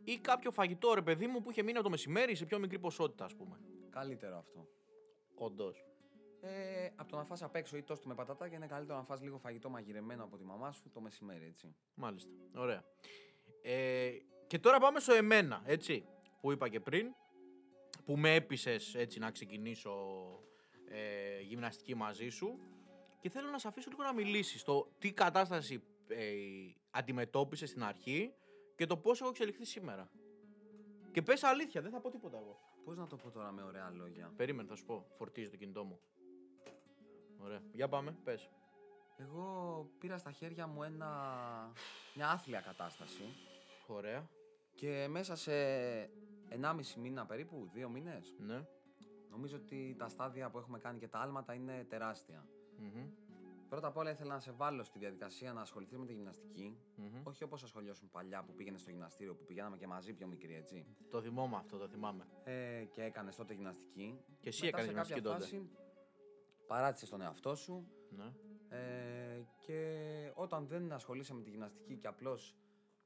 Ή 0.04 0.18
κάποιο 0.18 0.52
φαγητό, 0.52 0.94
ρε 0.94 1.02
παιδί 1.02 1.28
μου, 1.28 1.42
που 1.42 1.52
είχε 1.52 1.62
μείνει 1.64 1.76
από 1.76 1.84
το 1.84 1.90
μεσημέρι 1.90 2.36
σε 2.36 2.46
πιο 2.46 2.60
μικρή 2.60 2.80
ποσότητα, 2.80 3.26
ας 3.26 3.36
πούμε. 3.36 3.60
Καλύτερο 3.90 4.38
αυτό. 4.38 4.68
Όντω. 5.36 5.74
Ε, 6.42 6.90
από 6.96 7.10
το 7.10 7.18
να 7.18 7.24
φας 7.24 7.42
απ' 7.44 7.56
έξω 7.56 7.78
ή 7.78 7.84
τόστο 7.84 8.08
με 8.08 8.16
πατατάκια 8.16 8.58
είναι 8.58 8.68
καλύτερο 8.68 8.98
να 8.98 9.04
φας 9.04 9.22
λίγο 9.22 9.38
φαγητό 9.38 9.70
μαγειρεμένο 9.70 10.24
από 10.24 10.38
τη 10.38 10.44
μαμά 10.44 10.72
σου 10.72 10.90
το 10.94 11.02
μεσημέρι, 11.02 11.46
έτσι. 11.46 11.76
Μάλιστα. 11.94 12.32
Ωραία. 12.56 12.84
Ε, 13.62 14.12
και 14.48 14.60
τώρα 14.60 14.80
πάμε 14.80 15.00
στο 15.00 15.14
εμένα, 15.14 15.62
έτσι. 15.66 16.06
Που 16.42 16.52
είπα 16.52 16.70
και 16.70 16.80
πριν. 16.80 17.16
Που 18.06 18.18
με 18.18 18.36
έπεισες 18.36 18.96
έτσι 18.96 19.20
να 19.20 19.32
ξεκινήσω 19.32 19.92
ε, 20.90 21.42
γυμναστική 21.42 21.96
μαζί 21.96 22.30
σου. 22.30 22.60
Και 23.20 23.30
θέλω 23.30 23.50
να 23.50 23.60
σε 23.60 23.68
αφήσω 23.68 23.90
λίγο 23.90 24.04
να 24.04 24.14
μιλήσεις 24.14 24.64
το 24.64 24.92
τι 25.00 25.12
κατάσταση 25.12 25.74
ε, 25.74 25.99
αντιμετώπισε 26.90 27.66
στην 27.66 27.84
αρχή 27.84 28.34
και 28.76 28.86
το 28.86 28.98
πώς 28.98 29.22
έχω 29.22 29.30
εξελιχθεί 29.30 29.66
σήμερα. 29.66 30.10
Και 31.12 31.22
πες 31.22 31.44
αλήθεια, 31.44 31.82
δεν 31.82 31.92
θα 31.92 32.00
πω 32.00 32.10
τίποτα 32.10 32.38
εγώ. 32.38 32.60
Πώς 32.84 32.98
να 32.98 33.08
το 33.08 33.16
πω 33.16 33.32
τώρα 33.32 33.52
με 33.52 33.64
ωραία 33.64 33.90
λόγια; 33.90 34.34
Περίμενε, 34.36 34.68
θα 34.68 34.76
σου 34.76 34.86
πω. 34.86 35.06
Φορτίζει 35.18 35.50
το 35.50 35.56
κινητό 35.56 35.84
μου. 35.84 36.00
Ωραία. 37.38 37.62
Για 37.74 37.88
πάμε, 37.88 38.18
πες. 38.24 38.50
Εγώ 39.18 39.90
πήρα 40.00 40.18
στα 40.18 40.32
χέρια 40.32 40.68
μου 40.68 40.84
ένα... 40.84 41.10
μια 42.16 42.30
άθλια 42.30 42.62
κατάσταση 42.62 43.24
Ωραία. 43.88 44.30
και 44.76 45.08
μέσα 45.10 45.36
σε 45.36 45.52
1,5 46.50 46.94
μήνα 46.98 47.26
περίπου, 47.26 47.70
δύο 47.74 47.90
μήνες. 47.90 48.36
Ναι. 48.38 48.66
Νομίζω 49.30 49.56
ότι 49.56 49.96
τα 49.98 50.10
στάδια 50.10 50.50
που 50.50 50.58
έχουμε 50.58 50.80
κάνει 50.80 51.00
και 51.00 51.08
τα 51.08 51.20
άλματα 51.20 51.54
είναι 51.54 51.86
τεράστια. 51.90 52.48
Μμμ. 52.78 53.10
Πρώτα 53.70 53.88
απ' 53.88 53.98
όλα 53.98 54.12
ήθελα 54.12 54.34
να 54.34 54.40
σε 54.40 54.52
βάλω 54.52 54.84
στη 54.84 55.00
διαδικασία 55.00 55.54
να 55.54 55.62
ασχοληθεί 55.62 55.98
με 55.98 56.06
τη 56.06 56.14
γυμναστική. 56.14 56.78
Μμμ. 56.96 57.22
Όχι 57.24 57.44
όπως 57.44 57.64
ασχολιώσουν 57.64 58.10
παλιά 58.12 58.44
που 58.44 58.54
πήγαινε 58.54 58.78
στο 58.78 58.90
γυμναστήριο 58.90 59.36
που 59.36 59.46
πηγαίναμε 59.46 59.78
και 59.78 59.88
μαζί 59.88 60.14
πιο 60.14 60.28
μικροί, 60.28 60.56
έτσι. 60.56 60.86
Το 61.10 61.22
θυμόμαι 61.22 61.56
αυτό, 61.56 61.78
το 61.78 61.88
θυμάμαι. 61.88 62.26
Ε, 62.44 62.86
και 62.92 63.04
έκανες 63.04 63.36
τότε 63.36 63.54
γυμναστική. 63.54 64.20
Και 64.40 64.50
εσύ 64.50 64.66
Μετά 64.66 64.78
έκανες 64.82 64.86
σε 64.86 64.92
γυμναστική 64.92 65.22
κάποια 65.22 65.32
τότε. 65.34 65.44
φάση 65.44 65.70
παράτησε 66.68 67.08
τον 67.10 67.22
εαυτό 67.22 67.56
σου 67.56 67.88
Ναι. 68.10 68.34
ε, 68.78 69.44
και 69.58 70.00
όταν 70.36 70.68
δεν 70.68 70.92
ασχολείσαι 70.92 71.34
με 71.34 71.42
τη 71.42 71.50
γυμναστική 71.50 71.96
και 71.98 72.08
απλώς 72.08 72.56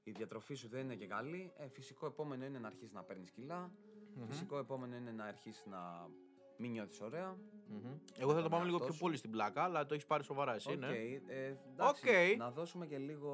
η 0.04 0.12
διατροφή 0.12 0.54
σου 0.54 0.68
δεν 0.68 0.84
είναι 0.84 0.96
και 0.96 1.08
καλή, 1.08 1.54
ε, 1.58 1.68
φυσικό 1.68 2.06
επόμενο 2.06 2.46
είναι 2.46 2.60
να 2.60 2.68
αρχίσεις 2.68 2.92
να 2.94 3.04
παίρνεις 3.04 3.32
κιλά. 3.32 3.72
Μμμ. 4.16 4.26
Φυσικό 4.28 4.58
επόμενο 4.58 4.96
είναι 4.96 5.12
να 5.12 5.26
αρχίσεις 5.26 5.66
να 5.66 6.10
μην 6.58 6.72
νιώθεις 6.72 7.02
ωραία. 7.02 7.38
Μμμ. 7.68 7.98
Εγώ 8.18 8.30
θα 8.30 8.36
το 8.36 8.42
τον 8.42 8.52
πάμε 8.52 8.64
λίγο 8.64 8.76
εαυτός 8.76 8.86
πιο 8.88 8.94
σου. 8.94 9.00
πολύ 9.02 9.18
στην 9.18 9.32
πλάκα, 9.32 9.64
αλλά 9.64 9.86
το 9.86 9.94
έχεις 9.94 10.06
πάρει 10.06 10.24
σοβαρά 10.24 10.54
εσύ, 10.56 10.70
Οκ, 10.72 10.78
ναι. 10.78 10.88
ε, 10.88 11.56
εντάξει, 11.72 12.04
Οκ. 12.32 12.38
Να 12.38 12.52
δώσουμε 12.52 12.86
και 12.86 12.98
λίγο. 12.98 13.32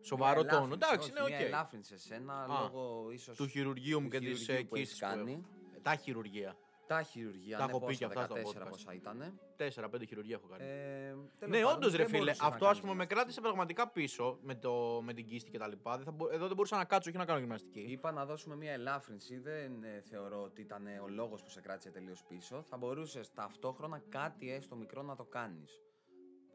Σοβαρό 0.00 0.42
μια 0.42 0.50
τόνο. 0.50 0.64
ελάφρυνση, 0.74 0.88
Εντάξει, 0.92 1.10
όχι, 1.12 1.20
ναι, 1.22 1.28
Μια 1.36 1.38
οκ. 1.38 1.44
ελάφρυνση 1.46 1.98
σε 1.98 2.06
σένα 2.06 2.42
Α, 2.42 2.46
λόγω 2.46 3.10
ίσως. 3.10 3.36
Του 3.36 3.46
χειρουργείου 3.46 4.00
μου 4.00 4.08
και 4.08 4.18
της 4.18 4.38
χειρουργείου 4.38 4.68
που 4.68 4.76
έχεις 4.76 4.88
κίστη 4.88 5.04
που 5.04 5.10
κάνει. 5.16 5.30
έχω. 5.32 5.40
Ε, 5.76 5.80
Τα 5.82 5.94
χειρουργία. 5.94 6.56
Τα 6.86 7.02
χειρουργία. 7.02 7.58
Τα 7.58 7.64
ναι, 7.64 7.70
έχω 7.70 7.78
πει 7.80 7.84
πόσα, 7.86 7.98
και 7.98 8.04
αυτά 8.04 8.24
στο 8.24 8.34
14 8.34 8.62
podcast. 8.62 8.68
πόσα 8.70 8.92
ήταν. 8.94 9.40
Τέσσερα, 9.56 9.88
πέντε 9.88 10.04
χειρουργία 10.04 10.34
έχω 10.34 10.46
κάνει. 10.46 10.62
Ε, 10.70 11.14
τέλος 11.38 11.54
ναι, 11.56 11.60
πάντων, 11.62 11.76
όντως 11.76 11.90
ρε 11.90 11.96
δεν 11.96 12.06
φίλε, 12.06 12.18
μπορούσες 12.18 12.40
να 12.40 12.46
αυτό 12.46 12.56
ας 12.56 12.60
κάνεις 12.64 12.80
πούμε 12.80 12.92
με 12.92 12.98
γυμναστική. 12.98 13.14
κράτησε 13.14 13.40
πραγματικά 13.40 13.88
πίσω 13.88 14.38
με, 14.42 14.54
το, 14.54 15.00
με 15.02 15.12
την 15.12 15.26
κίστη 15.26 15.50
και 15.50 15.58
τα 15.58 15.68
λοιπά. 15.68 15.96
Δεν 15.96 16.04
θα 16.04 16.10
μπο- 16.10 16.28
Εδώ 16.32 16.46
δεν 16.46 16.56
μπορούσα 16.56 16.76
να 16.76 16.84
κάτσω 16.84 17.10
και 17.10 17.18
να 17.18 17.24
κάνω 17.24 17.38
γυμναστική. 17.38 17.80
Είπα 17.80 18.12
να 18.12 18.26
δώσουμε 18.26 18.56
μια 18.56 18.72
ελάφρυνση. 18.72 19.38
Δεν 19.38 19.82
ε, 19.84 20.00
θεωρώ 20.00 20.42
ότι 20.42 20.60
ήταν 20.60 20.86
ε, 20.86 20.98
ο 20.98 21.08
λόγος 21.08 21.42
που 21.42 21.50
σε 21.50 21.60
κράτησε 21.60 21.90
τελείως 21.90 22.24
πίσω. 22.24 22.62
Θα 22.62 22.76
μπορούσες 22.76 23.32
ταυτόχρονα 23.32 24.02
κάτι 24.08 24.52
έστω 24.52 24.76
μικρό 24.76 25.02
να 25.02 25.16
το 25.16 25.24
κάνεις. 25.24 25.80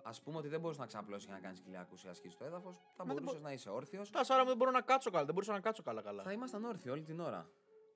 Α 0.03 0.11
πούμε 0.23 0.37
ότι 0.37 0.47
δεν 0.47 0.59
μπορείς 0.59 0.77
να 0.77 0.85
ξαπλώσεις 0.85 1.25
και 1.25 1.31
να 1.31 1.39
κάνεις 1.39 1.59
κοιλιακούς 1.59 2.03
ή 2.03 2.07
ασκήσεις 2.07 2.33
στο 2.33 2.45
έδαφος. 2.45 2.75
Θα 2.95 3.05
Μα 3.05 3.13
δεν 3.13 3.23
μπορούσες 3.23 3.43
να 3.43 3.51
είσαι 3.51 3.69
όρθιος. 3.69 4.09
Τα 4.09 4.23
σάρα 4.23 4.41
μου 4.41 4.47
δεν 4.47 4.57
μπορώ 4.57 4.71
να 4.71 4.81
κάτσω 4.81 5.09
καλά. 5.11 5.25
Δεν 5.25 5.33
μπορούσα 5.33 5.53
να 5.53 5.59
κάτσω 5.59 5.83
καλά 5.83 6.01
καλά. 6.01 6.23
Θα 6.23 6.31
ήμασταν 6.31 6.63
όρθιοι 6.65 6.91
όλη 6.93 7.03
την 7.03 7.19
ώρα. 7.19 7.49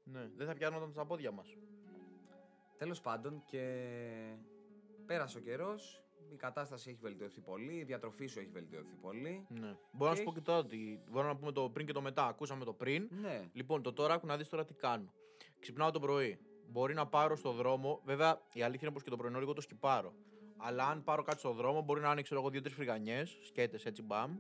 Ναι, 0.04 0.30
δεν 0.36 0.48
θα 0.48 0.54
πιάνονταν 0.54 0.92
στα 0.92 1.06
πόδια 1.06 1.32
μας. 1.32 1.56
Τέλος 2.78 3.02
πάντων 3.02 3.44
και 3.46 3.64
πέρασε 5.06 5.38
ο 5.38 5.42
καιρός. 5.42 6.00
Η 6.32 6.36
κατάσταση 6.36 6.90
έχει 6.90 7.00
βελτιωθεί 7.02 7.42
πολύ. 7.42 7.74
Η 7.74 7.84
διατροφή 7.84 8.26
σου 8.26 8.40
έχει 8.40 8.50
βελτιωθεί 8.50 8.96
πολύ. 9.02 9.46
Ναι. 9.50 9.78
Μπορώ 9.92 10.10
να 10.10 10.16
Και 10.16 10.16
σου 10.16 10.24
πω 10.24 10.34
και 10.34 10.42
τώρα 10.42 10.60
ότι. 10.60 11.04
Μπορώ 11.12 11.28
να 11.28 11.36
πούμε 11.36 11.52
το 11.52 11.70
πριν 11.70 11.86
και 11.86 11.94
το 11.94 12.02
μετά. 12.02 12.28
Ακούσαμε 12.28 12.66
το 12.66 12.74
πριν. 12.74 13.10
Ναι. 13.22 13.50
Λοιπόν, 13.54 13.82
το 13.82 13.94
τώρα 13.94 14.14
άκου 14.14 14.26
να 14.26 14.38
δεις 14.38 14.50
τώρα 14.50 14.66
τι 14.66 14.74
κάνω. 14.74 15.14
Ξυπνάω 15.60 15.92
το 15.92 16.00
πρωί. 16.00 16.40
Μπορεί 16.68 16.94
να 16.94 17.08
πάρω 17.08 17.36
στο 17.36 17.52
δρόμο. 17.52 18.02
Βέβαια, 18.06 18.42
η 18.54 18.62
αλήθεια 18.62 18.82
είναι 18.82 18.92
πως 18.92 19.04
και 19.04 19.10
το 19.10 19.16
πρωινό 19.16 19.40
λίγο 19.40 19.54
το 19.54 19.62
σκυπάρω. 19.62 20.14
Αλλά 20.58 20.88
αν 20.88 21.04
πάρω 21.04 21.24
κάτι 21.24 21.40
στο 21.40 21.52
δρόμο, 21.52 21.82
μπορεί 21.82 22.02
να 22.02 22.12
είναι 22.12 22.22
ξέρω 22.22 22.40
εγώ 22.40 22.50
δύο-τρει 22.50 22.74
φρυγανιές, 22.74 23.38
σκέτες 23.42 23.86
έτσι 23.86 24.02
μπαμ. 24.02 24.38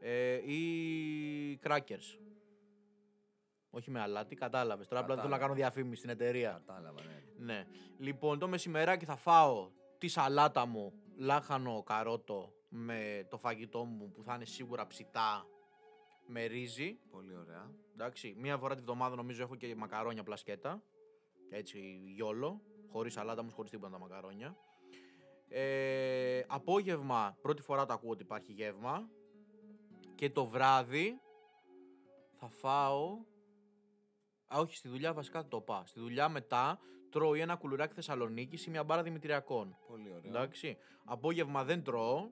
Ε, 0.00 0.52
ή 0.52 1.60
crackers. 1.62 2.18
Όχι 3.70 3.90
με 3.90 4.00
αλάτι, 4.00 4.34
κατάλαβες. 4.34 4.88
Τώρα 4.88 5.00
απλά 5.00 5.14
δεν 5.14 5.24
θέλω 5.24 5.36
να 5.36 5.40
Κατάλαβα. 5.40 5.62
κάνω 5.62 5.72
διαφήμιση 5.72 5.98
στην 5.98 6.10
εταιρεία. 6.10 6.62
Κατάλαβα, 6.66 7.00
ναι. 7.04 7.22
Ναι. 7.52 7.66
Λοιπόν, 7.98 8.38
το 8.38 8.48
μεσημεράκι 8.48 9.04
θα 9.04 9.16
φάω 9.16 9.70
τη 9.98 10.08
σαλάτα 10.08 10.66
μου, 10.66 10.92
λάχανο 11.16 11.82
καρότο 11.82 12.52
με 12.68 13.26
το 13.30 13.38
φαγητό 13.38 13.84
μου 13.84 14.10
που 14.10 14.22
θα 14.22 14.34
είναι 14.34 14.44
σίγουρα 14.44 14.86
ψητά 14.86 15.46
με 16.26 16.44
ρύζι. 16.44 16.98
Πολύ 17.10 17.36
ωραία. 17.36 17.70
Εντάξει, 17.92 18.34
μία 18.38 18.56
φορά 18.58 18.74
τη 18.74 18.80
βδομάδα 18.82 19.16
νομίζω 19.16 19.42
έχω 19.42 19.54
και 19.56 19.74
μακαρόνια 19.74 20.22
πλασκέτα. 20.22 20.82
Έτσι, 21.50 22.02
γιόλο. 22.14 22.60
Χωρίς 22.90 23.12
σαλάτα 23.12 23.42
μου, 23.42 23.50
χωρίς 23.50 23.70
τίποτα 23.70 23.92
τα 23.92 23.98
μακαρόνια. 23.98 24.56
Ε, 25.48 26.42
απόγευμα, 26.46 27.36
πρώτη 27.42 27.62
φορά 27.62 27.86
το 27.86 27.92
ακούω 27.92 28.10
ότι 28.10 28.22
υπάρχει 28.22 28.52
γεύμα. 28.52 29.08
Και 30.14 30.30
το 30.30 30.46
βράδυ 30.46 31.20
θα 32.40 32.48
φάω. 32.48 33.18
Α, 34.54 34.58
όχι, 34.58 34.76
στη 34.76 34.88
δουλειά 34.88 35.12
βασικά 35.12 35.48
το 35.48 35.60
πάω. 35.60 35.82
Στη 35.86 36.00
δουλειά 36.00 36.28
μετά 36.28 36.78
τρώω 37.10 37.34
ή 37.34 37.40
ένα 37.40 37.56
κουλουράκι 37.56 37.94
Θεσσαλονίκη 37.94 38.64
ή 38.68 38.70
μια 38.70 38.84
μπάρα 38.84 39.02
Δημητριακών. 39.02 39.76
Πολύ 39.86 40.10
ωραία. 40.10 40.30
Εντάξει. 40.30 40.76
Απόγευμα 41.04 41.64
δεν 41.64 41.82
τρώω. 41.82 42.30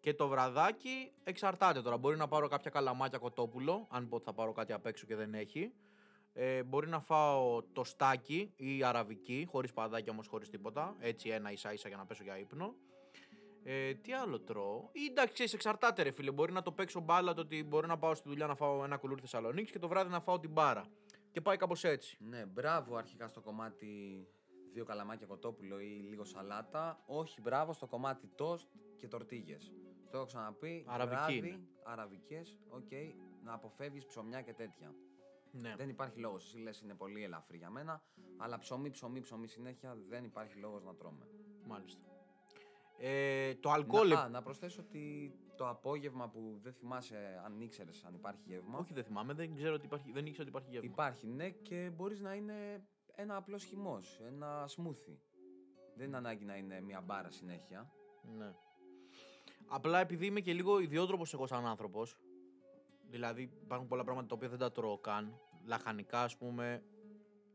Και 0.00 0.14
το 0.14 0.28
βραδάκι 0.28 1.12
εξαρτάται 1.24 1.82
τώρα. 1.82 1.96
Μπορεί 1.96 2.16
να 2.16 2.28
πάρω 2.28 2.48
κάποια 2.48 2.70
καλαμάκια 2.70 3.18
κοτόπουλο, 3.18 3.86
αν 3.90 4.08
πω 4.08 4.16
ότι 4.16 4.24
θα 4.24 4.32
πάρω 4.32 4.52
κάτι 4.52 4.72
απ' 4.72 4.86
έξω 4.86 5.06
και 5.06 5.16
δεν 5.16 5.34
έχει. 5.34 5.72
Ε, 6.32 6.62
μπορεί 6.62 6.88
να 6.88 7.00
φάω 7.00 7.62
το 7.62 7.84
στάκι 7.84 8.52
ή 8.56 8.84
αραβική, 8.84 9.46
χωρίς 9.50 9.72
παδάκι 9.72 10.10
όμως 10.10 10.26
χωρίς 10.26 10.48
τίποτα. 10.48 10.96
Έτσι 10.98 11.28
ένα 11.28 11.52
ίσα 11.52 11.72
ίσα 11.72 11.88
για 11.88 11.96
να 11.96 12.06
πέσω 12.06 12.22
για 12.22 12.38
ύπνο. 12.38 12.74
Ε, 13.64 13.94
τι 13.94 14.12
άλλο 14.12 14.40
τρώω; 14.40 14.88
Ή 14.92 15.04
εντάξει, 15.10 15.32
ξέρεις, 15.32 15.52
εξαρτάται 15.52 16.02
ρε 16.02 16.10
φίλε. 16.10 16.30
Μπορεί 16.30 16.52
να 16.52 16.62
το 16.62 16.72
παίξω 16.72 17.00
μπάλα 17.00 17.34
το 17.34 17.40
ότι 17.40 17.64
μπορεί 17.64 17.86
να 17.86 17.98
πάω 17.98 18.14
στη 18.14 18.28
δουλειά 18.28 18.46
να 18.46 18.54
φάω 18.54 18.84
ένα 18.84 18.96
κουλούρι 18.96 19.20
Θεσσαλονίκης 19.20 19.70
και 19.70 19.78
το 19.78 19.88
βράδυ 19.88 20.10
να 20.10 20.20
φάω 20.20 20.38
την 20.38 20.50
μπάρα. 20.50 20.84
Και 21.32 21.40
πάει 21.40 21.56
κάπως 21.56 21.84
έτσι. 21.84 22.16
Ναι, 22.20 22.46
μπράβο 22.46 22.96
αρχικά 22.96 23.28
στο 23.28 23.40
κομμάτι 23.40 24.26
δύο 24.72 24.84
καλαμάκια 24.84 25.26
κοτόπουλο 25.26 25.80
ή 25.80 26.04
λίγο 26.08 26.24
σαλάτα. 26.24 27.02
Όχι 27.06 27.40
μπράβο 27.40 27.72
στο 27.72 27.86
κομμάτι 27.86 28.30
τοστ 28.34 28.72
και 28.96 29.08
τορτίγες. 29.08 29.72
Το 30.10 30.16
έχω 30.16 30.26
ξαναπεί. 30.26 30.84
Αραβική 30.88 31.16
βράδυ, 31.16 31.36
είναι. 31.36 31.60
αραβικές, 31.84 32.58
οκ, 32.68 32.92
να 33.44 33.52
αποφεύγεις 33.52 34.06
ψωμιά 34.06 34.40
και 34.42 34.52
τέτοια. 34.52 34.94
Ναι. 35.50 35.74
Δεν 35.76 35.88
υπάρχει 35.88 36.18
λόγος. 36.18 36.44
Εσύ 36.44 36.58
λες 36.58 36.80
είναι 36.80 36.94
πολύ 36.94 37.24
ελαφρύ 37.24 37.56
για 37.56 37.70
μένα, 37.70 38.02
αλλά 38.36 38.58
ψωμί, 38.58 38.90
ψωμί, 38.90 39.20
ψωμί 39.20 39.48
συνέχεια 39.48 39.96
δεν 40.08 40.24
υπάρχει 40.24 40.58
λόγος 40.58 40.84
να 40.84 40.94
τρώμε. 40.94 41.26
Μάλιστα. 41.66 42.00
Ε, 42.98 43.54
το 43.54 43.70
αλκοόλ. 43.70 44.08
Να, 44.08 44.20
α, 44.20 44.28
να 44.28 44.42
προσθέσω 44.42 44.82
ότι 44.82 45.34
το 45.56 45.68
απόγευμα 45.68 46.28
που 46.28 46.58
δεν 46.62 46.72
θυμάσαι 46.72 47.40
αν 47.44 47.60
ήξερες 47.60 48.04
αν 48.04 48.14
υπάρχει 48.14 48.42
γεύμα. 48.46 48.78
Όχι, 48.78 48.92
δεν 48.92 49.04
θυμάμαι, 49.04 49.32
δεν, 49.32 49.54
ξέρω 49.54 49.74
ότι 49.74 49.86
υπάρχει, 49.86 50.12
δεν 50.12 50.26
ήξερα 50.26 50.42
ότι 50.42 50.50
υπάρχει 50.50 50.70
γεύμα. 50.70 50.90
Υπάρχει, 50.92 51.26
ναι, 51.26 51.50
και 51.50 51.90
μπορείς 51.94 52.20
να 52.20 52.34
είναι 52.34 52.86
ένα 53.14 53.36
απλός 53.36 53.64
χυμός, 53.64 54.20
ένα 54.26 54.64
σμούθι. 54.68 55.20
Δεν 55.96 56.06
είναι 56.06 56.16
ανάγκη 56.16 56.44
να 56.44 56.56
είναι 56.56 56.80
μια 56.80 57.00
μπάρα 57.00 57.30
συνέχεια. 57.30 57.92
Ναι. 58.38 58.54
Απλά 59.66 59.98
επειδή 59.98 60.26
είμαι 60.26 60.40
και 60.40 60.52
λίγο 60.52 60.78
ιδιότροπος 60.78 61.34
εγώ 61.34 61.46
σαν 61.46 61.66
άνθρωπος. 61.66 62.16
Δηλαδή 63.08 63.50
υπάρχουν 63.62 63.88
πολλά 63.88 64.04
πράγματα 64.04 64.28
τα 64.28 64.34
οποία 64.34 64.48
δεν 64.48 64.58
τα 64.58 64.72
τρώω 64.72 64.98
καν. 64.98 65.40
Λαχανικά, 65.64 66.22
ας 66.22 66.36
πούμε. 66.36 66.82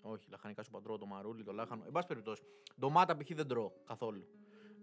Όχι, 0.02 0.28
λαχανικά 0.30 0.64
σου 0.64 0.72
πατρώω 0.72 0.98
το 0.98 1.06
μαρούλι, 1.06 1.44
το 1.44 1.52
λάχανο. 1.52 1.84
Εν 1.86 1.92
πάση 1.92 2.08
περιπτώσει. 2.08 2.44
Ντομάτα 2.80 3.18
π.χ. 3.18 3.34
δεν 3.34 3.48
τρώω 3.48 3.72
καθόλου. 3.86 4.28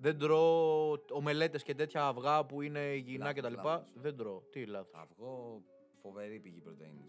Δεν 0.05 0.19
τρώω 0.19 0.99
ομελέτες 1.11 1.63
και 1.63 1.75
τέτοια 1.75 2.07
αυγά 2.07 2.45
που 2.45 2.63
είναι 2.63 2.79
υγιεινά 2.81 3.25
Λάθος, 3.25 3.43
κτλ. 3.43 3.55
λάθος. 3.55 3.93
Δεν 3.95 4.17
τρώω. 4.17 4.41
Τι 4.51 4.67
λάθος. 4.67 4.93
Αυγό, 4.95 5.63
φοβερή 6.03 6.39
πηγή 6.41 6.61
πρωτενη. 6.61 7.05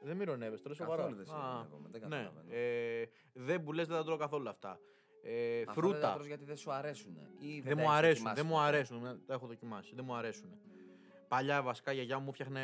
Δεν 0.00 0.16
μοιρονεύεσαι, 0.16 0.62
τώρα 0.62 0.74
σοβαρά. 0.74 0.96
Καθόλου 1.02 1.16
δεν 1.16 1.26
σε 1.26 1.32
Α, 1.34 1.36
ειρωνεύομαι, 1.38 1.88
δεν 1.90 2.00
ναι. 2.08 2.16
καταλαβαίνω. 2.16 2.54
Ε, 2.54 3.04
δεν 3.32 3.62
που 3.62 3.72
λες 3.72 3.86
δεν 3.86 3.96
τα 3.96 4.04
τρώω 4.04 4.16
καθόλου 4.16 4.48
αυτά. 4.48 4.80
Ε, 5.22 5.60
Αυτά 5.60 5.72
φρούτα. 5.72 5.92
Δεν 5.98 6.00
τα 6.08 6.14
τρως 6.14 6.26
γιατί 6.26 6.44
δεν 6.44 6.56
σου 6.56 6.72
αρέσουν. 6.72 7.16
Ή 7.38 7.60
Δεν 7.60 7.76
τα 7.76 7.82
μου 7.82 7.88
έχεις 7.88 7.94
αρέσουν, 7.96 8.24
δοκιμάσει 8.24 8.36
δεν 8.40 8.46
μου 8.46 8.54
ποτέ; 8.54 8.66
αρέσουν. 8.66 9.06
ε, 9.06 9.18
Τα 9.26 9.34
έχω 9.34 9.46
δοκιμάσει. 9.46 9.92
Δεν 9.94 10.04
μου 10.04 10.14
αρέσουν. 10.14 10.48
Παλιά 11.28 11.62
βασικά 11.62 11.92
η 11.92 11.94
γιαγιά 11.94 12.18
μου 12.18 12.32
φτιάχνε 12.32 12.60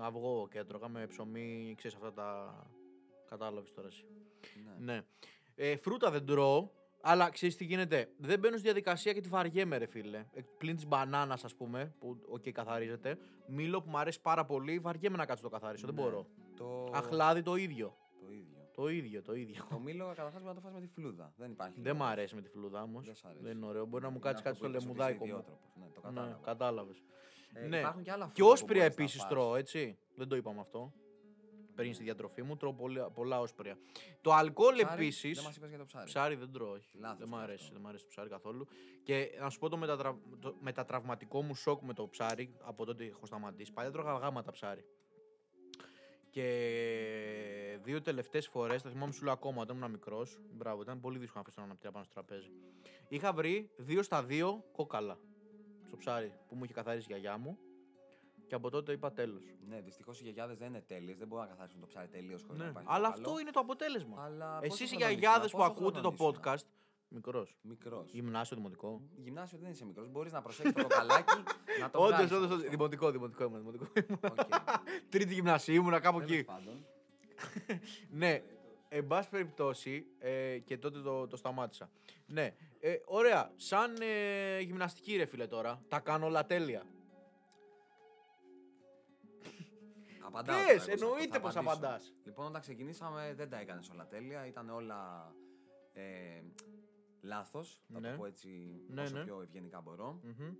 αυγό 0.00 0.48
και 0.50 0.58
έτρωγα 0.58 0.88
με 0.88 1.06
ψωμί, 1.06 1.74
ξέρεις 1.76 1.96
αυτά 1.96 2.12
τα... 2.12 2.56
Κατάλαβες 3.28 3.72
τώρα 3.72 3.88
εσύ. 3.88 4.04
Ναι. 4.78 4.92
Ναι. 4.92 5.02
Ε, 5.54 5.76
φρούτα 5.76 6.10
δεν 6.10 6.26
τρώω, 6.26 6.68
αλλά 7.02 7.30
ξέρεις 7.30 7.56
τι 7.56 7.64
γίνεται; 7.64 8.08
Δεν 8.16 8.38
μπαίνω 8.38 8.54
στη 8.56 8.64
διαδικασία 8.64 9.12
και 9.12 9.20
τη 9.20 9.28
βαριέμαι 9.28 9.76
ρε 9.78 9.86
φίλε. 9.86 10.18
Ε, 10.32 10.40
Πλην 10.58 10.74
της 10.76 10.86
μπανάνας 10.86 11.44
ας 11.44 11.54
πούμε, 11.54 11.94
που 11.98 12.16
οκ 12.28 12.48
καθαρίζεται. 12.50 13.18
Μήλο 13.46 13.82
που 13.82 13.90
μου 13.90 13.98
αρέσει 13.98 14.20
πάρα 14.20 14.44
πολύ, 14.44 14.78
βαριέμαι 14.78 15.16
να 15.16 15.26
κάτσω 15.26 15.42
το 15.42 15.48
καθαρίσω. 15.48 15.86
Δεν 15.86 15.94
Ναι. 15.94 16.00
μπορώ. 16.02 16.26
Το... 16.56 16.90
Αχλάδι 16.92 17.42
το 17.42 17.56
ίδιο. 17.56 17.96
Το 18.20 18.30
ίδιο. 18.32 18.60
Το 18.74 18.88
ίδιο, 18.88 19.22
το 19.22 19.34
ίδιο. 19.34 19.64
Το 19.70 19.78
μήλο 19.78 20.04
καταρχά 20.06 20.30
πρέπει 20.30 20.44
να 20.44 20.54
το 20.54 20.60
φας 20.60 20.72
με 20.72 20.80
τη 20.80 20.86
φλούδα. 20.86 21.32
Δεν 21.36 21.50
υπάρχει. 21.50 21.80
Δεν 21.80 21.94
μ' 21.94 21.98
λόγος. 21.98 22.12
αρέσει 22.12 22.34
με 22.34 22.40
τη 22.42 22.48
φλούδα 22.48 22.82
όμως. 22.82 23.04
Δεν 23.06 23.14
σ' 23.14 23.24
αρέσει. 23.24 23.42
Δεν 23.42 23.56
είναι 23.56 23.66
ωραίο. 23.66 23.86
Μπορεί 23.86 24.02
να 24.02 24.10
μου 24.10 24.16
Είναι 24.16 24.24
κάτσει 24.32 24.48
αυτό 24.48 24.48
κάτι 24.48 24.56
στο 24.56 24.66
που 24.66 24.70
είπες, 24.70 24.82
ότι 24.84 24.98
λεμουδάκι 24.98 25.24
είσαι 25.24 25.24
μου. 25.24 25.38
ιδιότροπος. 25.40 25.70
Ναι, 25.74 25.84
το 25.94 26.00
Ναι, 26.00 26.14
κατάλαβα. 26.14 26.40
κατάλαβες. 26.44 27.02
Ε, 27.54 27.66
ναι. 27.66 27.78
Υπάρχουν 27.78 28.02
και 28.02 28.10
άλλα 28.12 28.24
Και 28.24 28.30
φρούτα 28.32 28.44
που 28.44 28.50
όσπρια 28.52 28.80
μπορείς 28.82 28.96
να 28.96 29.02
επίσης 29.02 29.20
φας. 29.20 29.30
τρώω, 29.30 29.56
έτσι. 29.56 29.98
Δεν 30.16 30.28
το 30.28 30.36
είπαμε 30.36 30.60
αυτό. 30.60 30.92
Πριν 31.74 31.94
στη 31.94 32.02
διατροφή 32.02 32.42
μου 32.42 32.56
τρώω 32.56 32.72
πολλά, 32.72 33.10
πολλά 33.10 33.40
όσπρια. 33.40 33.78
Το 34.20 34.32
αλκοόλ 34.32 34.74
Ψάρι, 34.74 34.92
επίση. 34.92 35.32
Δεν 35.32 35.44
μας 35.44 35.56
είπες 35.56 35.68
για 35.68 35.78
το 35.78 35.84
ψάρι. 35.84 36.04
Ψάρι 36.04 36.34
δεν 36.34 36.52
τρώω, 36.52 36.70
όχι. 36.70 36.98
Λάθος 36.98 37.18
δεν 37.18 37.28
μου 37.30 37.36
και 37.36 37.42
αρέσει, 37.42 37.62
αυτό. 37.62 37.72
δεν 37.72 37.82
μου 37.82 37.88
αρέσει 37.88 38.04
το 38.04 38.10
ψάρι 38.10 38.28
καθόλου. 38.28 38.66
Και 39.02 39.30
να 39.40 39.50
σου 39.50 39.58
πω 39.58 39.68
το, 39.68 39.76
μετατρα... 39.76 40.18
το 40.40 40.54
μετατραυματικό 40.60 41.42
μου 41.42 41.54
σοκ 41.54 41.82
με 41.82 41.92
το 41.94 42.08
ψάρι 42.08 42.54
από 42.62 42.84
τότε 42.84 43.04
έχω 43.04 43.26
σταματήσει. 43.26 43.72
Παλιά 43.72 43.90
τρώγα 43.90 44.12
γάματα 44.12 44.50
ψάρι. 44.50 44.84
Και 46.30 47.78
δύο 47.82 48.02
τελευταίες 48.02 48.46
φορές, 48.48 48.82
τα 48.82 48.90
θυμάμαι 48.90 49.12
σου 49.12 49.24
λέω 49.24 49.32
ακόμα 49.32 49.62
όταν 49.62 49.76
ήμουν 49.76 49.90
μικρός. 49.90 50.38
Μπράβο, 50.52 50.82
ήταν 50.82 51.00
πολύ 51.00 51.18
δύσκολο 51.18 51.34
να 51.34 51.40
αφήσω 51.40 51.56
τον 51.56 51.64
αναπτύα 51.64 51.90
πάνω 51.90 52.04
στο 52.04 52.14
τραπέζι. 52.14 52.50
Είχα 53.08 53.32
βρει 53.32 53.70
δύο 53.76 54.02
στα 54.02 54.22
δύο 54.22 54.64
κόκαλα 54.72 55.18
στο 55.86 55.96
ψάρι 55.96 56.32
που 56.48 56.54
μου 56.54 56.64
είχε 56.64 56.72
καθαρίσει 56.72 57.06
η 57.10 57.12
γιαγιά 57.12 57.38
μου. 57.38 57.58
Και 58.52 58.58
από 58.58 58.70
τότε 58.70 58.92
είπα 58.92 59.12
τέλος. 59.12 59.42
Ναι, 59.68 59.80
δυστυχώς 59.80 60.20
οι 60.20 60.22
γιαγιάδες 60.22 60.58
δεν 60.58 60.68
είναι 60.68 60.80
τέλειες. 60.80 61.18
Δεν 61.18 61.26
μπορούν 61.28 61.44
να 61.44 61.50
καθαρίσουν 61.50 61.80
το 61.80 61.86
ψάρι 61.86 62.08
τελείως 62.08 62.42
χωρίς 62.42 62.58
να 62.58 62.64
Ναι. 62.64 62.70
υπάρχει. 62.70 62.88
Αλλά 62.92 63.08
αυτό 63.08 63.38
είναι 63.40 63.50
το 63.50 63.60
αποτέλεσμα. 63.60 64.22
Αλλά 64.24 64.58
Εσείς 64.62 64.78
οι 64.80 64.82
πόσο 64.82 64.96
γιαγιάδες 64.96 65.50
χρονών 65.50 65.68
που 65.68 65.74
ήσουν, 65.74 65.86
ακούτε 65.86 66.00
πόσο 66.00 66.10
το 66.10 66.16
χρονών 66.16 66.34
ήσουν; 66.34 66.64
podcast. 66.64 66.66
Μικρός. 67.08 67.56
Μικρός. 67.62 68.10
Γυμνάσιο, 68.12 68.56
δημοτικό. 68.56 69.00
Γυμνάσιο 69.16 69.58
δεν 69.62 69.70
είσαι 69.70 69.84
μικρός. 69.84 70.08
Μπορείς 70.08 70.32
να 70.32 70.42
προσέχει 70.42 70.72
το 70.72 70.82
κοκαλάκι 70.82 71.42
να 71.80 71.90
το 71.90 71.98
Όντως, 71.98 72.10
βγάλεις 72.14 72.32
όντως. 72.32 72.44
από 72.46 72.54
αυτό. 72.54 72.68
Δημοτικό, 72.70 73.10
δημοτικό 73.10 73.44
ήμουν. 73.44 73.58
δημοτικό. 73.58 73.86
Οκ. 74.30 74.40
Τρίτη 75.08 75.34
γυμνασίου 75.34 75.74
ήμουνα 75.74 76.00
κάπου 76.00 76.18
Τέλος 76.18 76.32
εκεί. 76.34 76.44
πάντων, 76.44 76.86
Ναι, 78.20 78.42
εν 78.88 79.06
πάση 79.06 79.28
περιπτώσει, 79.28 80.06
ε, 80.18 80.58
και 80.58 80.78
τότε 80.78 80.98
το, 81.00 81.26
το 81.26 81.36
σταμάτησα. 81.36 81.90
Ναι, 82.26 82.54
ε, 82.80 82.94
ωραία. 83.06 83.52
Σαν 83.56 83.96
ε, 84.00 84.60
γυμναστική 84.60 85.16
ρε 85.16 85.24
φίλε 85.24 85.46
τώρα, 85.46 85.82
τα 85.88 85.98
κάνω 86.00 86.26
όλα 86.26 86.46
τέλεια. 86.46 86.82
Απαντάω. 90.32 90.56
Πες, 90.56 90.64
τώρα 90.66 90.72
εγώ 90.72 90.82
σε 90.84 90.92
αυτό, 90.92 91.04
εννοείται 91.06 91.36
θα 91.36 91.40
πως 91.40 91.56
απαντήσω. 91.56 91.76
απαντάς. 91.78 92.14
Λοιπόν, 92.24 92.46
όταν 92.46 92.60
ξεκινήσαμε 92.60 93.34
δεν 93.36 93.48
τα 93.50 93.58
έκανες 93.58 93.90
όλα 93.90 94.06
τέλεια. 94.06 94.46
Ήταν 94.46 94.68
όλα 94.70 95.32
ε, 95.92 96.02
λάθος. 97.20 97.82
Θα 97.92 98.00
Ναι. 98.00 98.10
το 98.10 98.16
πω 98.16 98.26
έτσι 98.26 98.48
Ναι, 98.88 99.02
όσο 99.02 99.16
ναι. 99.16 99.24
πιο 99.24 99.40
ευγενικά 99.42 99.80
μπορώ. 99.80 100.20
Μμμ, 100.22 100.54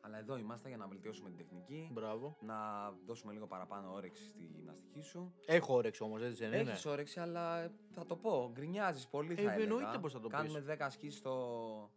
Αλλά 0.00 0.18
εδώ 0.18 0.36
είμαστε 0.36 0.68
για 0.68 0.76
να 0.76 0.86
βελτιώσουμε 0.86 1.28
την 1.28 1.38
τεχνική. 1.38 1.88
Μπράβο. 1.92 2.36
Να 2.40 2.90
δώσουμε 3.06 3.32
λίγο 3.32 3.46
παραπάνω 3.46 3.92
όρεξη 3.92 4.24
στη 4.24 4.44
γυμναστική 4.44 5.00
σου. 5.00 5.34
Έχω 5.46 5.74
όρεξη 5.74 6.02
όμως, 6.02 6.22
έτσι 6.22 6.46
δεν 6.46 6.60
είναι; 6.60 6.70
Έχεις 6.70 6.86
όρεξη, 6.86 7.20
αλλά 7.20 7.58
ε, 7.58 7.72
θα 7.90 8.06
το 8.06 8.16
πω. 8.16 8.50
Γκρινιάζεις 8.52 9.08
πολύ, 9.08 9.34
θα 9.34 9.40
Ε, 9.40 9.44
έλεγα. 9.44 9.62
εννοείται 9.62 9.98
πως 9.98 10.12
θα 10.12 10.20
το 10.20 10.28
πεις. 10.28 10.36
Κάνουμε 10.38 10.60
10 10.60 10.76
ασκήσει 10.86 11.16
στο 11.16 11.90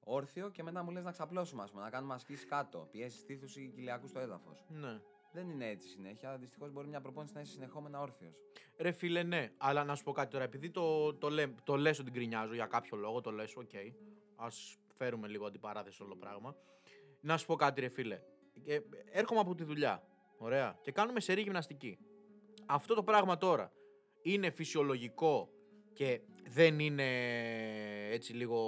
όρθιο 0.00 0.48
και 0.50 0.62
μετά 0.62 0.82
μου 0.82 0.90
λες 0.90 1.04
να 1.04 1.10
ξαπλώσουμε, 1.10 1.62
ας 1.62 1.70
πούμε, 1.70 1.82
να 1.82 1.90
κάνουμε 1.90 2.14
ασκήσεις 2.14 2.44
κάτω. 2.44 2.88
Πιέσεις 2.90 3.20
στήθους 3.20 3.56
ή 3.56 3.68
κοιλιακούς 3.74 4.10
στο 4.10 4.18
έδαφος. 4.18 4.64
Ναι. 4.68 5.00
Δεν 5.32 5.50
είναι 5.50 5.68
έτσι 5.68 5.88
συνέχεια. 5.88 6.36
Δυστυχώς 6.36 6.72
μπορεί 6.72 6.88
μια 6.88 7.00
προπόνηση 7.00 7.34
να 7.34 7.40
είσαι 7.40 7.52
συνεχόμενα 7.52 8.00
όρθιος. 8.00 8.34
Ρε 8.76 8.90
φίλε, 8.90 9.22
ναι. 9.22 9.52
Αλλά 9.56 9.84
να 9.84 9.94
σου 9.94 10.04
πω 10.04 10.12
κάτι 10.12 10.30
τώρα. 10.30 10.44
Επειδή 10.44 10.70
το, 10.70 11.14
το, 11.14 11.28
λέ, 11.28 11.46
το 11.64 11.76
λες 11.76 11.98
ότι 11.98 12.10
γκρινιάζω 12.10 12.54
για 12.54 12.66
κάποιο 12.66 12.96
λόγο, 12.96 13.20
το 13.20 13.30
λες, 13.30 13.56
οκ. 13.56 13.70
Ας 14.36 14.78
φέρουμε 14.94 15.28
λίγο 15.28 15.46
αντιπαράθεση 15.46 16.02
όλο 16.02 16.16
πράγμα. 16.16 16.56
Να 17.20 17.36
σου 17.36 17.46
πω 17.46 17.54
κάτι 17.54 17.80
ρε 17.80 17.88
φίλε. 17.88 18.20
Ε, 18.64 18.78
έρχομαι 19.10 19.40
από 19.40 19.54
τη 19.54 19.64
δουλειά. 19.64 20.02
Ωραία. 20.38 20.78
Και 20.82 20.92
κάνουμε 20.92 21.20
σερί 21.20 21.42
γυμναστική. 21.42 21.98
Αυτό 22.66 22.94
το 22.94 23.02
πράγμα 23.02 23.36
τώρα 23.36 23.72
είναι 24.22 24.50
φυσιολογικό 24.50 25.50
και 25.92 26.20
δεν 26.48 26.78
είναι 26.78 27.06
έτσι 28.10 28.32
λίγο... 28.32 28.60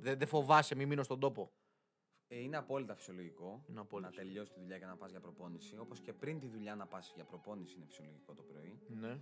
Δεν, 0.00 0.18
δεν 0.18 0.28
φοβάσαι 0.28 0.74
μη 0.74 0.86
μείνω 0.86 1.02
στον 1.02 1.20
τόπο. 1.20 1.52
Ε, 2.32 2.38
είναι 2.38 2.56
απόλυτα 2.56 2.94
φυσιολογικό 2.94 3.64
Είναι 3.68 3.80
απόλυτα 3.80 4.08
να 4.10 4.16
τελειώσει 4.16 4.52
τη 4.52 4.60
δουλειά 4.60 4.78
και 4.78 4.84
να 4.84 4.96
πας 4.96 5.10
για 5.10 5.20
προπόνηση. 5.20 5.78
Όπως 5.78 6.00
και 6.00 6.12
πριν 6.12 6.40
τη 6.40 6.46
δουλειά 6.46 6.74
να 6.74 6.86
πας 6.86 7.12
για 7.14 7.24
προπόνηση 7.24 7.74
είναι 7.76 7.84
φυσιολογικό 7.86 8.34
το 8.34 8.42
πρωί. 8.42 8.78
Ναι. 8.88 9.20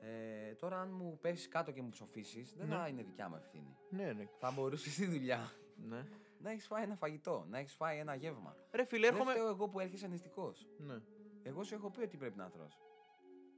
Ε, 0.00 0.54
τώρα, 0.54 0.80
αν 0.80 0.90
μου 0.92 1.18
πέσει 1.20 1.48
κάτω 1.48 1.72
και 1.72 1.82
μου 1.82 1.88
ψοφήσεις, 1.88 2.54
δεν 2.56 2.68
Ναι. 2.68 2.74
θα 2.74 2.88
είναι 2.88 3.02
δικιά 3.02 3.28
μου 3.28 3.36
ευθύνη. 3.36 3.76
Ναι, 3.90 4.12
ναι. 4.12 4.28
Θα 4.38 4.50
μπορούσε 4.50 4.90
στη 4.90 5.06
δουλειά 5.06 5.52
ναι. 5.88 6.04
να 6.40 6.50
έχεις 6.50 6.66
φάει 6.66 6.82
ένα 6.82 6.96
φαγητό, 6.96 7.46
να 7.50 7.58
έχεις 7.58 7.74
φάει 7.74 7.98
ένα 7.98 8.14
γεύμα. 8.14 8.56
Ρε 8.70 8.84
φίλε, 8.84 9.06
Δεν 9.06 9.14
έρχομαι... 9.14 9.32
φταίω 9.32 9.48
εγώ 9.48 9.68
που 9.68 9.80
έρχεσαι 9.80 10.06
νηστικός. 10.08 10.66
Ναι. 10.78 10.98
Εγώ 11.42 11.64
σου 11.64 11.74
έχω 11.74 11.90
πει 11.90 12.00
ότι 12.02 12.16
πρέπει 12.16 12.36
να 12.36 12.50
τρως. 12.50 12.78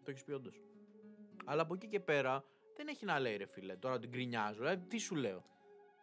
Το 0.02 0.10
έχεις 0.10 0.24
πει 0.24 0.32
όντως. 0.32 0.60
Αλλά 1.44 1.62
από 1.62 1.74
εκεί 1.74 1.86
και 1.88 2.00
πέρα 2.00 2.44
δεν 2.76 2.88
έχει 2.88 3.04
να 3.04 3.18
λέει 3.18 3.36
ρε 3.36 3.46
φίλε. 3.46 3.76
Τώρα 3.76 3.98
την 3.98 4.08
γκρινιάζω. 4.10 4.66
Ε, 4.66 4.76
τι 4.76 4.98
σου 4.98 5.14
λέω. 5.14 5.44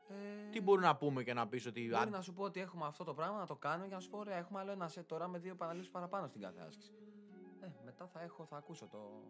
Ε, 0.10 0.50
Τι 0.52 0.62
μπορούμε 0.62 0.88
να 0.88 0.96
πούμε 0.96 1.24
και 1.24 1.34
να 1.34 1.48
πεις 1.48 1.66
ότι. 1.66 1.82
Μπορεί 1.82 1.94
αν- 1.96 2.10
να 2.10 2.22
σου 2.22 2.34
πω 2.34 2.44
ότι 2.44 2.60
έχουμε 2.60 2.86
αυτό 2.86 3.04
το 3.04 3.14
πράγμα 3.14 3.38
να 3.40 3.46
το 3.46 3.56
κάνουμε 3.56 3.88
και 3.88 3.94
να 3.94 4.00
σου 4.00 4.10
πω: 4.10 4.18
Ωραία, 4.18 4.38
έχουμε 4.38 4.60
άλλο 4.60 4.72
ένα 4.72 4.88
σετ 4.88 5.08
τώρα 5.08 5.28
με 5.28 5.38
δύο 5.40 5.52
επαναλήψει 5.52 5.92
παραπάνω 5.92 6.28
στην 6.28 6.42
κάθε 6.42 6.60
άσκηση. 6.68 6.92
Ε, 7.62 7.68
μετά 7.86 8.08
θα 8.08 8.22
έχω, 8.22 8.46
θα 8.46 8.58
ακούσω 8.58 8.88
το. 8.88 9.22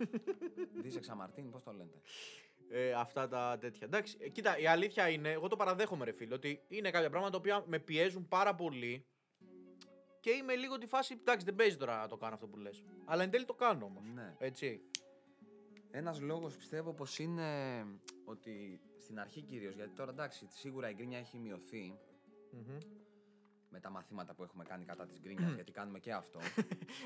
Δίσεξα 0.82 1.14
Μαρτίν, 1.14 1.50
πώς 1.50 1.62
το 1.62 1.72
λέτε. 1.72 1.98
ε, 2.70 2.92
αυτά 2.92 3.28
τα 3.28 3.56
τέτοια. 3.60 3.86
Εντάξει, 3.86 4.16
ε, 4.20 4.28
κοίτα, 4.28 4.58
η 4.58 4.66
αλήθεια 4.66 5.08
είναι, 5.08 5.30
εγώ 5.30 5.48
το 5.48 5.56
παραδέχομαι, 5.56 6.04
ρε 6.04 6.12
φίλε, 6.12 6.34
ότι 6.34 6.62
είναι 6.68 6.90
κάποια 6.90 7.10
πράγματα 7.10 7.32
τα 7.32 7.38
οποία 7.38 7.64
με 7.66 7.78
πιέζουν 7.78 8.28
πάρα 8.28 8.54
πολύ 8.54 9.06
και 10.20 10.30
είμαι 10.30 10.54
λίγο 10.54 10.78
τη 10.78 10.86
φάση. 10.86 11.14
Εντάξει, 11.20 11.44
δεν 11.44 11.54
παίζει 11.54 11.76
τώρα 11.76 11.98
να 12.00 12.08
το 12.08 12.16
κάνω 12.16 12.34
αυτό 12.34 12.46
που 12.46 12.56
λες. 12.56 12.82
Αλλά 13.04 13.22
εν 13.22 13.30
τέλει 13.30 13.44
το 13.44 13.54
κάνω 13.54 13.84
όμως. 13.84 14.02
Ναι. 14.14 14.34
Έτσι. 14.38 14.80
Ένας 15.90 16.20
λόγος 16.20 16.56
πιστεύω 16.56 16.92
πως 16.92 17.18
είναι 17.18 17.46
ότι 18.24 18.80
στην 18.98 19.20
αρχή 19.20 19.42
κυρίως, 19.42 19.74
γιατί 19.74 19.90
τώρα 19.94 20.10
εντάξει, 20.10 20.46
σίγουρα 20.50 20.90
η 20.90 20.94
γκρίνια 20.94 21.18
έχει 21.18 21.38
μειωθεί 21.38 21.98
Μμμ. 22.52 22.76
με 23.70 23.80
τα 23.80 23.90
μαθήματα 23.90 24.34
που 24.34 24.42
έχουμε 24.42 24.64
κάνει 24.64 24.84
κατά 24.84 25.06
της 25.06 25.20
γκρίνιας, 25.20 25.52
γιατί 25.58 25.72
κάνουμε 25.72 25.98
και 25.98 26.12
αυτό. 26.12 26.40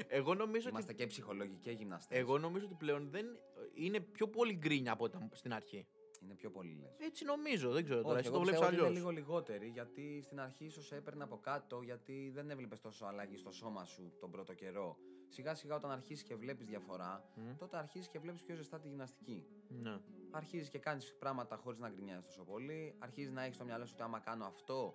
Εγώ 0.09 0.35
νομίζω 0.35 0.69
Είμαστε 0.69 0.93
ότι. 0.93 1.01
και 1.03 1.07
ψυχολόγοι 1.09 1.59
και 1.61 1.71
γυμναστές. 1.71 2.19
Εγώ 2.19 2.39
νομίζω 2.39 2.65
ότι 2.67 2.75
πλέον 2.75 3.11
δεν 3.11 3.27
είναι 3.75 4.01
πιο 4.01 4.29
πολύ 4.29 4.55
γκρίνια 4.55 4.93
από 4.93 5.05
όταν 5.05 5.31
στην 5.33 5.53
αρχή. 5.53 5.87
Είναι 6.23 6.35
πιο 6.35 6.51
πολύ 6.51 6.79
λες. 6.81 6.97
Έτσι 6.99 7.25
νομίζω, 7.25 7.71
δεν 7.73 7.85
ξέρω 7.85 8.03
τώρα. 8.03 8.19
Όχι, 8.19 8.19
Εσύ 8.21 8.29
εγώ 8.29 8.37
το 8.39 8.43
βλέπεις 8.45 8.61
πιστεύω 8.61 8.83
ότι 8.83 8.85
αλλιώς. 8.85 8.89
είναι 8.89 8.99
λίγο 8.99 9.11
λιγότερη 9.11 9.69
γιατί 9.69 10.21
στην 10.23 10.41
αρχή 10.41 10.65
ίσως 10.65 10.87
σε 10.87 10.97
έπαιρνε 10.97 11.23
από 11.25 11.39
κάτω 11.39 11.81
γιατί 11.83 12.31
δεν 12.35 12.51
έβλεπες 12.51 12.81
τόσο 12.81 13.05
αλλαγή 13.07 13.37
στο 13.37 13.51
σώμα 13.53 13.85
σου 13.85 14.13
τον 14.21 14.31
πρώτο 14.31 14.55
καιρό. 14.55 14.97
Σιγά 15.35 15.55
σιγά 15.55 15.75
όταν 15.75 15.91
αρχίσεις 15.91 16.25
και 16.25 16.35
βλέπεις 16.37 16.67
διαφορά, 16.67 17.25
Μμ. 17.35 17.57
τότε 17.59 17.77
αρχίζει 17.77 18.09
και 18.09 18.19
βλέπεις 18.19 18.43
πιο 18.43 18.55
ζεστά 18.55 18.81
τη 18.81 18.89
γυμναστική. 18.89 19.47
Ναι. 19.69 19.99
Αρχίζεις 20.31 20.69
και 20.69 20.79
κάνεις 20.79 21.15
πράγματα 21.19 21.57
χωρίς 21.57 21.79
να 21.79 21.89
γκρινιάζεις 21.89 22.25
τόσο 22.27 22.45
πολύ. 22.45 22.95
Αρχίζεις 22.99 23.33
να 23.33 23.43
έχεις 23.43 23.55
στο 23.55 23.65
μυαλό 23.65 23.87
σου 23.87 23.93
ότι 23.95 24.03
άμα 24.03 24.19
κάνω 24.19 24.47
αυτό 24.47 24.95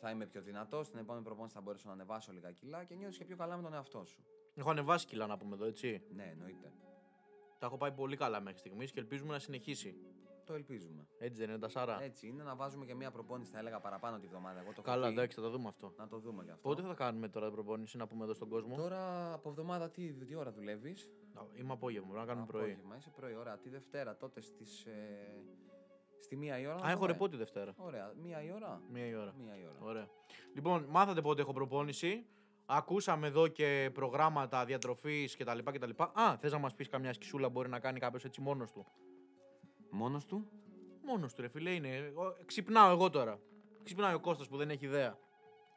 θα 0.00 0.10
είμαι 0.10 0.26
πιο 0.26 0.42
δυνατός. 0.42 0.86
Στην 0.86 0.98
επόμενη 0.98 1.24
προπόνηση 1.24 1.54
θα 1.54 1.60
μπορέσω 1.60 1.86
να 1.88 1.92
ανεβάσω 1.92 2.32
λίγα 2.32 2.50
κιλά 2.52 2.84
και 2.84 2.94
νιώθεις 2.94 3.18
και 3.18 3.24
πιο 3.24 3.36
καλά 3.36 3.56
με 3.56 3.62
τον 3.62 3.74
εαυτό 3.74 4.04
σου. 4.04 4.24
Έχω 4.54 4.70
ανεβάσει 4.70 5.06
κιλά 5.06 5.26
να 5.26 5.36
πούμε 5.36 5.54
εδώ, 5.54 5.64
έτσι. 5.64 6.02
Ναι, 6.14 6.24
εννοείται. 6.30 6.72
Τα 7.58 7.66
έχω 7.66 7.76
πάει 7.76 7.92
πολύ 7.92 8.16
καλά 8.16 8.40
μέχρι 8.40 8.58
στιγμής 8.58 8.92
και 8.92 9.00
ελπίζουμε 9.00 9.32
να 9.32 9.38
συνεχίσει. 9.38 9.96
Το 10.46 10.54
ελπίζουμε. 10.54 11.06
Έτσι 11.18 11.40
δεν 11.40 11.48
είναι 11.48 11.58
τα 11.58 11.68
Σάρα. 11.68 12.02
Έτσι 12.02 12.26
είναι 12.26 12.42
να 12.42 12.56
βάζουμε 12.56 12.84
και 12.84 12.94
μία 12.94 13.10
προπόνηση, 13.10 13.50
θα 13.50 13.58
έλεγα 13.58 13.80
παραπάνω 13.80 14.18
τη 14.18 14.26
βδομάδα. 14.26 14.58
Εγώ 14.60 14.68
το 14.68 14.74
έχω 14.78 14.82
Καλά, 14.90 15.06
πει. 15.06 15.12
εντάξει, 15.12 15.36
θα 15.36 15.42
το 15.42 15.50
δούμε 15.50 15.68
αυτό. 15.68 15.92
Να 15.98 16.08
το 16.08 16.18
δούμε 16.18 16.42
γι' 16.44 16.50
αυτό. 16.50 16.68
Πότε 16.68 16.82
θα 16.82 16.94
κάνουμε 16.94 17.28
τώρα 17.28 17.46
την 17.46 17.54
προπόνηση, 17.54 17.96
να 17.96 18.06
πούμε 18.06 18.24
εδώ 18.24 18.34
στον 18.34 18.48
κόσμο; 18.48 18.76
Τώρα 18.76 19.32
από 19.32 19.48
εβδομάδα 19.48 19.90
τι, 19.90 20.12
τι 20.12 20.34
ώρα 20.34 20.52
δουλεύεις; 20.52 21.08
Α, 21.34 21.42
Είμαι 21.54 21.72
απόγευμα, 21.72 22.06
μπορούμε 22.06 22.24
να 22.24 22.30
κάνουμε 22.32 22.46
πρωί. 22.46 22.62
Απόγευμα, 22.62 22.96
είσαι 22.96 23.10
πρωί. 23.10 23.34
Ωραία. 23.34 23.58
Τη 23.58 23.68
Δευτέρα 23.68 24.16
τότε 24.16 24.40
στις, 24.40 24.84
ε, 24.84 25.42
στη 26.20 26.36
μία 26.36 26.58
η 26.58 26.66
ώρα. 26.66 26.74
να 26.80 26.86
Α, 26.86 26.90
έχω 26.90 26.98
δούμε. 27.00 27.12
ρεπό 27.12 27.28
τη 27.28 27.36
Δευτέρα. 27.36 27.74
Ωραία. 27.76 28.12
Μία 28.22 28.42
η 28.42 28.52
ώρα; 28.54 28.80
Μία 28.90 29.06
η 29.06 29.14
ώρα. 29.14 29.34
Μία 29.38 29.56
η 29.58 29.64
ώρα. 29.66 29.78
Ωραία. 29.80 30.08
Λοιπόν, 30.54 30.84
μάθατε 30.88 31.20
πότε 31.20 31.40
έχω 31.40 31.52
προπόνηση. 31.52 32.26
Ακούσαμε 32.66 33.26
εδώ 33.26 33.48
και 33.48 33.90
προγράμματα 33.94 34.64
διατροφής 34.64 35.36
κτλ. 35.36 35.58
κτλ. 35.64 35.90
Α, 36.12 36.36
θες 36.40 36.52
να 36.52 36.58
μας 36.58 36.74
πεις 36.74 36.88
καμιά 36.88 37.12
σκισούλα 37.12 37.48
μπορεί 37.48 37.68
να 37.68 37.78
κάνει 37.78 37.98
κάποιος 37.98 38.24
έτσι 38.24 38.40
μόνος 38.40 38.72
του; 38.72 38.86
Μόνος 39.94 40.24
του; 40.26 40.48
Μόνος 41.04 41.34
του, 41.34 41.42
ρε 41.42 41.48
φίλε, 41.48 41.70
είναι. 41.70 41.94
Εγώ- 41.96 42.36
Ξυπνάω 42.46 42.90
εγώ 42.90 43.10
τώρα. 43.10 43.40
Ξυπνάει 43.82 44.14
ο 44.14 44.20
Κώστας 44.20 44.48
που 44.48 44.56
δεν 44.56 44.70
έχει 44.70 44.84
ιδέα. 44.84 45.18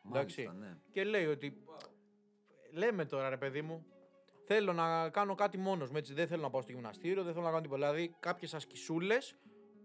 Εντάξει. 0.08 0.46
Μάλιστα, 0.46 0.68
ναι. 0.68 0.78
Και 0.92 1.04
λέει 1.04 1.26
ότι. 1.26 1.64
Λέμε 2.72 3.06
τώρα, 3.06 3.30
ρε 3.30 3.38
παιδί 3.38 3.62
μου, 3.62 3.86
θέλω 4.46 4.74
να 4.74 5.10
κάνω 5.10 5.36
κάτι 5.36 5.58
μόνος 5.58 5.90
μου. 5.92 5.98
Έτσι, 5.98 6.14
δεν 6.14 6.28
θέλω 6.28 6.42
να 6.42 6.50
πάω 6.50 6.62
στο 6.62 6.72
γυμναστήριο, 6.72 7.24
δεν 7.24 7.34
θέλω 7.34 7.46
να 7.46 7.50
κάνω 7.52 7.62
τίποτα. 7.62 7.92
Δηλαδή, 7.92 8.16
κάποιες 8.20 8.54
ασκησούλες 8.54 9.36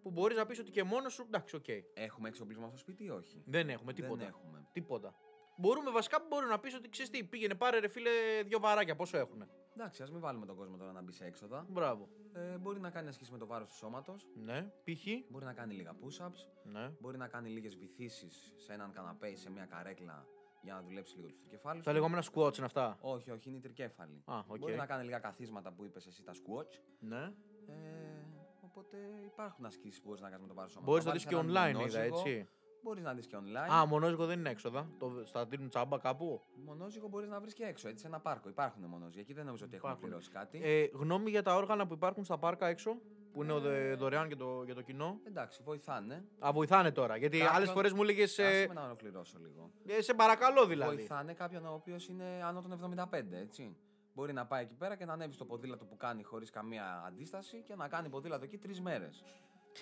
που 0.02 0.10
μπορείς 0.10 0.36
να 0.36 0.46
πεις 0.46 0.58
ότι 0.58 0.70
και 0.70 0.82
μόνος 0.82 1.12
σου. 1.12 1.22
Εντάξει, 1.26 1.56
οκ. 1.56 1.68
Έχουμε 1.94 2.28
εξοπλισμό 2.28 2.68
στο 2.68 2.76
σπίτι 2.78 3.04
ή 3.04 3.10
όχι; 3.10 3.42
Δεν 3.46 3.68
έχουμε 3.70 3.92
τίποτα. 3.92 4.16
Δεν 4.16 4.26
έχουμε. 4.28 4.68
Τίποτα. 4.72 5.14
Μπορούμε 5.56 5.90
βασικά 5.90 6.26
μπορεί 6.28 6.46
να 6.46 6.58
πεις 6.58 6.74
ότι 6.74 6.88
ξέρεις 6.88 7.10
τι, 7.10 7.24
πήγαινε 7.24 7.54
πάρε 7.54 7.78
ρε 7.78 7.88
φίλε 7.88 8.10
δύο 8.46 8.60
βαράκια. 8.60 8.96
Πόσο 8.96 9.18
έχουν. 9.18 9.48
Εντάξει, 9.76 10.02
ας 10.02 10.10
μην 10.10 10.20
βάλουμε 10.20 10.46
τον 10.46 10.56
κόσμο 10.56 10.76
τώρα 10.76 10.92
να 10.92 11.02
μπει 11.02 11.12
σε 11.12 11.24
έξοδα. 11.24 11.66
Μπράβο. 11.68 12.08
Ε, 12.32 12.58
μπορεί 12.58 12.80
να 12.80 12.90
κάνει 12.90 13.08
ασκήσεις 13.08 13.32
με 13.32 13.38
το 13.38 13.46
βάρος 13.46 13.68
του 13.68 13.76
σώματος. 13.76 14.28
Ναι, 14.34 14.62
π.χ. 14.62 15.04
Μπορεί 15.28 15.44
να 15.44 15.52
κάνει 15.52 15.74
λίγα 15.74 15.92
push-ups. 15.92 16.46
Ναι. 16.62 16.90
Μπορεί 17.00 17.16
να 17.16 17.28
κάνει 17.28 17.48
λίγες 17.48 17.76
βυθίσεις 17.76 18.52
σε 18.56 18.72
έναν 18.72 18.92
καναπέ 18.92 19.28
ή 19.28 19.36
σε 19.36 19.50
μια 19.50 19.66
καρέκλα 19.66 20.26
για 20.62 20.74
να 20.74 20.82
δουλέψει 20.82 21.16
λίγο 21.16 21.28
τρικέφαλο. 21.28 21.82
Τα 21.82 21.92
λεγόμενα 21.92 22.22
squats 22.32 22.56
είναι 22.56 22.66
αυτά; 22.66 22.98
Όχι, 23.00 23.30
όχι, 23.30 23.48
είναι 23.48 23.58
οι 23.58 23.60
τρικέφαλοι. 23.60 24.22
Α, 24.24 24.38
οκ. 24.46 24.58
Μπορεί 24.58 24.74
να 24.74 24.86
κάνει 24.86 25.04
λίγα 25.04 25.18
καθίσματα 25.18 25.72
που 25.72 25.84
είπες 25.84 26.06
εσύ 26.06 26.22
τα 26.22 26.32
squats. 26.32 26.80
Ναι. 26.98 27.32
Ε, 27.66 27.74
οπότε 28.60 28.96
υπάρχουν 29.24 29.64
ασκήσεις 29.64 30.00
που 30.00 30.06
μπορείς 30.06 30.20
να 30.20 30.28
κάνεις 30.28 30.42
με 30.42 30.48
το 30.48 30.54
βάρος 30.54 30.72
σώμα. 30.72 30.84
Μπορείς 30.84 31.04
να 31.04 31.12
δεις 31.12 31.24
και 31.24 31.36
online, 31.36 31.84
είδα 31.86 32.00
έτσι. 32.00 32.48
Μπορείς 32.82 33.02
να 33.04 33.14
δεις 33.14 33.26
και 33.26 33.36
online. 33.40 33.72
Α, 33.72 33.86
μονόζυγο 33.86 34.26
δεν 34.26 34.38
είναι 34.38 34.50
έξοδα. 34.50 34.88
Το, 34.98 35.22
στα 35.24 35.44
δίνουν 35.46 35.68
τσάμπα 35.68 35.98
κάπου; 35.98 36.42
Μονόζυγο 36.64 37.08
μπορείς 37.08 37.28
να 37.28 37.40
βρεις 37.40 37.54
και 37.54 37.64
έξω, 37.64 37.88
έτσι, 37.88 38.00
σε 38.00 38.06
ένα 38.06 38.20
πάρκο. 38.20 38.48
Υπάρχουν 38.48 38.82
μονόζυγοι. 38.84 39.20
Εκεί 39.20 39.32
δεν 39.32 39.44
νομίζω 39.44 39.64
ότι 39.64 39.76
έχουμε 39.76 39.90
Υπάρχουν. 39.92 40.08
πληρώσει 40.10 40.30
κάτι. 40.30 40.60
Ε, 40.62 40.88
γνώμη 40.92 41.30
για 41.30 41.42
τα 41.42 41.54
όργανα 41.54 41.86
που 41.86 41.94
υπάρχουν 41.94 42.24
στα 42.24 42.38
πάρκα 42.38 42.66
έξω, 42.66 42.96
που 43.32 43.42
είναι 43.42 43.58
δε- 43.58 43.94
δωρεάν 43.94 44.26
για 44.26 44.36
το, 44.36 44.62
για 44.64 44.74
το 44.74 44.82
κοινό; 44.82 45.20
Εντάξει, 45.24 45.62
βοηθάνε. 45.64 46.24
Α, 46.46 46.52
βοηθάνε 46.52 46.90
τώρα. 46.92 47.16
Γιατί 47.16 47.38
Κάποιον- 47.38 47.56
άλλες 47.56 47.70
φορές 47.70 47.92
μου 47.92 48.02
έλεγε. 48.02 48.22
Άσε 48.22 48.42
Ε, 48.62 48.66
με 48.66 48.74
να 48.74 48.84
ολοκληρώσω 48.84 49.38
λίγο. 49.38 49.70
ε, 49.86 50.00
σε 50.02 50.14
παρακαλώ 50.14 50.66
δηλαδή. 50.66 50.96
Βοηθάνε 50.96 51.32
κάποιον 51.32 51.66
ο 51.66 51.72
οποίος 51.72 52.08
είναι 52.08 52.24
άνω 52.44 52.60
των 52.62 52.72
75, 52.72 53.36
έτσι. 53.36 53.76
Μπορεί 54.14 54.32
να 54.32 54.46
πάει 54.46 54.62
εκεί 54.62 54.74
πέρα 54.74 54.96
και 54.96 55.04
να 55.04 55.12
ανέβει 55.12 55.32
στο 55.32 55.44
ποδήλατο 55.44 55.84
που 55.84 55.96
κάνει 55.96 56.22
χωρίς 56.22 56.50
καμία 56.50 57.02
αντίσταση 57.06 57.62
και 57.62 57.74
να 57.74 57.88
κάνει 57.88 58.08
ποδήλατο 58.08 58.44
εκεί 58.44 58.58
τρεις 58.58 58.80
μέρες. 58.80 59.22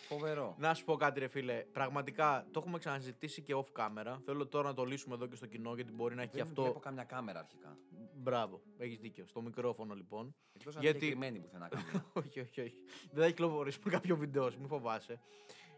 Φοβερό. 0.08 0.54
Να 0.58 0.74
σου 0.74 0.84
πω 0.84 0.96
κάτι, 0.96 1.20
ρε 1.20 1.28
φίλε. 1.28 1.64
Πραγματικά 1.72 2.46
το 2.50 2.60
έχουμε 2.62 2.78
ξαναζητήσει 2.78 3.42
και 3.42 3.54
off 3.56 3.80
camera. 3.82 4.16
Θέλω 4.24 4.46
τώρα 4.46 4.68
να 4.68 4.74
το 4.74 4.84
λύσουμε 4.84 5.14
εδώ 5.14 5.26
και 5.26 5.36
στο 5.36 5.46
κοινό 5.46 5.74
γιατί 5.74 5.92
μπορεί 5.92 6.14
να 6.14 6.22
έχει 6.22 6.30
και 6.30 6.36
Δεν 6.38 6.46
αυτό. 6.46 6.62
βλέπω 6.62 6.78
καμιά 6.78 7.04
κάμερα 7.04 7.38
αρχικά. 7.38 7.78
Μπράβο, 8.14 8.60
έχεις 8.78 8.98
δίκιο. 8.98 9.26
Στο 9.26 9.42
μικρόφωνο 9.42 9.94
λοιπόν. 9.94 10.34
Εκτός 10.52 10.76
αν 10.76 10.82
Γιατί- 10.82 10.98
είναι 10.98 11.06
κρυμμένη 11.06 11.38
πουθενά 11.40 11.68
καμία. 11.68 12.04
όχι, 12.24 12.40
όχι, 12.40 12.60
όχι. 12.60 12.74
Δεν 13.10 13.22
θα 13.22 13.28
κυκλοφορήσουμε 13.30 13.90
κάποιο 13.96 14.16
βίντεο, 14.16 14.50
μην 14.58 14.66
φοβάσαι. 14.68 15.20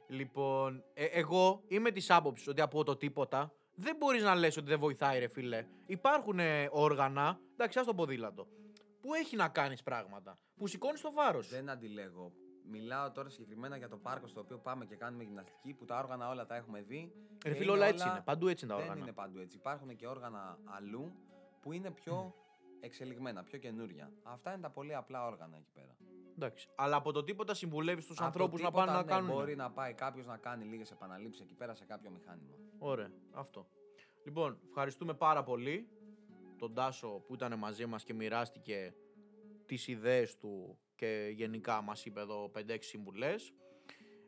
Λοιπόν, 0.09 0.85
ε, 0.95 1.05
εγώ 1.05 1.63
είμαι 1.69 1.91
της 1.91 2.11
άποψης 2.11 2.49
ότι 2.49 2.61
από 2.61 2.85
το 2.85 2.97
τίποτα 2.97 3.53
δεν 3.75 3.97
μπορείς 3.97 4.23
να 4.23 4.35
λες 4.35 4.57
ότι 4.57 4.67
δεν 4.67 4.79
βοηθάει, 4.79 5.19
ρε 5.19 5.29
φίλε. 5.29 5.67
Υπάρχουν 5.87 6.39
ε, 6.39 6.69
όργανα, 6.73 7.41
εντάξει, 7.53 7.79
ας 7.79 7.87
το 7.87 7.95
ποδήλατο, 7.95 8.47
που 9.01 9.15
έχει 9.15 9.37
να 9.37 9.49
κάνεις 9.49 9.83
πράγματα. 9.83 10.39
Που 10.57 10.67
σηκώνεις 10.67 11.01
το 11.01 11.13
βάρος. 11.13 11.49
Δεν 11.49 11.71
αντιλέγω. 11.71 12.33
Μιλάω 12.71 13.11
τώρα 13.11 13.29
συγκεκριμένα 13.29 13.77
για 13.77 13.89
το 13.89 13.97
πάρκο 13.97 14.27
στο 14.27 14.41
οποίο 14.41 14.59
πάμε 14.59 14.85
και 14.85 14.97
κάνουμε 14.97 15.23
γυμναστική 15.25 15.73
που 15.73 15.85
τα 15.85 15.99
όργανα 15.99 16.29
όλα 16.29 16.47
τα 16.47 16.57
έχουμε 16.57 16.83
δει. 16.83 17.13
Ρε 17.45 17.51
και 17.51 17.57
φίλε, 17.57 17.63
είναι 17.63 17.73
όλα 17.73 17.87
έτσι 17.87 18.09
είναι. 18.09 18.21
Παντού 18.25 18.49
έτσι 18.49 18.65
είναι 18.65 18.75
τα 18.75 18.81
Δεν 18.81 18.89
όργανα. 18.89 19.07
είναι 19.07 19.17
παντού 19.17 19.39
έτσι. 19.39 19.57
Υπάρχουν 19.57 19.97
και 19.97 20.07
όργανα 20.07 20.59
αλλού 20.65 21.13
που 21.61 21.73
είναι 21.73 21.91
πιο 21.91 22.35
εξελιγμένα, 22.81 23.43
πιο 23.43 23.59
καινούρια. 23.59 24.13
Αυτά 24.23 24.53
είναι 24.53 24.63
τα 24.63 24.71
πολύ 24.71 24.95
απλά 24.95 25.27
όργανα 25.27 25.57
εκεί 25.57 25.71
πέρα. 25.73 25.97
Εντάξει. 26.35 26.69
Αλλά 26.75 26.97
από 26.97 27.13
το 27.13 27.25
τίποτα 27.25 27.55
συμβουλεύεις 27.55 28.07
τους 28.07 28.17
Από 28.17 28.27
ανθρώπους 28.27 28.61
να 28.61 28.67
τίποτα, 28.67 28.85
πάνε 28.87 28.99
να 28.99 29.05
ναι, 29.05 29.11
κάνουν. 29.11 29.31
Μπορεί 29.31 29.57
να 29.57 29.71
πάει 29.71 29.93
κάποιος 29.95 30.27
να 30.27 30.37
κάνει 30.37 30.65
λίγες 30.65 30.91
επαναλήψεις 30.91 31.43
εκεί 31.43 31.55
πέρα 31.55 31.75
σε 31.75 31.85
κάποιο 31.85 32.11
μηχάνημα. 32.11 32.55
Ωραία, 32.79 33.11
αυτό. 33.33 33.67
Λοιπόν, 34.25 34.59
ευχαριστούμε 34.69 35.15
πάρα 35.15 35.43
πολύ 35.43 35.89
τον 36.59 36.75
Τάσο 36.75 37.09
που 37.09 37.35
ήταν 37.35 37.59
μαζί 37.59 37.87
μας 37.87 38.05
και 38.05 38.15
μοιράστηκε 38.15 38.95
τις 39.67 39.89
ιδέες 39.89 40.37
του 40.37 40.79
και 41.03 41.33
γενικά 41.35 41.83
μας 41.83 42.05
είπε 42.05 42.21
εδώ 42.21 42.51
5-6 42.55 42.77
συμβουλές. 42.81 43.53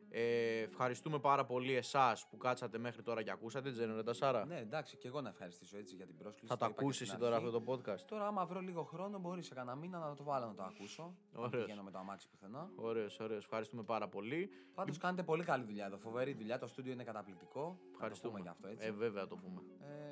Ε, 0.09 0.59
ευχαριστούμε 0.61 1.19
πάρα 1.19 1.45
πολύ 1.45 1.73
εσάς 1.75 2.27
που 2.29 2.37
κάτσατε 2.37 2.77
μέχρι 2.77 3.01
τώρα 3.01 3.23
και 3.23 3.31
ακούσατε, 3.31 3.71
Τζένερε 3.71 4.13
Σάρα. 4.13 4.45
Ναι, 4.45 4.59
εντάξει, 4.59 4.97
και 4.97 5.07
εγώ 5.07 5.21
να 5.21 5.29
ευχαριστήσω 5.29 5.77
έτσι 5.77 5.95
για 5.95 6.05
την 6.05 6.17
πρόσκληση. 6.17 6.47
Θα 6.47 6.57
το 6.57 6.65
είπα 6.65 6.73
και 6.75 6.79
ακούσεις 6.83 7.07
στην 7.07 7.19
εσύ 7.19 7.23
τώρα 7.23 7.35
αρχή. 7.35 7.47
αυτό 7.47 7.59
το 7.59 7.71
podcast; 7.73 7.99
Τώρα, 8.07 8.27
άμα 8.27 8.45
βρω 8.45 8.59
λίγο 8.59 8.83
χρόνο, 8.83 9.19
μπορεί 9.19 9.41
σε 9.43 9.53
κανένα 9.53 9.75
μήνα 9.75 9.99
να 9.99 10.15
το 10.15 10.23
βάλω 10.23 10.45
να 10.45 10.53
το 10.55 10.63
ακούσω. 10.63 11.03
Αν 11.03 11.43
Ωραίος. 11.43 11.63
πηγαίνω 11.63 11.83
με 11.83 11.91
το 11.91 11.97
αμάξι 11.97 12.29
πουθενά. 12.29 12.69
Ωραίος, 12.75 13.19
ωραίος. 13.19 13.43
Ευχαριστούμε 13.43 13.83
πάρα 13.83 14.07
πολύ. 14.07 14.49
Πάντως 14.73 14.97
κάνετε 14.97 15.23
πολύ 15.23 15.43
καλή 15.43 15.63
δουλειά 15.63 15.85
εδώ. 15.85 15.97
Φοβερή 15.97 16.33
δουλειά. 16.33 16.57
Το 16.59 16.67
στούντιο 16.67 16.91
είναι 16.91 17.03
καταπληκτικό. 17.03 17.79
Ευχαριστούμε. 17.91 18.39
Να 18.39 18.45
το 18.45 18.53
πούμε 18.59 18.67
γι' 18.67 18.67
αυτό 18.67 18.67
έτσι. 18.67 18.87
Ε, 18.87 18.91
βέβαια 18.91 19.27
το 19.27 19.35
πούμε. 19.35 19.61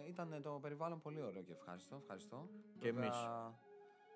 Ε, 0.04 0.08
ήταν 0.08 0.40
το 0.44 0.60
περιβάλλον 0.62 1.00
πολύ 1.02 1.22
ωραίο 1.22 1.42
και 1.42 1.52
ευχαριστώ. 1.52 1.96
ευχαριστώ. 1.96 2.50
Και 2.80 2.92
Βέβαια, 2.92 3.04
εμείς. 3.04 3.18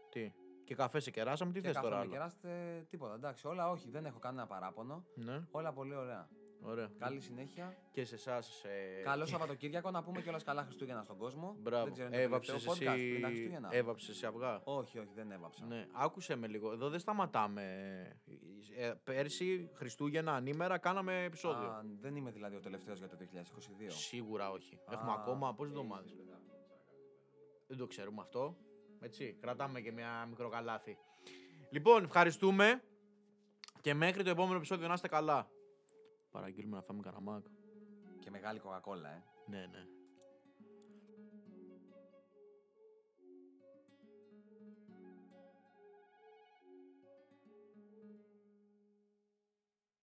Τι; 0.09 0.31
Και 0.67 0.75
καφέ 0.75 0.99
σε 0.99 1.11
κεράσαμε, 1.11 1.51
τι 1.51 1.59
Και 1.59 1.65
θες 1.67 1.75
καφέ 1.75 1.85
τώρα 1.87 1.97
με 1.97 2.01
άλλο. 2.01 2.11
κεράστε 2.11 2.49
τίποτα. 2.89 3.13
Εντάξει, 3.13 3.47
όλα 3.47 3.69
όχι, 3.69 3.89
δεν 3.89 4.05
έχω 4.05 4.19
κανένα 4.19 4.47
παράπονο. 4.47 5.05
Ναι, 5.15 5.43
Όλα 5.51 5.73
πολύ 5.73 5.95
ωραία. 5.95 6.29
ωραία. 6.61 6.89
Καλή 6.99 7.19
συνέχεια. 7.19 7.77
Και 7.91 8.05
σε 8.05 8.15
εσά. 8.15 8.37
Ε... 8.37 9.01
Καλό 9.03 9.25
Σαββατοκύριακο 9.25 9.91
να 9.91 10.03
πούμε 10.03 10.21
κιόλα 10.21 10.41
καλά 10.45 10.63
Χριστούγεννα 10.63 11.03
στον 11.03 11.17
κόσμο. 11.17 11.55
Μπράβο. 11.59 11.83
Δεν 11.83 11.93
ξέρω, 11.93 12.07
είναι 12.07 12.17
το 12.17 12.21
Έβαψες 12.23 12.63
τελευταίο 12.63 12.93
podcast 12.93 12.97
πριν 12.97 13.21
τα 13.21 13.27
εσύ, 13.27 13.35
Χριστούγεννα. 13.35 13.69
έβαψες 13.71 14.09
εσύ 14.09 14.25
αυγά. 14.25 14.61
Όχι, 14.63 14.99
όχι, 14.99 15.09
δεν 15.15 15.31
έβαψα. 15.31 15.65
Ναι, 15.65 15.87
άκουσε 15.93 16.35
με 16.35 16.47
λίγο. 16.47 16.71
Εδώ 16.71 16.89
δεν 16.89 16.99
σταματάμε. 16.99 17.63
Ε, 18.77 18.93
πέρσι, 19.03 19.69
Χριστούγεννα, 19.73 20.33
ανήμερα, 20.33 20.77
κάναμε 20.77 21.23
επεισόδιο. 21.23 21.67
Α, 21.67 21.81
δεν 22.01 22.15
είμαι 22.15 22.31
δηλαδή 22.31 22.55
ο 22.55 22.59
τελευταίο 22.59 22.93
για 22.93 23.07
το 23.07 23.17
2022. 23.19 23.85
Σίγουρα 23.87 24.51
όχι. 24.51 24.75
Α, 24.75 24.93
Έχουμε 24.93 25.11
ακόμα 25.11 25.53
πόσε 25.53 25.69
εβδομάδε. 25.71 26.09
Δεν 27.67 27.77
το 27.77 27.87
ξέρουμε 27.87 28.21
αυτό. 28.21 28.57
Έτσι, 28.99 29.37
κρατάμε 29.41 29.81
και 29.81 29.91
μια 29.91 30.25
μικρό 30.29 30.49
καλάθι. 30.49 30.97
Λοιπόν, 31.69 32.03
ευχαριστούμε 32.03 32.83
και 33.81 33.93
μέχρι 33.93 34.23
το 34.23 34.29
επόμενο 34.29 34.57
επεισόδιο 34.57 34.87
να 34.87 34.93
είστε 34.93 35.07
καλά. 35.07 35.49
Παραγγείλουμε 36.31 36.75
να 36.75 36.81
φάμε 36.81 37.01
καραμάκ. 37.01 37.45
Και 38.19 38.29
μεγάλη 38.29 38.59
κοκακόλα, 38.59 39.09
ε. 39.09 39.23
Ναι, 39.45 39.57
ναι. 39.57 39.96